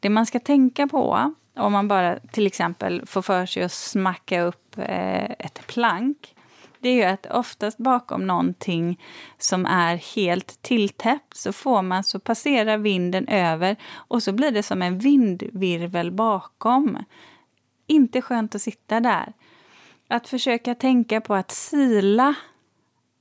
Det 0.00 0.08
man 0.08 0.26
ska 0.26 0.38
tänka 0.38 0.86
på 0.86 1.34
om 1.56 1.72
man 1.72 1.88
bara 1.88 2.18
till 2.18 2.46
exempel 2.46 3.06
får 3.06 3.22
för 3.22 3.46
sig 3.46 3.62
att 3.62 3.72
smacka 3.72 4.40
upp 4.42 4.78
eh, 4.78 5.24
ett 5.24 5.66
plank 5.66 6.34
det 6.80 6.88
är 6.88 6.94
ju 6.94 7.02
att 7.02 7.26
oftast 7.26 7.78
bakom 7.78 8.26
någonting 8.26 9.00
som 9.38 9.66
är 9.66 9.96
helt 9.96 10.62
tilltäppt 10.62 11.36
så 11.36 11.52
får 11.52 11.82
man 11.82 12.04
så 12.04 12.20
passerar 12.20 12.78
vinden 12.78 13.28
över 13.28 13.76
och 13.92 14.22
så 14.22 14.32
blir 14.32 14.50
det 14.50 14.62
som 14.62 14.82
en 14.82 14.98
vindvirvel 14.98 16.12
bakom. 16.12 17.04
Inte 17.86 18.22
skönt 18.22 18.54
att 18.54 18.62
sitta 18.62 19.00
där. 19.00 19.32
Att 20.08 20.28
försöka 20.28 20.74
tänka 20.74 21.20
på 21.20 21.34
att 21.34 21.50
sila 21.50 22.34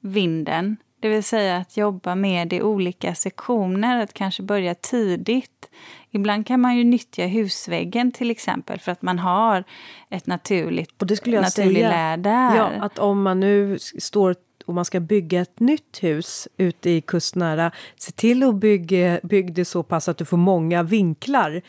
vinden, 0.01 0.77
det 0.99 1.09
vill 1.09 1.23
säga 1.23 1.57
att 1.57 1.77
jobba 1.77 2.15
med 2.15 2.53
i 2.53 2.61
olika 2.61 3.15
sektioner, 3.15 4.03
att 4.03 4.13
kanske 4.13 4.43
börja 4.43 4.75
tidigt. 4.75 5.69
Ibland 6.11 6.47
kan 6.47 6.61
man 6.61 6.77
ju 6.77 6.83
nyttja 6.83 7.25
husväggen 7.25 8.11
till 8.11 8.31
exempel 8.31 8.79
för 8.79 8.91
att 8.91 9.01
man 9.01 9.19
har 9.19 9.63
ett 10.09 10.27
naturligt, 10.27 11.01
och 11.01 11.07
det 11.07 11.15
skulle 11.15 11.35
jag 11.35 11.43
naturlig 11.43 11.83
säga, 11.83 12.17
där. 12.17 12.55
Ja, 12.55 12.69
att 12.79 12.99
om 12.99 13.21
man 13.21 13.39
nu 13.39 13.79
står 13.79 14.35
och 14.65 14.73
man 14.75 14.85
ska 14.85 14.99
bygga 14.99 15.41
ett 15.41 15.59
nytt 15.59 16.03
hus 16.03 16.47
ute 16.57 16.89
i 16.89 17.01
kustnära, 17.01 17.71
se 17.97 18.11
till 18.11 18.43
att 18.43 18.55
bygga, 18.55 19.19
bygga 19.23 19.53
det 19.53 19.65
så 19.65 19.83
pass 19.83 20.09
att 20.09 20.17
du 20.17 20.25
får 20.25 20.37
många 20.37 20.83
vinklar 20.83 21.61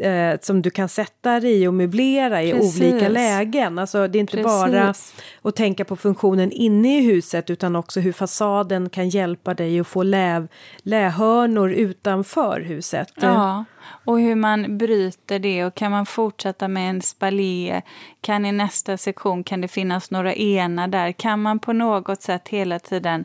eh, 0.00 0.38
som 0.40 0.62
du 0.62 0.70
kan 0.70 0.88
sätta 0.88 1.40
dig 1.40 1.62
i 1.62 1.66
och 1.66 1.74
möblera 1.74 2.42
i 2.42 2.52
Precis. 2.52 2.80
olika 2.80 3.08
lägen. 3.08 3.78
Alltså 3.78 4.08
det 4.08 4.18
är 4.18 4.20
inte 4.20 4.36
Precis. 4.36 4.44
bara 4.44 4.94
att 5.42 5.56
tänka 5.56 5.84
på 5.84 5.96
funktionen 5.96 6.52
inne 6.52 6.98
i 6.98 7.00
huset 7.00 7.50
utan 7.50 7.76
också 7.76 8.00
hur 8.00 8.12
fasaden 8.12 8.90
kan 8.90 9.08
hjälpa 9.08 9.54
dig 9.54 9.80
att 9.80 9.86
få 9.86 10.02
läv, 10.02 10.48
lähörnor 10.78 11.72
utanför 11.72 12.60
huset. 12.60 13.12
Ja, 13.20 13.64
och 14.04 14.20
hur 14.20 14.34
man 14.34 14.78
bryter 14.78 15.38
det 15.38 15.64
och 15.64 15.74
kan 15.74 15.90
man 15.90 16.06
fortsätta 16.06 16.68
med 16.68 16.90
en 16.90 17.02
spalier? 17.02 17.82
Kan 18.20 18.46
i 18.46 18.52
nästa 18.52 18.96
sektion 18.96 19.44
kan 19.44 19.60
det 19.60 19.68
finnas 19.68 20.10
några 20.10 20.34
ena 20.34 20.88
där? 20.88 21.12
Kan 21.12 21.42
man 21.42 21.58
på 21.58 21.72
något 21.72 22.22
sätt 22.22 22.48
hela 22.48 22.78
tiden 22.78 23.24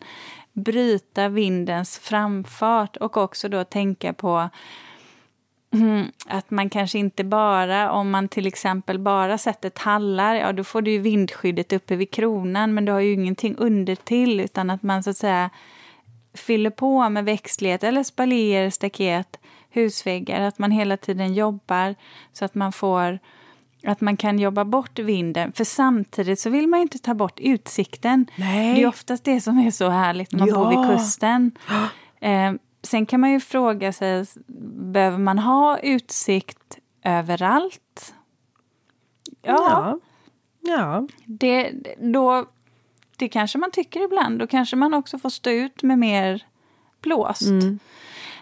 bryta 0.54 1.30
vindens 1.30 1.98
framfart 2.00 2.98
och 2.98 3.18
också 3.18 3.50
då 3.50 3.64
tänka 3.64 4.14
på 4.14 4.50
Mm, 5.74 6.12
att 6.28 6.52
man 6.52 6.70
kanske 6.70 7.00
inte 7.00 7.24
bara, 7.24 7.92
om 7.92 8.12
man 8.12 8.28
till 8.28 8.48
exempel 8.48 9.00
bara 9.00 9.38
sätter 9.38 9.70
tallar, 9.70 10.36
ja 10.36 10.54
då 10.54 10.64
får 10.64 10.82
du 10.82 10.92
ju 10.92 11.00
vindskyddet 11.00 11.74
uppe 11.74 11.96
vid 11.96 12.12
kronan 12.12 12.74
men 12.74 12.86
du 12.86 12.92
har 12.92 13.00
ju 13.00 13.14
ingenting 13.14 13.56
under 13.58 13.96
till 13.96 14.40
utan 14.40 14.70
att 14.70 14.84
man 14.84 15.04
så 15.04 15.10
att 15.10 15.18
säga 15.18 15.50
fyller 16.34 16.70
på 16.70 17.10
med 17.10 17.26
växtlighet 17.26 17.84
eller 17.84 18.04
spalier, 18.04 18.70
staket, 18.70 19.40
husväggar, 19.70 20.42
att 20.42 20.60
man 20.60 20.72
hela 20.72 20.98
tiden 20.98 21.34
jobbar 21.34 21.96
så 22.34 22.46
att 22.46 22.56
man 22.56 22.72
får 22.72 23.20
att 23.88 24.02
man 24.02 24.18
kan 24.18 24.40
jobba 24.40 24.66
bort 24.66 25.00
vinden. 25.00 25.52
För 25.52 25.64
samtidigt 25.64 26.40
så 26.40 26.50
vill 26.50 26.68
man 26.68 26.80
inte 26.80 27.00
ta 27.00 27.14
bort 27.14 27.40
utsikten. 27.40 28.26
Nej. 28.36 28.76
Det 28.76 28.82
är 28.82 28.88
oftast 28.88 29.24
det 29.24 29.42
som 29.42 29.60
är 29.60 29.72
så 29.72 29.90
härligt 29.90 30.32
när 30.32 30.40
man 30.40 30.48
ja. 30.48 30.56
bor 30.56 30.70
vid 30.70 30.98
kusten. 30.98 31.52
Eh, 32.20 32.54
Sen 32.84 33.06
kan 33.06 33.20
man 33.20 33.32
ju 33.32 33.40
fråga 33.40 33.94
sig, 33.94 34.26
behöver 34.94 35.18
man 35.18 35.40
ha 35.40 35.80
utsikt 35.80 36.80
överallt? 37.04 38.14
Ja. 39.42 40.00
ja. 40.62 41.08
Det, 41.26 41.72
då, 41.98 42.46
det 43.18 43.30
kanske 43.30 43.58
man 43.58 43.72
tycker 43.72 44.06
ibland. 44.06 44.40
Då 44.40 44.48
kanske 44.48 44.76
man 44.76 44.94
också 44.94 45.20
får 45.20 45.30
stå 45.30 45.50
ut 45.50 45.84
med 45.84 46.00
mer 46.00 46.44
blåst. 47.02 47.42
Mm. 47.42 47.80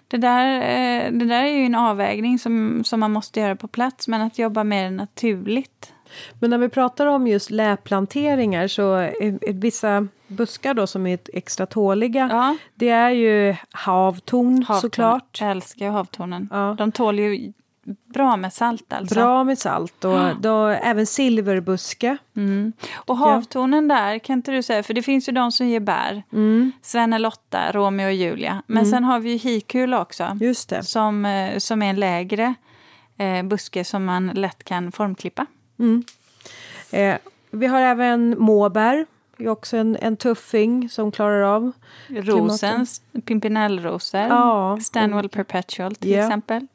Det, 0.07 0.17
där, 0.17 0.55
eh, 0.55 1.11
det 1.11 1.25
där 1.25 1.43
är 1.43 1.57
ju 1.57 1.65
en 1.65 1.75
avvägning 1.75 2.39
som, 2.39 2.83
som 2.83 2.99
man 2.99 3.11
måste 3.11 3.39
göra 3.39 3.55
på 3.55 3.67
plats, 3.67 4.07
men 4.07 4.21
att 4.21 4.39
jobba 4.39 4.63
mer 4.63 4.91
naturligt. 4.91 5.93
Men 6.39 6.49
när 6.49 6.57
vi 6.57 6.69
pratar 6.69 7.05
om 7.05 7.27
just 7.27 7.51
läplanteringar 7.51 8.67
så 8.67 8.93
är 8.93 9.53
vissa 9.53 10.07
buskar 10.27 10.73
då 10.73 10.87
som 10.87 11.07
är 11.07 11.19
extra 11.33 11.65
tåliga. 11.65 12.29
Ja. 12.31 12.57
Det 12.75 12.89
är 12.89 13.09
ju 13.09 13.55
havtorn, 13.71 14.63
havtorn. 14.63 14.81
såklart. 14.81 15.37
Jag 15.41 15.51
älskar 15.51 15.89
havtornen. 15.89 16.49
Ja. 16.51 16.75
De 16.77 16.91
tål 16.91 17.19
ju 17.19 17.53
bra 18.13 18.37
med 18.37 18.53
salt 18.53 18.93
alltså. 18.93 19.15
Bra 19.15 19.43
med 19.43 19.57
salt 19.57 20.05
och 20.05 20.11
ja. 20.11 20.33
då, 20.39 20.67
även 20.67 21.05
silverbuske. 21.05 22.17
Mm. 22.35 22.73
Och 22.93 23.17
havtornen 23.17 23.87
där, 23.87 24.19
kan 24.19 24.33
inte 24.33 24.51
du 24.51 24.63
säga, 24.63 24.83
för 24.83 24.93
det 24.93 25.01
finns 25.01 25.29
ju 25.29 25.31
de 25.33 25.51
som 25.51 25.67
ger 25.67 25.79
bär. 25.79 26.23
Mm. 26.33 26.71
Sven 26.81 27.13
och 27.13 27.19
Lotta, 27.19 27.71
Romeo 27.71 28.05
och 28.05 28.13
Julia. 28.13 28.63
Men 28.67 28.77
mm. 28.77 28.91
sen 28.91 29.03
har 29.03 29.19
vi 29.19 29.29
ju 29.31 29.37
hikul 29.37 29.93
också. 29.93 30.37
Just 30.41 30.69
det. 30.69 30.83
Som, 30.83 31.25
eh, 31.25 31.57
som 31.57 31.81
är 31.81 31.89
en 31.89 31.99
lägre 31.99 32.53
eh, 33.17 33.43
buske 33.43 33.83
som 33.83 34.05
man 34.05 34.27
lätt 34.27 34.63
kan 34.63 34.91
formklippa. 34.91 35.45
Mm. 35.81 36.03
Eh, 36.91 37.17
vi 37.51 37.67
har 37.67 37.79
även 37.79 38.35
måbär 38.39 39.05
är 39.37 39.47
också 39.47 39.77
en, 39.77 39.97
en 40.01 40.17
tuffing 40.17 40.89
som 40.89 41.11
klarar 41.11 41.41
av 41.41 41.71
Rosens, 42.07 43.01
pimpinellrosor, 43.25 44.21
ja, 44.21 44.79
Stanwell 44.81 45.29
Perpetual 45.29 45.95
till 45.95 46.11
yeah. 46.11 46.27
exempel. 46.27 46.67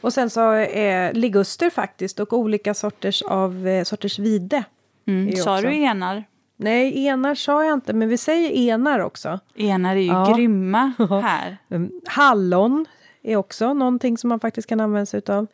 Och 0.00 0.12
sen 0.12 0.30
så 0.30 0.50
är 0.52 1.12
liguster 1.12 1.70
faktiskt 1.70 2.20
och 2.20 2.32
olika 2.32 2.74
sorters 2.74 3.22
av 3.22 3.68
eh, 3.68 3.84
sorters 3.84 4.18
vide. 4.18 4.64
Mm. 5.06 5.36
Sa 5.36 5.60
du 5.60 5.74
enar? 5.74 6.24
Nej, 6.56 7.06
enar 7.06 7.34
sa 7.34 7.64
jag 7.64 7.74
inte, 7.74 7.92
men 7.92 8.08
vi 8.08 8.18
säger 8.18 8.50
enar 8.50 9.00
också. 9.00 9.40
Enar 9.56 9.96
är 9.96 10.00
ju 10.00 10.06
ja. 10.06 10.34
grymma 10.36 10.92
här. 11.22 11.56
Mm. 11.70 11.92
Hallon 12.06 12.86
är 13.22 13.36
också 13.36 13.74
någonting 13.74 14.18
som 14.18 14.28
man 14.28 14.40
faktiskt 14.40 14.68
kan 14.68 14.80
använda 14.80 15.06
sig 15.06 15.22
av. 15.28 15.46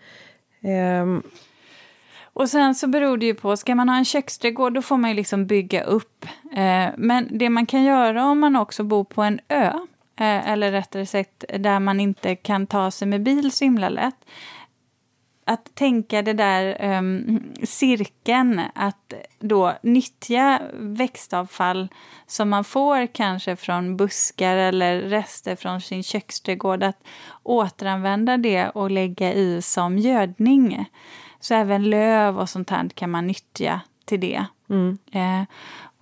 Um, 1.03 1.23
och 2.33 2.49
sen 2.49 2.75
så 2.75 2.87
beror 2.87 3.17
det 3.17 3.27
ju 3.27 3.35
på, 3.35 3.57
ska 3.57 3.75
man 3.75 3.89
ha 3.89 3.97
en 3.97 4.05
köksträdgård 4.05 4.75
då 4.75 4.83
får 4.83 4.97
man 4.97 5.11
ju 5.11 5.17
liksom 5.17 5.47
bygga 5.47 5.83
upp. 5.83 6.27
Eh, 6.53 6.89
men 6.97 7.39
det 7.39 7.51
man 7.51 7.67
kan 7.67 7.85
göra 7.85 8.25
om 8.25 8.41
man 8.41 8.57
också 8.57 8.83
bor 8.83 9.05
på 9.05 9.23
en 9.23 9.41
ö, 9.49 9.73
eh, 10.17 10.51
eller 10.51 10.73
rättare 10.73 11.07
sagt 11.07 11.45
där 11.59 11.81
man 11.81 12.01
inte 12.01 12.37
kan 12.37 12.67
ta 12.67 12.91
sig 12.91 13.09
med 13.09 13.23
bil 13.23 13.53
så 13.53 13.65
himla 13.65 13.89
lätt, 13.89 14.25
att 15.51 15.75
tänka 15.75 16.23
det 16.23 16.33
där 16.33 16.97
um, 16.99 17.43
cirkeln, 17.63 18.61
att 18.75 19.15
då 19.39 19.73
nyttja 19.83 20.61
växtavfall 20.75 21.89
som 22.27 22.49
man 22.49 22.65
får 22.65 23.07
kanske 23.07 23.57
från 23.57 23.97
buskar 23.97 24.57
eller 24.57 25.01
rester 25.01 25.57
från 25.57 25.81
sin 25.81 26.03
köksträdgård, 26.03 26.83
att 26.83 27.03
återanvända 27.43 28.37
det 28.37 28.69
och 28.69 28.91
lägga 28.91 29.33
i 29.33 29.63
som 29.63 29.99
gödning. 29.99 30.87
Så 31.41 31.55
även 31.55 31.91
löv 31.91 32.39
och 32.39 32.49
sånt 32.49 32.71
här 32.71 32.89
kan 32.89 33.11
man 33.11 33.27
nyttja 33.27 33.81
till 34.05 34.21
det. 34.21 34.45
Mm. 34.71 34.99
Eh, 35.13 35.47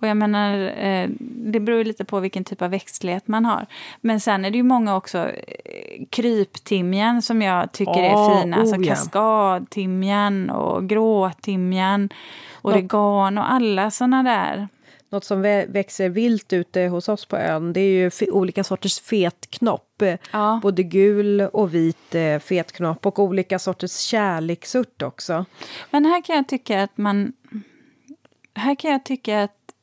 och 0.01 0.07
jag 0.07 0.17
menar, 0.17 0.57
eh, 0.77 1.09
det 1.19 1.59
beror 1.59 1.83
lite 1.83 2.05
på 2.05 2.19
vilken 2.19 2.43
typ 2.43 2.61
av 2.61 2.69
växtlighet 2.69 3.27
man 3.27 3.45
har. 3.45 3.65
Men 4.01 4.19
sen 4.19 4.45
är 4.45 4.51
det 4.51 4.57
ju 4.57 4.63
många 4.63 4.95
också 4.95 5.17
eh, 5.17 6.05
kryptimjan 6.09 7.21
som 7.21 7.41
jag 7.41 7.71
tycker 7.71 7.91
oh, 7.91 8.03
är 8.03 8.41
fina. 8.41 8.57
Oh, 8.57 8.61
alltså 8.61 8.75
yeah. 8.75 8.87
kaskadtimjan 8.87 10.49
och 10.49 10.89
gråtimjan, 10.89 12.09
oregan 12.61 13.37
och 13.37 13.51
alla 13.51 13.91
såna 13.91 14.23
där. 14.23 14.67
Något 15.09 15.23
som 15.23 15.41
växer 15.67 16.09
vilt 16.09 16.53
ute 16.53 16.81
hos 16.81 17.09
oss 17.09 17.25
på 17.25 17.37
ön 17.37 17.73
det 17.73 17.79
är 17.79 17.91
ju 17.91 18.31
olika 18.31 18.63
sorters 18.63 18.99
fetknopp. 18.99 20.03
Ja. 20.31 20.59
Både 20.63 20.83
gul 20.83 21.41
och 21.41 21.73
vit 21.73 22.15
eh, 22.15 22.39
fetknopp 22.39 23.05
och 23.05 23.19
olika 23.19 23.59
sorters 23.59 23.97
kärleksört 23.97 25.01
också. 25.01 25.45
Men 25.89 26.05
här 26.05 26.21
kan 26.21 26.35
jag 26.35 26.47
tycka 26.47 26.83
att 26.83 26.97
man... 26.97 27.33
Här 28.55 28.75
kan 28.75 28.91
jag 28.91 29.05
tycka 29.05 29.43
att, 29.43 29.73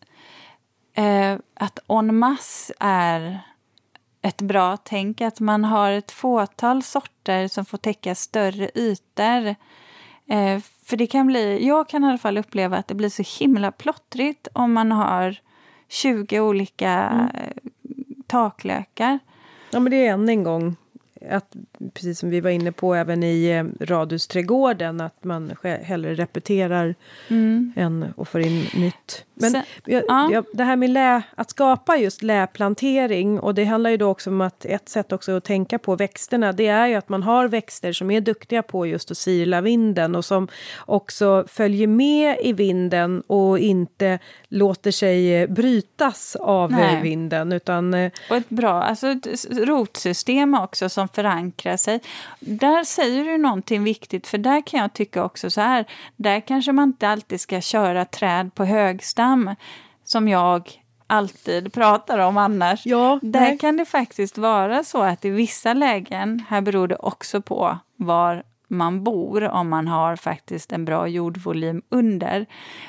eh, 0.94 1.38
att 1.54 1.90
en 1.90 2.18
masse 2.18 2.74
är 2.80 3.40
ett 4.22 4.42
bra 4.42 4.76
tänk 4.76 5.20
att 5.20 5.40
man 5.40 5.64
har 5.64 5.90
ett 5.90 6.12
fåtal 6.12 6.82
sorter 6.82 7.48
som 7.48 7.64
får 7.64 7.78
täcka 7.78 8.14
större 8.14 8.70
ytor. 8.74 9.54
Eh, 10.28 10.60
för 10.86 10.96
det 10.96 11.06
kan 11.06 11.26
bli, 11.26 11.66
jag 11.66 11.88
kan 11.88 12.04
i 12.04 12.08
alla 12.08 12.18
fall 12.18 12.38
uppleva 12.38 12.76
att 12.76 12.88
det 12.88 12.94
blir 12.94 13.08
så 13.08 13.22
himla 13.40 13.72
plottrigt 13.72 14.48
om 14.52 14.72
man 14.72 14.92
har 14.92 15.36
20 15.88 16.40
olika 16.40 16.90
mm. 16.90 17.28
taklökar. 18.26 19.18
Ja 19.70 19.80
men 19.80 19.90
det 19.90 20.06
är 20.06 20.28
en 20.28 20.42
gång 20.42 20.76
att, 21.30 21.56
precis 21.94 22.18
som 22.18 22.30
vi 22.30 22.40
var 22.40 22.50
inne 22.50 22.72
på 22.72 22.94
även 22.94 23.22
i 23.22 23.46
eh, 23.46 23.84
radhusträdgården, 23.84 25.00
att 25.00 25.24
man 25.24 25.52
hellre 25.82 26.14
repeterar 26.14 26.94
mm. 27.28 27.72
än 27.76 28.12
och 28.16 28.28
får 28.28 28.40
in 28.40 28.66
nytt. 28.74 29.24
Men 29.34 29.50
Så, 29.50 29.62
jag, 29.84 30.02
ja. 30.08 30.28
jag, 30.32 30.44
det 30.52 30.64
här 30.64 30.76
med 30.76 30.90
lä, 30.90 31.22
att 31.34 31.50
skapa 31.50 31.96
just 31.96 32.22
läplantering, 32.22 33.40
och 33.40 33.54
det 33.54 33.64
handlar 33.64 33.90
ju 33.90 33.96
då 33.96 34.08
också 34.08 34.30
om 34.30 34.40
att 34.40 34.64
ett 34.64 34.88
sätt 34.88 35.12
också 35.12 35.36
att 35.36 35.44
tänka 35.44 35.78
på 35.78 35.96
växterna, 35.96 36.52
det 36.52 36.66
är 36.66 36.86
ju 36.86 36.94
att 36.94 37.08
man 37.08 37.22
har 37.22 37.48
växter 37.48 37.92
som 37.92 38.10
är 38.10 38.20
duktiga 38.20 38.62
på 38.62 38.86
just 38.86 39.10
att 39.10 39.18
sila 39.18 39.60
vinden 39.60 40.14
och 40.14 40.24
som 40.24 40.48
också 40.78 41.44
följer 41.48 41.86
med 41.86 42.36
i 42.42 42.52
vinden 42.52 43.20
och 43.26 43.58
inte 43.58 44.18
låter 44.48 44.90
sig 44.90 45.34
eh, 45.34 45.48
brytas 45.48 46.36
av 46.36 46.70
eh, 46.70 46.76
Nej. 46.76 47.02
vinden. 47.02 47.52
Utan, 47.52 47.94
och 48.30 48.36
ett 48.36 48.48
bra 48.48 48.82
alltså 48.82 49.06
ett 49.06 49.26
rotsystem 49.50 50.54
också 50.54 50.88
som 50.88 51.08
förankrar 51.16 51.76
sig. 51.76 52.00
Där 52.40 52.84
säger 52.84 53.24
du 53.24 53.38
någonting 53.38 53.84
viktigt, 53.84 54.26
för 54.26 54.38
där 54.38 54.66
kan 54.66 54.80
jag 54.80 54.92
tycka 54.92 55.24
också 55.24 55.50
så 55.50 55.60
här, 55.60 55.84
där 56.16 56.40
kanske 56.40 56.72
man 56.72 56.88
inte 56.88 57.08
alltid 57.08 57.40
ska 57.40 57.60
köra 57.60 58.04
träd 58.04 58.54
på 58.54 58.64
högstam, 58.64 59.54
som 60.04 60.28
jag 60.28 60.70
alltid 61.06 61.72
pratar 61.72 62.18
om 62.18 62.36
annars. 62.36 62.86
Ja, 62.86 63.18
där 63.22 63.40
nej. 63.40 63.58
kan 63.58 63.76
det 63.76 63.84
faktiskt 63.84 64.38
vara 64.38 64.84
så 64.84 65.02
att 65.02 65.24
i 65.24 65.30
vissa 65.30 65.72
lägen, 65.72 66.44
här 66.48 66.60
beror 66.60 66.88
det 66.88 66.96
också 66.96 67.40
på 67.42 67.78
var 67.96 68.42
man 68.68 69.04
bor 69.04 69.48
om 69.48 69.68
man 69.68 69.88
har 69.88 70.16
faktiskt 70.16 70.72
en 70.72 70.84
bra 70.84 71.08
jordvolym 71.08 71.82
under. 71.88 72.46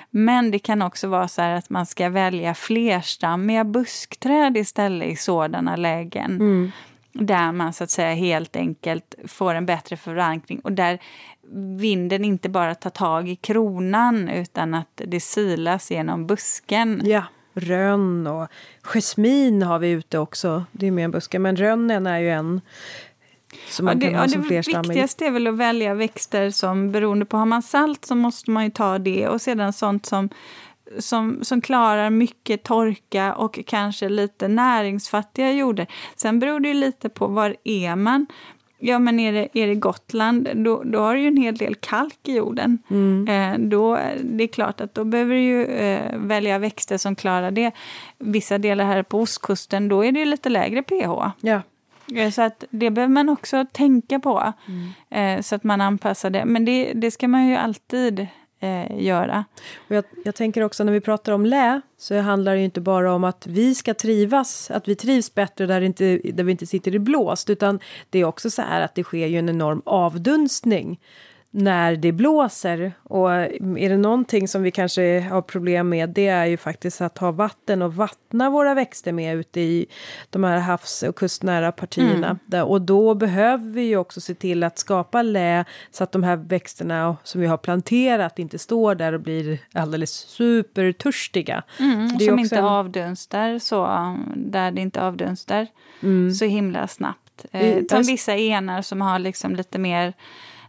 Men 0.09 0.51
det 0.51 0.59
kan 0.59 0.81
också 0.81 1.07
vara 1.07 1.27
så 1.27 1.41
att 1.41 1.69
man 1.69 1.85
ska 1.85 2.09
välja 2.09 2.53
flerstammiga 2.53 3.63
buskträd 3.63 4.57
istället 4.57 5.07
i 5.07 5.15
sådana 5.15 5.75
lägen. 5.75 6.31
Mm. 6.31 6.71
Där 7.19 7.51
man 7.51 7.73
så 7.73 7.83
att 7.83 7.89
säga 7.89 8.13
helt 8.13 8.55
enkelt 8.55 9.15
får 9.25 9.55
en 9.55 9.65
bättre 9.65 9.97
förankring 9.97 10.59
och 10.59 10.71
där 10.71 10.99
vinden 11.77 12.25
inte 12.25 12.49
bara 12.49 12.75
tar 12.75 12.89
tag 12.89 13.29
i 13.29 13.35
kronan 13.35 14.29
utan 14.29 14.73
att 14.73 15.01
det 15.05 15.19
silas 15.19 15.91
genom 15.91 16.27
busken. 16.27 17.01
Ja, 17.05 17.23
rönn 17.53 18.27
och 18.27 18.47
jasmin 18.83 19.61
har 19.61 19.79
vi 19.79 19.89
ute 19.89 20.19
också. 20.19 20.65
Det 20.71 20.87
är 20.87 20.91
mer 20.91 21.05
en 21.05 21.11
buske, 21.11 21.39
men 21.39 21.55
rönnen 21.55 22.07
är 22.07 22.19
ju 22.19 22.29
en 22.29 22.61
som 23.69 23.85
man 23.85 23.99
ja, 23.99 24.07
det, 24.07 24.11
kan 24.11 24.19
ha 24.19 24.27
som 24.27 24.41
Det 24.41 24.55
viktigaste 24.57 25.25
är 25.25 25.31
väl 25.31 25.47
att 25.47 25.57
välja 25.57 25.93
växter 25.93 26.49
som 26.49 26.91
beroende 26.91 27.25
på, 27.25 27.37
har 27.37 27.45
man 27.45 27.63
salt 27.63 28.05
så 28.05 28.15
måste 28.15 28.51
man 28.51 28.63
ju 28.63 28.69
ta 28.69 28.99
det 28.99 29.27
och 29.27 29.41
sedan 29.41 29.73
sånt 29.73 30.05
som 30.05 30.29
som, 30.99 31.39
som 31.41 31.61
klarar 31.61 32.09
mycket 32.09 32.63
torka 32.63 33.33
och 33.33 33.59
kanske 33.65 34.09
lite 34.09 34.47
näringsfattiga 34.47 35.51
jordar. 35.51 35.87
Sen 36.15 36.39
beror 36.39 36.59
det 36.59 36.67
ju 36.67 36.73
lite 36.73 37.09
på 37.09 37.27
var 37.27 37.55
är 37.63 37.95
man. 37.95 38.25
Ja, 38.79 38.99
men 38.99 39.19
är 39.19 39.33
det, 39.33 39.47
är 39.53 39.67
det 39.67 39.75
Gotland, 39.75 40.49
då, 40.55 40.83
då 40.83 40.99
har 40.99 41.15
du 41.15 41.21
ju 41.21 41.27
en 41.27 41.37
hel 41.37 41.55
del 41.55 41.75
kalk 41.75 42.19
i 42.23 42.35
jorden. 42.35 42.77
Mm. 42.89 43.27
Eh, 43.27 43.67
då, 43.69 43.99
det 44.23 44.43
är 44.43 44.47
klart 44.47 44.81
att 44.81 44.93
då 44.93 45.03
behöver 45.03 45.33
du 45.33 45.41
ju 45.41 45.65
eh, 45.65 46.17
välja 46.17 46.59
växter 46.59 46.97
som 46.97 47.15
klarar 47.15 47.51
det. 47.51 47.71
Vissa 48.17 48.57
delar 48.57 48.85
här 48.85 49.03
på 49.03 49.19
ostkusten, 49.19 49.89
då 49.89 50.05
är 50.05 50.11
det 50.11 50.19
ju 50.19 50.25
lite 50.25 50.49
lägre 50.49 50.83
pH. 50.83 51.31
Ja. 51.41 51.61
Eh, 52.15 52.31
så 52.31 52.41
att 52.41 52.63
det 52.69 52.89
behöver 52.89 53.13
man 53.13 53.29
också 53.29 53.65
tänka 53.71 54.19
på, 54.19 54.53
mm. 54.67 55.37
eh, 55.37 55.41
så 55.41 55.55
att 55.55 55.63
man 55.63 55.81
anpassar 55.81 56.29
det. 56.29 56.45
Men 56.45 56.65
det, 56.65 56.93
det 56.93 57.11
ska 57.11 57.27
man 57.27 57.47
ju 57.47 57.55
alltid 57.55 58.27
eh, 58.59 59.03
göra. 59.03 59.45
Och 59.89 59.95
jag, 59.95 60.03
jag, 60.25 60.35
tänker 60.35 60.63
också 60.63 60.83
när 60.83 60.93
vi 60.93 61.01
pratar 61.01 61.31
om 61.31 61.45
lä 61.45 61.81
så 61.97 62.19
handlar 62.19 62.55
det 62.55 62.61
inte 62.61 62.81
bara 62.81 63.13
om 63.13 63.23
att 63.23 63.47
vi 63.47 63.75
ska 63.75 63.93
trivas, 63.93 64.71
att 64.71 64.87
vi 64.87 64.95
trivs 64.95 65.33
bättre 65.33 65.65
där, 65.65 65.81
inte, 65.81 66.17
där 66.23 66.43
vi 66.43 66.51
inte 66.51 66.65
sitter 66.65 66.95
i 66.95 66.99
blåst 66.99 67.49
utan 67.49 67.79
det 68.09 68.19
är 68.19 68.25
också 68.25 68.49
så 68.49 68.61
här 68.61 68.81
att 68.81 68.95
det 68.95 69.03
sker 69.03 69.27
ju 69.27 69.39
en 69.39 69.49
enorm 69.49 69.81
avdunstning 69.85 70.99
när 71.57 71.95
det 71.95 72.11
blåser. 72.11 72.91
Och 73.03 73.31
är 73.33 73.89
det 73.89 73.97
någonting 73.97 74.47
som 74.47 74.63
vi 74.63 74.71
kanske 74.71 75.19
har 75.19 75.41
problem 75.41 75.89
med 75.89 76.09
det 76.09 76.27
är 76.27 76.45
ju 76.45 76.57
faktiskt 76.57 77.01
att 77.01 77.17
ha 77.17 77.31
vatten 77.31 77.81
och 77.81 77.95
vattna 77.95 78.49
våra 78.49 78.73
växter 78.73 79.11
med 79.11 79.37
ute 79.37 79.61
i 79.61 79.85
de 80.29 80.43
här 80.43 80.57
havs 80.57 81.03
och 81.03 81.15
kustnära 81.15 81.71
partierna. 81.71 82.39
Mm. 82.53 82.67
och 82.67 82.81
då 82.81 83.15
behöver 83.15 83.71
vi 83.71 83.81
ju 83.81 83.97
också 83.97 84.21
se 84.21 84.33
till 84.33 84.63
att 84.63 84.79
skapa 84.79 85.21
lä 85.21 85.65
så 85.91 86.03
att 86.03 86.11
de 86.11 86.23
här 86.23 86.35
växterna 86.35 87.17
som 87.23 87.41
vi 87.41 87.47
har 87.47 87.57
planterat 87.57 88.39
inte 88.39 88.59
står 88.59 88.95
där 88.95 89.13
och 89.13 89.21
blir 89.21 89.59
alldeles 89.73 90.11
supertörstiga. 90.11 91.63
Mm, 91.79 92.17
det 92.17 92.25
som 92.25 92.39
inte 92.39 92.57
en... 92.57 92.65
avdunstar 92.65 93.59
så, 93.59 94.15
där 94.35 94.71
det 94.71 94.81
inte 94.81 95.01
avdunstar 95.01 95.67
mm. 96.03 96.31
så 96.31 96.45
himla 96.45 96.87
snabbt. 96.87 97.45
Eh, 97.51 97.83
som 97.89 98.03
vissa 98.03 98.35
enar 98.35 98.81
som 98.81 99.01
har 99.01 99.19
liksom 99.19 99.55
lite 99.55 99.77
mer 99.77 100.13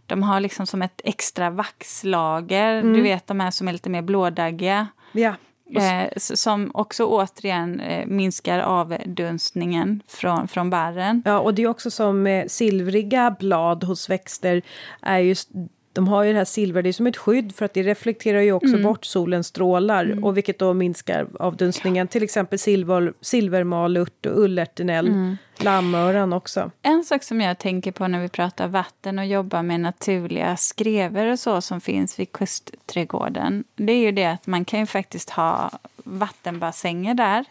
de 0.09 0.23
har 0.23 0.39
liksom 0.39 0.65
som 0.65 0.81
ett 0.81 1.01
extra 1.03 1.49
vaxlager. 1.49 2.79
Mm. 2.79 2.93
Du 2.93 3.01
vet 3.01 3.27
de 3.27 3.39
här 3.39 3.51
som 3.51 3.67
är 3.67 3.73
lite 3.73 3.89
mer 3.89 4.01
blådaggiga. 4.01 4.87
Ja. 5.11 5.33
Eh, 5.75 6.09
som 6.17 6.71
också 6.73 7.05
återigen 7.05 7.79
eh, 7.79 8.05
minskar 8.05 8.59
avdunstningen 8.59 10.03
från, 10.07 10.47
från 10.47 10.69
barren. 10.69 11.23
Ja, 11.25 11.39
och 11.39 11.53
det 11.53 11.63
är 11.63 11.67
också 11.67 11.91
som 11.91 12.27
eh, 12.27 12.45
silvriga 12.47 13.35
blad 13.39 13.83
hos 13.83 14.09
växter 14.09 14.61
är 15.01 15.19
just 15.19 15.49
de 15.93 16.07
har 16.07 16.23
ju 16.23 16.31
det 16.31 16.37
här 16.37 16.45
silver, 16.45 16.81
det 16.81 16.89
är 16.89 16.93
som 16.93 17.07
ett 17.07 17.17
skydd 17.17 17.55
för 17.55 17.65
att 17.65 17.73
det 17.73 17.83
reflekterar 17.83 18.41
ju 18.41 18.51
också 18.51 18.67
mm. 18.67 18.83
bort 18.83 19.05
solens 19.05 19.47
strålar 19.47 20.05
mm. 20.05 20.23
och 20.23 20.37
vilket 20.37 20.59
då 20.59 20.73
minskar 20.73 21.27
avdunstningen. 21.39 22.07
Till 22.07 22.23
exempel 22.23 22.59
silver, 22.59 23.13
silvermalört 23.21 24.25
och 24.25 24.39
ullärtenell, 24.39 25.07
mm. 25.07 25.37
lammöran 25.59 26.33
också. 26.33 26.71
En 26.81 27.03
sak 27.03 27.23
som 27.23 27.41
jag 27.41 27.59
tänker 27.59 27.91
på 27.91 28.07
när 28.07 28.21
vi 28.21 28.29
pratar 28.29 28.67
vatten 28.67 29.19
och 29.19 29.25
jobbar 29.25 29.63
med 29.63 29.79
naturliga 29.79 30.57
skrever 30.57 31.31
och 31.31 31.39
så 31.39 31.61
som 31.61 31.81
finns 31.81 32.19
vid 32.19 32.31
kustträdgården, 32.31 33.63
det 33.75 33.93
är 33.93 34.01
ju 34.01 34.11
det 34.11 34.25
att 34.25 34.47
man 34.47 34.65
kan 34.65 34.79
ju 34.79 34.85
faktiskt 34.85 35.29
ha 35.29 35.71
vattenbassänger 36.03 37.13
där. 37.13 37.45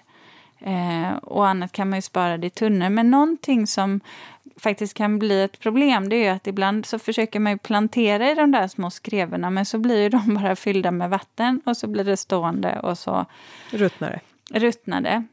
Eh, 0.61 1.17
och 1.17 1.49
annat 1.49 1.73
kan 1.73 1.91
man 1.91 1.99
ju 1.99 2.03
spara 2.03 2.39
det 2.39 2.47
i 2.47 2.51
tunnor. 2.51 2.89
Men 2.89 3.11
någonting 3.11 3.67
som 3.67 4.01
faktiskt 4.59 4.95
kan 4.95 5.19
bli 5.19 5.43
ett 5.43 5.61
problem 5.61 6.09
det 6.09 6.17
är 6.17 6.23
ju 6.23 6.29
att 6.29 6.47
ibland 6.47 6.87
så 6.87 6.99
försöker 6.99 7.41
man 7.41 7.59
plantera 7.59 8.31
i 8.31 8.35
de 8.35 8.53
där 8.53 8.69
små 8.69 8.91
skrevorna 8.91 9.51
men 9.51 9.67
så 9.67 9.79
blir 9.79 10.11
de 10.27 10.35
bara 10.35 10.57
fyllda 10.57 10.91
med 10.91 11.11
vatten 11.11 11.61
och 11.67 11.77
så 11.77 11.87
blir 11.87 12.05
det 12.05 12.17
stående 12.17 12.81
och 12.81 12.99
så 12.99 13.27
ruttnar 13.71 14.11
det. 14.11 14.21
Ruttnar 14.59 15.01
det. 15.01 15.25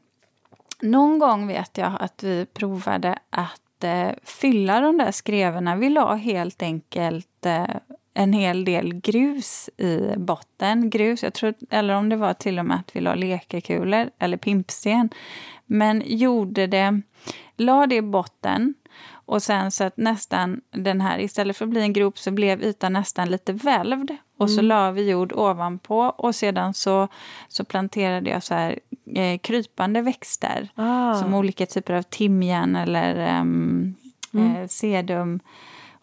Någon 0.80 1.18
gång 1.18 1.46
vet 1.46 1.78
jag 1.78 1.92
att 2.00 2.22
vi 2.22 2.46
provade 2.46 3.18
att 3.30 3.84
eh, 3.84 4.10
fylla 4.22 4.80
de 4.80 4.98
där 4.98 5.12
skrevorna. 5.12 5.76
Vi 5.76 5.88
la 5.88 6.14
helt 6.14 6.62
enkelt 6.62 7.46
eh, 7.46 7.66
en 8.14 8.32
hel 8.32 8.64
del 8.64 8.94
grus 8.94 9.70
i 9.76 10.14
botten. 10.16 10.90
Grus, 10.90 11.22
jag 11.22 11.34
tror, 11.34 11.54
eller 11.70 11.94
om 11.94 12.08
det 12.08 12.16
var 12.16 12.34
till 12.34 12.58
och 12.58 12.64
med 12.64 12.76
att 12.76 12.96
vi 12.96 13.00
la 13.00 13.14
lekekulor 13.14 14.10
eller 14.18 14.36
pimpsten. 14.36 15.08
Men 15.66 16.02
gjorde 16.06 16.66
det, 16.66 17.00
la 17.56 17.86
det 17.86 17.96
i 17.96 18.02
botten 18.02 18.74
och 19.26 19.42
sen 19.42 19.70
så 19.70 19.84
att 19.84 19.96
nästan 19.96 20.60
den 20.70 21.00
här, 21.00 21.18
istället 21.18 21.56
för 21.56 21.64
att 21.64 21.70
bli 21.70 21.80
en 21.80 21.92
grop 21.92 22.18
så 22.18 22.30
blev 22.30 22.62
ytan 22.62 22.92
nästan 22.92 23.30
lite 23.30 23.52
välvd. 23.52 24.10
Och 24.38 24.50
så 24.50 24.58
mm. 24.60 24.66
la 24.66 24.90
vi 24.90 25.10
jord 25.10 25.32
ovanpå 25.32 25.98
och 25.98 26.34
sedan 26.34 26.74
så, 26.74 27.08
så 27.48 27.64
planterade 27.64 28.30
jag 28.30 28.42
så 28.42 28.54
här 28.54 28.78
eh, 29.14 29.38
krypande 29.38 30.02
växter. 30.02 30.68
Ah. 30.74 31.14
Som 31.14 31.34
olika 31.34 31.66
typer 31.66 31.94
av 31.94 32.02
timjan 32.02 32.76
eller 32.76 33.40
um, 33.40 33.94
mm. 34.34 34.56
eh, 34.56 34.68
sedum. 34.68 35.40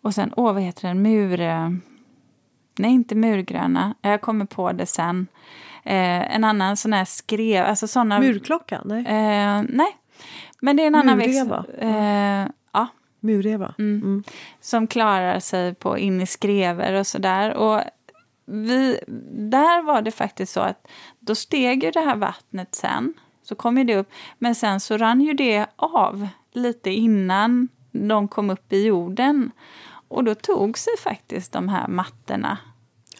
Och 0.02 0.14
sen, 0.14 0.34
åh 0.36 0.54
vad 0.54 0.62
heter 0.62 0.88
den, 0.88 1.02
mur... 1.02 1.38
Nej, 2.78 2.92
inte 2.92 3.16
murgröna. 3.16 3.96
Jag 4.02 4.22
kommer 4.22 4.46
på 4.46 4.72
det 4.72 4.86
sen. 4.86 5.28
Eh, 5.84 6.36
en 6.36 6.44
annan 6.44 6.78
sån 6.78 6.94
här 6.94 7.06
skrev... 7.06 7.66
Alltså 7.66 7.88
såna, 7.88 8.20
Murklockan? 8.20 8.82
Nej. 8.86 9.00
Eh, 9.00 9.64
nej. 9.70 9.98
Men 10.62 10.76
det 10.76 10.84
är 10.84 10.88
en 10.88 10.96
annan 10.96 11.18
växt. 11.18 11.52
Mureva. 13.24 13.74
Mm. 13.80 14.02
Mm. 14.02 14.24
Som 14.62 14.88
klarar 14.88 15.40
sig 15.40 15.74
på 15.74 15.98
in 15.98 16.22
i 16.22 16.26
skrever 16.26 16.94
och 16.94 17.08
sådär. 17.08 17.54
Och 17.54 17.82
vi, 18.46 19.00
där 19.32 19.82
var 19.82 20.02
det 20.02 20.12
faktiskt 20.12 20.54
så 20.54 20.60
att 20.60 20.88
då 21.20 21.36
steg 21.36 21.84
ju 21.84 21.92
det 21.92 22.00
här 22.00 22.16
vattnet 22.16 22.76
sen. 22.76 23.14
Så 23.44 23.56
kom 23.56 23.78
ju 23.78 23.84
det 23.84 23.96
upp. 23.96 24.10
Men 24.38 24.56
sen 24.56 24.80
så 24.80 24.98
rann 24.98 25.22
ju 25.22 25.34
det 25.34 25.66
av 25.76 26.28
lite 26.52 26.90
innan 26.90 27.68
de 27.92 28.28
kom 28.28 28.50
upp 28.50 28.74
i 28.74 28.86
jorden. 28.86 29.52
Och 30.08 30.24
då 30.24 30.36
tog 30.36 30.78
sig 30.78 30.94
faktiskt 30.98 31.52
de 31.52 31.70
här 31.70 31.88
mattorna 31.88 32.58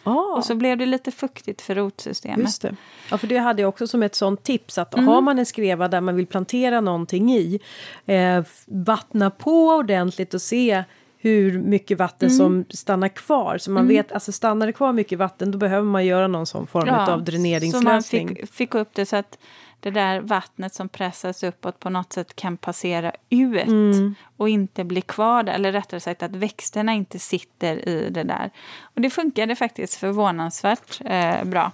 Ah. 0.04 0.36
Och 0.36 0.44
så 0.44 0.54
blev 0.54 0.78
det 0.78 0.86
lite 0.86 1.10
fuktigt 1.10 1.62
för 1.62 1.74
rotsystemet. 1.74 2.38
Just 2.38 2.62
det. 2.62 2.76
Ja, 3.10 3.18
för 3.18 3.26
det 3.26 3.38
hade 3.38 3.62
jag 3.62 3.68
också 3.68 3.86
som 3.86 4.02
ett 4.02 4.14
sånt 4.14 4.42
tips 4.42 4.78
att 4.78 4.94
mm. 4.94 5.08
har 5.08 5.20
man 5.20 5.38
en 5.38 5.46
skreva 5.46 5.88
där 5.88 6.00
man 6.00 6.16
vill 6.16 6.26
plantera 6.26 6.80
någonting 6.80 7.32
i, 7.32 7.60
eh, 8.06 8.44
vattna 8.66 9.30
på 9.30 9.68
ordentligt 9.68 10.34
och 10.34 10.42
se 10.42 10.84
hur 11.18 11.58
mycket 11.58 11.98
vatten 11.98 12.28
mm. 12.28 12.38
som 12.38 12.64
stannar 12.70 13.08
kvar. 13.08 13.58
Så 13.58 13.70
man 13.70 13.84
mm. 13.84 13.96
vet, 13.96 14.12
alltså 14.12 14.32
stannar 14.32 14.66
det 14.66 14.72
kvar 14.72 14.92
mycket 14.92 15.18
vatten 15.18 15.50
då 15.50 15.58
behöver 15.58 15.86
man 15.86 16.06
göra 16.06 16.26
någon 16.26 16.46
sån 16.46 16.66
form 16.66 16.86
ja, 16.86 17.12
av 17.12 17.24
dräneringslösning. 17.24 17.82
Så 17.82 18.26
man 18.26 18.36
fick, 18.36 18.50
fick 18.50 18.74
upp 18.74 18.88
det 18.92 19.06
så 19.06 19.16
att 19.16 19.38
det 19.84 19.90
där 19.90 20.20
vattnet 20.20 20.74
som 20.74 20.88
pressas 20.88 21.42
uppåt 21.42 21.78
på 21.78 21.90
något 21.90 22.12
sätt 22.12 22.36
kan 22.36 22.56
passera 22.56 23.12
ut 23.30 23.66
mm. 23.66 24.14
och 24.36 24.48
inte 24.48 24.84
bli 24.84 25.00
kvar 25.00 25.42
där. 25.42 25.52
Eller 25.52 25.72
rättare 25.72 26.00
sagt 26.00 26.22
att 26.22 26.36
växterna 26.36 26.92
inte 26.92 27.18
sitter 27.18 27.88
i 27.88 28.10
det 28.10 28.22
där. 28.22 28.50
Och 28.82 29.00
det 29.00 29.10
funkade 29.10 29.56
faktiskt 29.56 29.94
förvånansvärt 29.94 31.00
eh, 31.04 31.44
bra. 31.44 31.72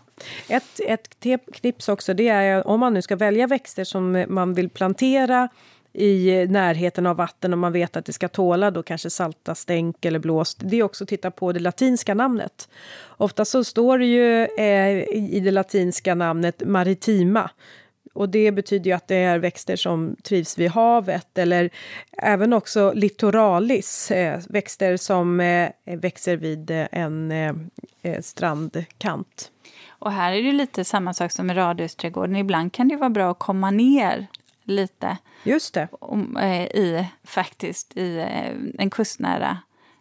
Ett, 0.49 0.81
ett 0.87 1.21
tips 1.63 1.89
också 1.89 2.15
det 2.15 2.29
är 2.29 2.67
om 2.67 2.81
man 2.81 2.95
nu 2.95 3.03
ska 3.03 3.17
välja 3.17 3.47
växter 3.47 3.85
som 3.85 4.25
man 4.29 4.55
vill 4.55 4.71
plantera 4.71 5.49
i 5.93 6.47
närheten 6.49 7.07
av 7.07 7.17
vatten 7.17 7.53
och 7.53 7.59
man 7.59 7.73
vet 7.73 7.97
att 7.97 8.05
det 8.05 8.13
ska 8.13 8.29
tåla 8.29 8.71
då 8.71 8.83
kanske 8.83 9.11
salta 9.11 9.55
stänk 9.55 10.05
eller 10.05 10.19
blåst. 10.19 10.59
Det 10.61 10.77
är 10.77 10.83
också 10.83 11.05
att 11.05 11.09
titta 11.09 11.31
på 11.31 11.53
det 11.53 11.61
latinska 11.61 12.15
namnet. 12.15 12.69
Ofta 13.09 13.45
så 13.45 13.65
står 13.65 13.99
det 13.99 14.07
ju 14.07 14.45
eh, 14.45 15.05
i 15.35 15.41
det 15.45 15.51
latinska 15.51 16.15
namnet 16.15 16.63
maritima 16.67 17.51
och 18.13 18.29
det 18.29 18.53
betyder 18.53 18.91
ju 18.91 18.97
att 18.97 19.09
det 19.09 19.17
är 19.17 19.39
växter 19.39 19.77
som 19.77 20.17
trivs 20.23 20.59
vid 20.59 20.71
havet 20.71 21.39
eller 21.39 21.71
även 22.13 22.53
också 22.53 22.93
littoralis, 22.93 24.11
eh, 24.11 24.41
växter 24.49 24.97
som 24.97 25.41
eh, 25.41 25.71
växer 25.85 26.37
vid 26.37 26.71
eh, 26.71 26.87
en 26.93 27.33
strandkant. 28.21 29.51
Och 29.89 30.13
här 30.13 30.33
är 30.33 30.43
det 30.43 30.53
lite 30.53 30.85
samma 30.85 31.15
sak 31.15 31.33
som 31.33 31.51
i 31.51 31.55
radhusträdgården. 31.55 32.37
Ibland 32.37 32.73
kan 32.73 32.89
det 32.89 32.97
vara 32.97 33.11
bra 33.11 33.31
att 33.31 33.39
komma 33.39 33.71
ner 33.71 34.27
lite. 34.65 35.17
Just 35.45 35.75
det. 35.75 35.89
I, 36.75 37.07
faktiskt, 37.25 37.97
i 37.97 38.27
en 38.79 38.91
kustnära 38.91 39.59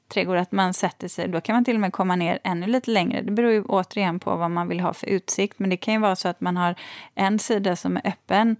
trädgård, 0.09 0.37
att 0.37 0.51
man 0.51 0.73
sätter 0.73 1.07
sig. 1.07 1.27
Då 1.27 1.41
kan 1.41 1.55
man 1.55 1.65
till 1.65 1.75
och 1.75 1.81
med 1.81 1.93
komma 1.93 2.15
ner 2.15 2.39
ännu 2.43 2.67
lite 2.67 2.91
längre. 2.91 3.21
Det 3.21 3.31
beror 3.31 3.51
ju 3.51 3.63
återigen 3.63 4.19
på 4.19 4.35
vad 4.35 4.51
man 4.51 4.67
vill 4.67 4.79
ha 4.79 4.93
för 4.93 5.07
utsikt. 5.07 5.59
Men 5.59 5.69
det 5.69 5.77
kan 5.77 5.93
ju 5.93 5.99
vara 5.99 6.15
så 6.15 6.27
att 6.27 6.41
man 6.41 6.57
har 6.57 6.75
en 7.15 7.39
sida 7.39 7.75
som 7.75 7.97
är 7.97 8.07
öppen 8.07 8.55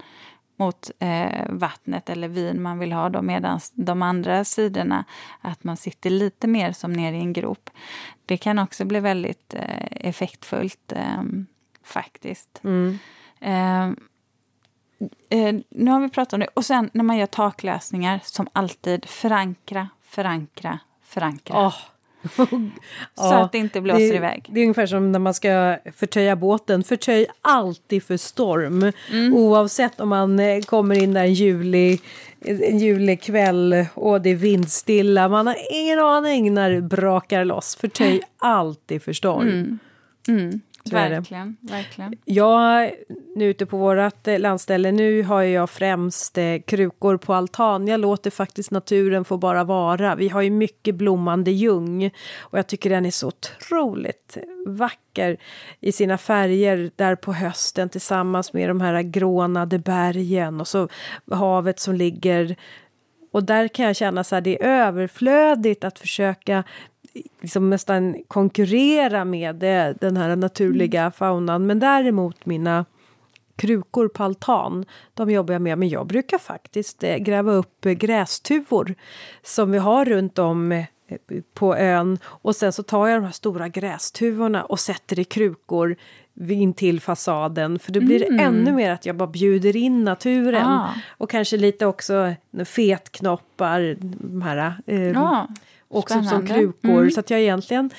mot 0.59 0.91
eh, 0.99 1.45
vattnet 1.49 2.09
eller 2.09 2.27
vin 2.27 2.61
man 2.61 2.79
vill 2.79 2.91
ha 2.91 3.09
då 3.09 3.21
medan 3.21 3.59
de 3.73 4.01
andra 4.01 4.43
sidorna 4.43 5.05
att 5.41 5.63
man 5.63 5.77
sitter 5.77 6.09
lite 6.09 6.47
mer 6.47 6.71
som 6.71 6.93
ner 6.93 7.13
i 7.13 7.17
en 7.17 7.33
grop. 7.33 7.69
Det 8.25 8.37
kan 8.37 8.59
också 8.59 8.85
bli 8.85 8.99
väldigt 8.99 9.53
eh, 9.53 9.87
effektfullt 9.89 10.91
eh, 10.91 11.21
faktiskt. 11.83 12.61
Mm. 12.63 12.99
Eh, 13.39 13.83
eh, 15.29 15.55
nu 15.69 15.91
har 15.91 15.99
vi 15.99 16.09
pratat 16.09 16.33
om 16.33 16.39
det. 16.39 16.47
Och 16.47 16.65
sen 16.65 16.89
när 16.93 17.03
man 17.03 17.17
gör 17.17 17.25
taklösningar, 17.25 18.19
som 18.23 18.47
alltid, 18.53 19.05
förankra, 19.05 19.89
förankra, 20.03 20.79
förankra. 21.09 21.67
Oh. 21.67 21.75
så 23.15 23.33
att 23.33 23.51
det 23.51 23.57
inte 23.57 23.81
blåser 23.81 24.09
det, 24.09 24.15
iväg. 24.15 24.45
Det 24.49 24.59
är 24.59 24.63
ungefär 24.63 24.85
som 24.85 25.11
när 25.11 25.19
man 25.19 25.33
ska 25.33 25.77
förtöja 25.95 26.35
båten. 26.35 26.83
Förtöj 26.83 27.27
alltid 27.41 28.03
för 28.03 28.17
storm. 28.17 28.91
Mm. 29.11 29.33
Oavsett 29.33 29.99
om 29.99 30.09
man 30.09 30.39
eh, 30.39 30.61
kommer 30.61 31.03
in 31.03 31.13
där 31.13 31.23
en 31.23 31.33
juli, 31.33 31.99
en 32.45 32.79
julikväll 32.79 33.85
och 33.93 34.21
det 34.21 34.29
är 34.29 34.35
vindstilla. 34.35 35.29
Man 35.29 35.47
har 35.47 35.55
ingen 35.71 35.99
aning 35.99 36.53
när 36.53 36.71
det 36.71 36.81
brakar 36.81 37.45
loss. 37.45 37.75
Förtöj 37.75 38.21
alltid 38.37 39.03
för 39.03 39.13
storm. 39.13 39.47
Mm. 39.47 39.79
Mm. 40.27 40.61
Verkligen, 40.93 41.57
verkligen. 41.61 42.13
Jag, 42.25 42.91
nu 43.35 43.45
ute 43.45 43.65
på 43.65 43.77
vårt 43.77 44.27
eh, 44.27 44.39
landställe, 44.39 44.91
nu 44.91 45.23
har 45.23 45.41
jag 45.41 45.69
främst 45.69 46.37
eh, 46.37 46.57
krukor 46.67 47.17
på 47.17 47.33
altan. 47.33 47.87
Jag 47.87 47.99
låter 47.99 48.31
faktiskt 48.31 48.71
naturen 48.71 49.25
få 49.25 49.37
bara 49.37 49.63
vara. 49.63 50.15
Vi 50.15 50.29
har 50.29 50.41
ju 50.41 50.49
mycket 50.49 50.95
blommande 50.95 51.51
ljung 51.51 52.11
och 52.39 52.57
jag 52.57 52.67
tycker 52.67 52.89
den 52.89 53.05
är 53.05 53.11
så 53.11 53.27
otroligt 53.27 54.37
vacker 54.65 55.37
i 55.79 55.91
sina 55.91 56.17
färger 56.17 56.91
där 56.95 57.15
på 57.15 57.33
hösten 57.33 57.89
tillsammans 57.89 58.53
med 58.53 58.69
de 58.69 58.81
här 58.81 59.01
grånade 59.01 59.79
bergen 59.79 60.61
och 60.61 60.67
så 60.67 60.87
havet 61.31 61.79
som 61.79 61.95
ligger 61.95 62.55
och 63.31 63.43
där 63.43 63.67
kan 63.67 63.85
jag 63.85 63.95
känna 63.95 64.21
att 64.21 64.43
det 64.43 64.63
är 64.63 64.87
överflödigt 64.87 65.83
att 65.83 65.99
försöka 65.99 66.63
liksom 67.41 67.69
nästan 67.69 68.23
konkurrera 68.27 69.25
med 69.25 69.55
det, 69.55 69.95
den 70.01 70.17
här 70.17 70.35
naturliga 70.35 71.01
mm. 71.01 71.11
faunan. 71.11 71.65
Men 71.65 71.79
däremot 71.79 72.45
mina 72.45 72.85
krukor 73.59 74.07
på 74.07 74.23
altan, 74.23 74.85
de 75.13 75.29
jobbar 75.31 75.53
jag 75.53 75.61
med. 75.61 75.77
Men 75.77 75.89
jag 75.89 76.07
brukar 76.07 76.37
faktiskt 76.37 77.03
eh, 77.03 77.17
gräva 77.17 77.51
upp 77.51 77.81
grästuvor 77.81 78.95
som 79.43 79.71
vi 79.71 79.77
har 79.77 80.05
runt 80.05 80.39
om 80.39 80.71
eh, 80.71 80.85
på 81.53 81.75
ön 81.75 82.17
och 82.25 82.55
sen 82.55 82.73
så 82.73 82.83
tar 82.83 83.07
jag 83.07 83.17
de 83.21 83.25
här 83.25 83.31
stora 83.31 83.67
grästuvorna 83.67 84.63
och 84.63 84.79
sätter 84.79 85.19
i 85.19 85.23
krukor 85.23 85.95
in 86.49 86.73
till 86.73 87.01
fasaden 87.01 87.79
för 87.79 87.91
då 87.91 87.99
blir 87.99 88.23
mm. 88.23 88.37
det 88.37 88.43
ännu 88.43 88.71
mer 88.71 88.91
att 88.91 89.05
jag 89.05 89.15
bara 89.15 89.29
bjuder 89.29 89.75
in 89.75 90.03
naturen 90.03 90.67
ah. 90.67 90.89
och 91.09 91.29
kanske 91.29 91.57
lite 91.57 91.85
också 91.85 92.33
fetknoppar, 92.65 93.97
de 93.99 94.41
här 94.41 94.73
eh, 94.85 95.23
ah 95.23 95.47
också 95.89 96.23
som 96.23 96.47
krukor. 96.47 96.89
Mm. 96.89 97.11
Så 97.11 97.19
att 97.19 97.29
jag 97.29 97.39
egentligen, 97.39 97.89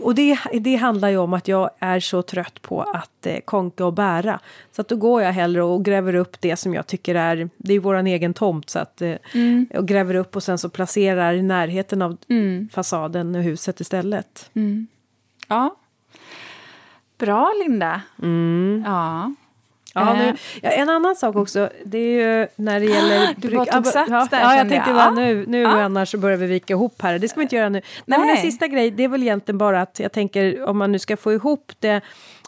och 0.00 0.14
det, 0.14 0.38
det 0.52 0.76
handlar 0.76 1.08
ju 1.08 1.16
om 1.16 1.32
att 1.32 1.48
jag 1.48 1.70
är 1.78 2.00
så 2.00 2.22
trött 2.22 2.62
på 2.62 2.82
att 2.82 3.26
eh, 3.26 3.40
konka 3.40 3.84
och 3.84 3.92
bära. 3.92 4.40
Så 4.72 4.80
att 4.80 4.88
då 4.88 4.96
går 4.96 5.22
jag 5.22 5.32
hellre 5.32 5.62
och 5.62 5.84
gräver 5.84 6.14
upp 6.14 6.40
det 6.40 6.56
som 6.56 6.74
jag 6.74 6.86
tycker 6.86 7.14
är, 7.14 7.50
det 7.56 7.74
är 7.74 7.80
våran 7.80 8.06
egen 8.06 8.34
tomt. 8.34 8.70
Så 8.70 8.78
att, 8.78 9.02
eh, 9.02 9.14
mm. 9.34 9.66
Och 9.74 9.88
gräver 9.88 10.14
upp 10.14 10.36
och 10.36 10.42
sen 10.42 10.58
så 10.58 10.68
placerar 10.68 11.34
i 11.34 11.42
närheten 11.42 12.02
av 12.02 12.16
mm. 12.28 12.68
fasaden 12.72 13.34
och 13.34 13.42
huset 13.42 13.80
istället. 13.80 14.50
Mm. 14.54 14.86
Ja. 15.48 15.76
Bra 17.18 17.52
Linda. 17.62 18.02
Mm. 18.22 18.82
Ja. 18.86 19.34
Ja, 19.94 20.14
nu, 20.14 20.28
eh. 20.28 20.34
ja, 20.62 20.70
en 20.70 20.88
annan 20.88 21.16
sak 21.16 21.36
också, 21.36 21.70
det 21.84 21.98
är 21.98 22.40
ju 22.40 22.48
när 22.56 22.80
det 22.80 22.86
gäller... 22.86 23.34
Du 23.36 23.48
var 23.48 23.64
tog 23.64 23.86
sats 23.86 24.10
ja, 24.10 24.28
där 24.30 24.40
Ja, 24.40 24.56
jag 24.56 24.68
tänkte 24.68 24.90
ja. 24.90 25.10
nu, 25.10 25.44
nu 25.46 25.62
ja. 25.62 25.82
annars 25.82 26.14
börjar 26.14 26.36
vi 26.36 26.46
vika 26.46 26.72
ihop 26.72 27.02
här. 27.02 27.18
Det 27.18 27.28
ska 27.28 27.40
vi 27.40 27.42
inte 27.42 27.56
göra 27.56 27.68
nu. 27.68 27.80
Nej. 27.80 27.84
Nej. 28.04 28.18
men 28.18 28.28
en 28.28 28.36
sista 28.36 28.66
grej, 28.66 28.90
det 28.90 29.04
är 29.04 29.08
väl 29.08 29.22
egentligen 29.22 29.58
bara 29.58 29.80
att 29.80 29.98
jag 29.98 30.12
tänker 30.12 30.64
om 30.64 30.78
man 30.78 30.92
nu 30.92 30.98
ska 30.98 31.16
få 31.16 31.32
ihop 31.32 31.72
det, 31.78 32.00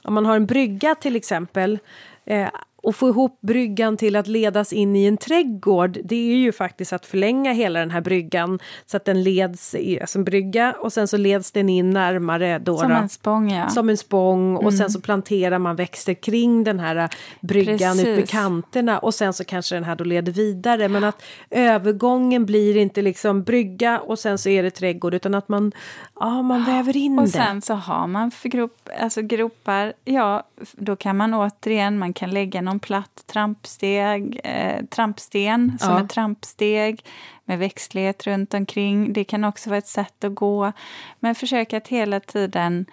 om 0.03 0.15
man 0.15 0.27
har 0.27 0.37
en 0.37 0.47
brygga 0.47 0.95
till 0.95 1.17
exempel, 1.17 1.79
eh, 2.25 2.49
och 2.83 2.97
få 2.97 3.09
ihop 3.09 3.39
bryggan 3.41 3.97
till 3.97 4.17
att 4.17 4.27
ledas 4.27 4.73
in 4.73 4.97
i 4.97 5.05
en 5.05 5.17
trädgård, 5.17 5.99
det 6.05 6.33
är 6.33 6.37
ju 6.37 6.53
faktiskt 6.53 6.93
att 6.93 7.07
förlänga 7.07 7.53
hela 7.53 7.81
den 7.81 7.91
här 7.91 8.01
bryggan 8.01 8.59
så 8.87 8.97
att 8.97 9.05
den 9.05 9.23
leds 9.23 9.75
i, 9.75 10.01
alltså 10.01 10.19
en 10.19 10.25
brygga 10.25 10.75
och 10.81 10.93
sen 10.93 11.09
så 11.09 11.17
leds 11.17 11.53
den 11.53 11.69
in 11.69 11.91
närmare. 11.91 12.59
Då 12.59 12.79
som 12.79 12.89
då, 12.89 12.95
en 12.95 13.09
spång, 13.09 13.53
ja. 13.53 13.69
Som 13.69 13.89
en 13.89 13.97
spång 13.97 14.57
och 14.57 14.63
mm. 14.63 14.79
sen 14.79 14.91
så 14.91 15.01
planterar 15.01 15.59
man 15.59 15.77
växter 15.77 16.15
kring 16.15 16.65
den 16.65 16.81
här 16.81 17.09
bryggan 17.41 17.97
Precis. 17.97 18.07
ut 18.07 18.29
kanterna 18.29 18.99
och 18.99 19.15
sen 19.15 19.33
så 19.33 19.45
kanske 19.45 19.75
den 19.75 19.85
här 19.85 19.97
då 19.97 20.05
leder 20.05 20.33
vidare. 20.33 20.89
Men 20.89 21.05
att 21.05 21.23
övergången 21.51 22.47
blir 22.47 22.77
inte 22.77 23.03
liksom 23.03 23.43
brygga 23.43 23.99
och 23.99 24.19
sen 24.19 24.39
så 24.39 24.49
är 24.49 24.63
det 24.63 24.71
trädgård 24.71 25.15
utan 25.15 25.35
att 25.35 25.49
man, 25.49 25.73
ja, 26.21 26.43
man 26.43 26.65
väver 26.65 26.97
in 26.97 27.19
och 27.19 27.25
det. 27.25 27.29
Och 27.29 27.45
sen 27.45 27.63
så 27.63 27.75
har 27.75 28.07
man 28.07 28.31
för 28.31 28.49
grop, 28.49 28.89
alltså 29.01 29.23
gropar, 29.23 29.93
ja, 30.05 30.43
då 30.73 30.97
kan 30.97 31.17
man 31.17 31.35
återigen, 31.35 31.99
man 31.99 32.13
kan 32.13 32.31
lägga 32.31 32.63
någon 32.63 32.72
platt 32.79 33.25
trampsteg, 33.27 34.41
eh, 34.45 34.85
trampsten 34.85 35.79
som 35.81 35.93
ja. 35.93 36.01
är 36.01 36.07
trampsteg 36.07 37.05
med 37.45 37.59
växtlighet 37.59 38.27
runt 38.27 38.55
omkring. 38.55 39.13
Det 39.13 39.25
kan 39.25 39.45
också 39.45 39.71
vara 39.71 39.79
ett 39.79 39.87
sätt 39.87 40.25
att 40.25 40.35
gå. 40.35 40.73
Men 41.21 41.35
försök 41.35 41.73
att 41.73 41.89
hela 41.89 42.21
tiden 42.21 42.87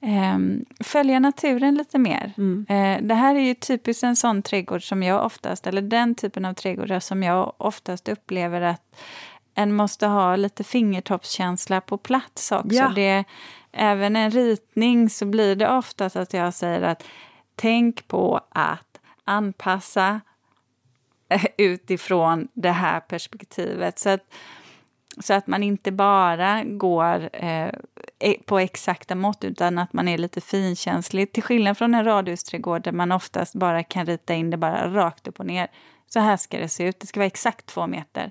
eh, 0.00 0.38
följa 0.84 1.18
naturen 1.18 1.74
lite 1.74 1.98
mer. 1.98 2.32
Mm. 2.38 2.66
Eh, 2.68 3.06
det 3.06 3.14
här 3.14 3.34
är 3.34 3.40
ju 3.40 3.54
typiskt 3.54 4.04
en 4.04 4.16
sån 4.16 4.42
trädgård 4.42 4.88
som 4.88 5.02
jag 5.02 5.26
oftast, 5.26 5.66
eller 5.66 5.82
den 5.82 6.14
typen 6.14 6.44
av 6.44 6.54
trädgårdar 6.54 7.00
som 7.00 7.22
jag 7.22 7.52
oftast 7.56 8.08
upplever 8.08 8.60
att 8.60 8.96
en 9.54 9.74
måste 9.74 10.06
ha 10.06 10.36
lite 10.36 10.64
fingertoppskänsla 10.64 11.80
på 11.80 11.98
plats 11.98 12.52
också. 12.52 12.76
Ja. 12.76 12.92
Det, 12.94 13.24
även 13.72 14.16
en 14.16 14.30
ritning 14.30 15.10
så 15.10 15.26
blir 15.26 15.56
det 15.56 15.68
oftast 15.68 16.16
att 16.16 16.32
jag 16.32 16.54
säger 16.54 16.82
att 16.82 17.04
tänk 17.54 18.08
på 18.08 18.40
att 18.48 18.85
anpassa 19.26 20.20
eh, 21.28 21.44
utifrån 21.58 22.48
det 22.54 22.70
här 22.70 23.00
perspektivet. 23.00 23.98
Så 23.98 24.10
att, 24.10 24.34
så 25.20 25.34
att 25.34 25.46
man 25.46 25.62
inte 25.62 25.92
bara 25.92 26.64
går 26.64 27.30
eh, 27.32 27.70
e-, 28.18 28.36
på 28.46 28.58
exakta 28.58 29.14
mått 29.14 29.44
utan 29.44 29.78
att 29.78 29.92
man 29.92 30.08
är 30.08 30.18
lite 30.18 30.40
finkänslig. 30.40 31.32
Till 31.32 31.42
skillnad 31.42 31.78
från 31.78 31.94
en 31.94 32.04
radhusträdgård 32.04 32.82
där 32.82 32.92
man 32.92 33.12
oftast 33.12 33.54
bara 33.54 33.82
kan 33.82 34.06
rita 34.06 34.34
in 34.34 34.50
det 34.50 34.56
bara 34.56 34.94
rakt 34.94 35.28
upp 35.28 35.40
och 35.40 35.46
ner. 35.46 35.68
Så 36.06 36.20
här 36.20 36.36
ska 36.36 36.58
det 36.58 36.68
se 36.68 36.84
ut, 36.84 37.00
det 37.00 37.06
ska 37.06 37.20
vara 37.20 37.26
exakt 37.26 37.66
två 37.66 37.86
meter 37.86 38.30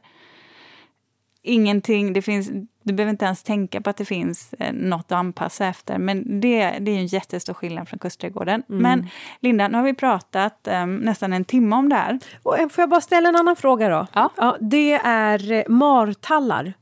ingenting, 1.45 2.13
det 2.13 2.21
finns, 2.21 2.49
du 2.83 2.93
behöver 2.93 3.11
inte 3.11 3.25
ens 3.25 3.43
tänka 3.43 3.81
på 3.81 3.89
att 3.89 3.97
det 3.97 4.05
finns 4.05 4.53
eh, 4.59 4.73
något 4.73 5.05
att 5.05 5.11
anpassa 5.11 5.65
efter. 5.65 5.97
Men 5.97 6.39
det, 6.39 6.77
det 6.79 6.91
är 6.91 6.97
en 6.97 7.07
jättestor 7.07 7.53
skillnad 7.53 7.89
från 7.89 7.99
Kustträdgården. 7.99 8.63
Mm. 8.69 8.81
Men 8.81 9.07
Linda, 9.39 9.67
nu 9.67 9.77
har 9.77 9.83
vi 9.83 9.93
pratat 9.93 10.67
um, 10.83 10.97
nästan 10.97 11.33
en 11.33 11.45
timme 11.45 11.75
om 11.75 11.89
det 11.89 11.95
här. 11.95 12.19
Och, 12.43 12.55
får 12.71 12.81
jag 12.81 12.89
bara 12.89 13.01
ställa 13.01 13.29
en 13.29 13.35
annan 13.35 13.55
fråga 13.55 13.89
då? 13.89 14.07
Ja. 14.13 14.29
ja 14.37 14.57
det 14.59 14.93
är 14.93 15.69
martallar. 15.69 16.73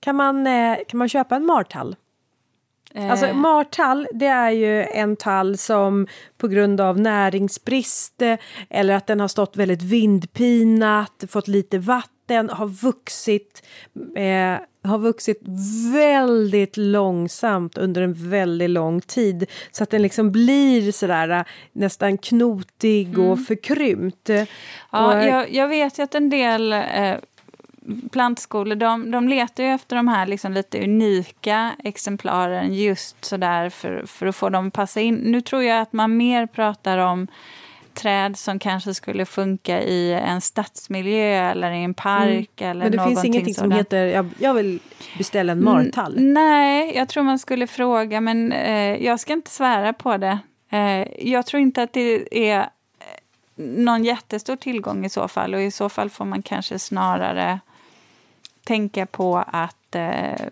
Kan 0.00 0.16
man, 0.16 0.46
kan 0.88 0.98
man 0.98 1.08
köpa 1.08 1.36
en 1.36 1.46
martall? 1.46 1.96
Alltså 2.94 3.26
eh. 3.26 3.34
martall, 3.34 4.08
det 4.12 4.26
är 4.26 4.50
ju 4.50 4.82
en 4.82 5.16
tall 5.16 5.58
som 5.58 6.06
på 6.38 6.48
grund 6.48 6.80
av 6.80 7.00
näringsbrist 7.00 8.22
eller 8.70 8.94
att 8.94 9.06
den 9.06 9.20
har 9.20 9.28
stått 9.28 9.56
väldigt 9.56 9.82
vindpinat, 9.82 11.24
fått 11.28 11.48
lite 11.48 11.78
vatten, 11.78 12.17
har 12.34 12.66
vuxit, 12.66 13.66
eh, 14.16 14.56
har 14.90 14.98
vuxit 14.98 15.42
väldigt 15.92 16.76
långsamt 16.76 17.78
under 17.78 18.02
en 18.02 18.30
väldigt 18.30 18.70
lång 18.70 19.00
tid. 19.00 19.46
Så 19.70 19.82
att 19.82 19.90
den 19.90 20.02
liksom 20.02 20.32
blir 20.32 20.92
sådär 20.92 21.28
eh, 21.28 21.44
nästan 21.72 22.18
knotig 22.18 23.18
och 23.18 23.24
mm. 23.24 23.44
förkrympt. 23.44 24.30
Ja, 24.90 25.06
och, 25.06 25.24
jag, 25.24 25.52
jag, 25.52 25.68
vet 25.68 25.98
ju 25.98 26.02
att 26.02 26.14
en 26.14 26.30
del 26.30 26.72
eh, 26.72 27.16
plantskolor 28.12 28.76
de, 28.76 29.10
de 29.10 29.28
letar 29.28 29.64
ju 29.64 29.70
efter 29.70 29.96
de 29.96 30.08
här 30.08 30.26
liksom 30.26 30.52
lite 30.52 30.84
unika 30.84 31.72
exemplaren 31.84 32.74
just 32.74 33.24
sådär 33.24 33.70
för, 33.70 34.06
för 34.06 34.26
att 34.26 34.36
få 34.36 34.48
dem 34.48 34.68
att 34.68 34.72
passa 34.74 35.00
in. 35.00 35.14
Nu 35.14 35.40
tror 35.40 35.62
jag 35.62 35.80
att 35.80 35.92
man 35.92 36.16
mer 36.16 36.46
pratar 36.46 36.98
om 36.98 37.28
träd 37.98 38.36
som 38.36 38.58
kanske 38.58 38.94
skulle 38.94 39.26
funka 39.26 39.82
i 39.82 40.12
en 40.12 40.40
stadsmiljö 40.40 41.50
eller 41.50 41.70
i 41.70 41.84
en 41.84 41.94
park. 41.94 42.60
Mm. 42.60 42.70
Eller 42.70 42.84
Men 42.84 42.92
det 42.92 43.04
finns 43.04 43.24
ingenting 43.24 43.54
sådant. 43.54 43.72
som 43.72 43.78
heter 43.78 44.06
jag, 44.06 44.28
jag 44.38 44.54
vill 44.54 44.78
beställa 45.18 45.52
en 45.52 45.64
martall? 45.64 46.12
Mm, 46.12 46.34
nej, 46.34 46.96
jag 46.96 47.08
tror 47.08 47.22
man 47.22 47.38
skulle 47.38 47.66
fråga 47.66 48.20
men 48.20 48.52
eh, 48.52 49.04
jag 49.04 49.20
ska 49.20 49.32
inte 49.32 49.50
svära 49.50 49.92
på 49.92 50.16
det. 50.16 50.38
Eh, 50.70 51.28
jag 51.28 51.46
tror 51.46 51.62
inte 51.62 51.82
att 51.82 51.92
det 51.92 52.50
är 52.50 52.68
någon 53.56 54.04
jättestor 54.04 54.56
tillgång 54.56 55.04
i 55.04 55.08
så 55.08 55.28
fall 55.28 55.54
och 55.54 55.62
i 55.62 55.70
så 55.70 55.88
fall 55.88 56.10
får 56.10 56.24
man 56.24 56.42
kanske 56.42 56.78
snarare 56.78 57.60
tänka 58.64 59.06
på 59.06 59.44
att 59.46 59.94
eh, 59.94 60.46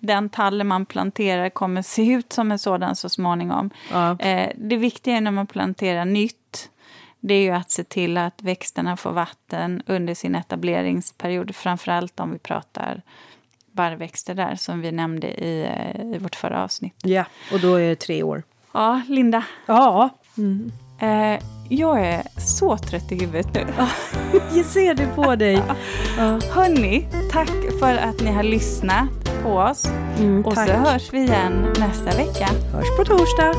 den 0.00 0.28
tallen 0.28 0.66
man 0.66 0.86
planterar 0.86 1.48
kommer 1.48 1.82
se 1.82 2.12
ut 2.12 2.32
som 2.32 2.52
en 2.52 2.58
sådan 2.58 2.96
så 2.96 3.08
småningom. 3.08 3.70
Ja. 3.90 4.18
Eh, 4.18 4.52
det 4.56 4.76
viktiga 4.76 5.20
när 5.20 5.30
man 5.30 5.46
planterar 5.46 6.04
nytt 6.04 6.70
det 7.20 7.34
är 7.34 7.42
ju 7.42 7.50
att 7.50 7.70
se 7.70 7.84
till 7.84 8.16
att 8.16 8.42
växterna 8.42 8.96
får 8.96 9.12
vatten 9.12 9.82
under 9.86 10.14
sin 10.14 10.34
etableringsperiod. 10.34 11.56
Framförallt 11.56 12.20
om 12.20 12.32
vi 12.32 12.38
pratar 12.38 13.02
barrväxter 13.72 14.34
där, 14.34 14.56
som 14.56 14.80
vi 14.80 14.92
nämnde 14.92 15.28
i, 15.28 15.62
eh, 15.62 16.16
i 16.16 16.18
vårt 16.18 16.36
förra 16.36 16.64
avsnitt. 16.64 16.94
Ja, 17.02 17.24
och 17.52 17.60
då 17.60 17.74
är 17.74 17.88
det 17.88 17.96
tre 17.96 18.22
år. 18.22 18.42
Ja, 18.72 19.02
Linda. 19.08 19.44
Ja. 19.66 20.08
Mm. 20.38 20.72
Eh, 21.00 21.38
jag 21.68 22.00
är 22.00 22.22
så 22.36 22.78
trött 22.78 23.12
i 23.12 23.20
huvudet 23.20 23.54
nu. 23.54 23.66
jag 24.56 24.64
ser 24.64 24.94
det 24.94 25.06
på 25.16 25.36
dig. 25.36 25.62
Ja. 26.16 26.38
Hörni, 26.50 27.06
tack 27.32 27.78
för 27.80 27.96
att 27.96 28.20
ni 28.20 28.32
har 28.32 28.42
lyssnat 28.42 29.08
på 29.42 29.56
oss. 29.56 29.88
Mm, 30.18 30.44
och 30.44 30.52
så 30.52 30.60
hörs 30.60 31.12
vi 31.12 31.18
igen 31.18 31.74
nästa 31.78 32.16
vecka. 32.16 32.48
Hörs 32.72 32.96
på 32.96 33.04
torsdag. 33.04 33.54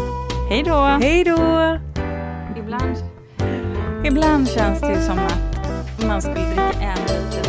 Hej 0.50 0.64
då. 0.64 0.84
Hej 1.02 1.24
då. 1.24 1.78
Ibland, 2.58 2.98
ibland 4.06 4.50
känns 4.50 4.82
det 4.82 5.02
som 5.02 5.20
att 5.20 6.08
man 6.08 6.22
skulle 6.22 6.46
dricka 6.46 6.72
en 6.82 7.00
liter 7.02 7.41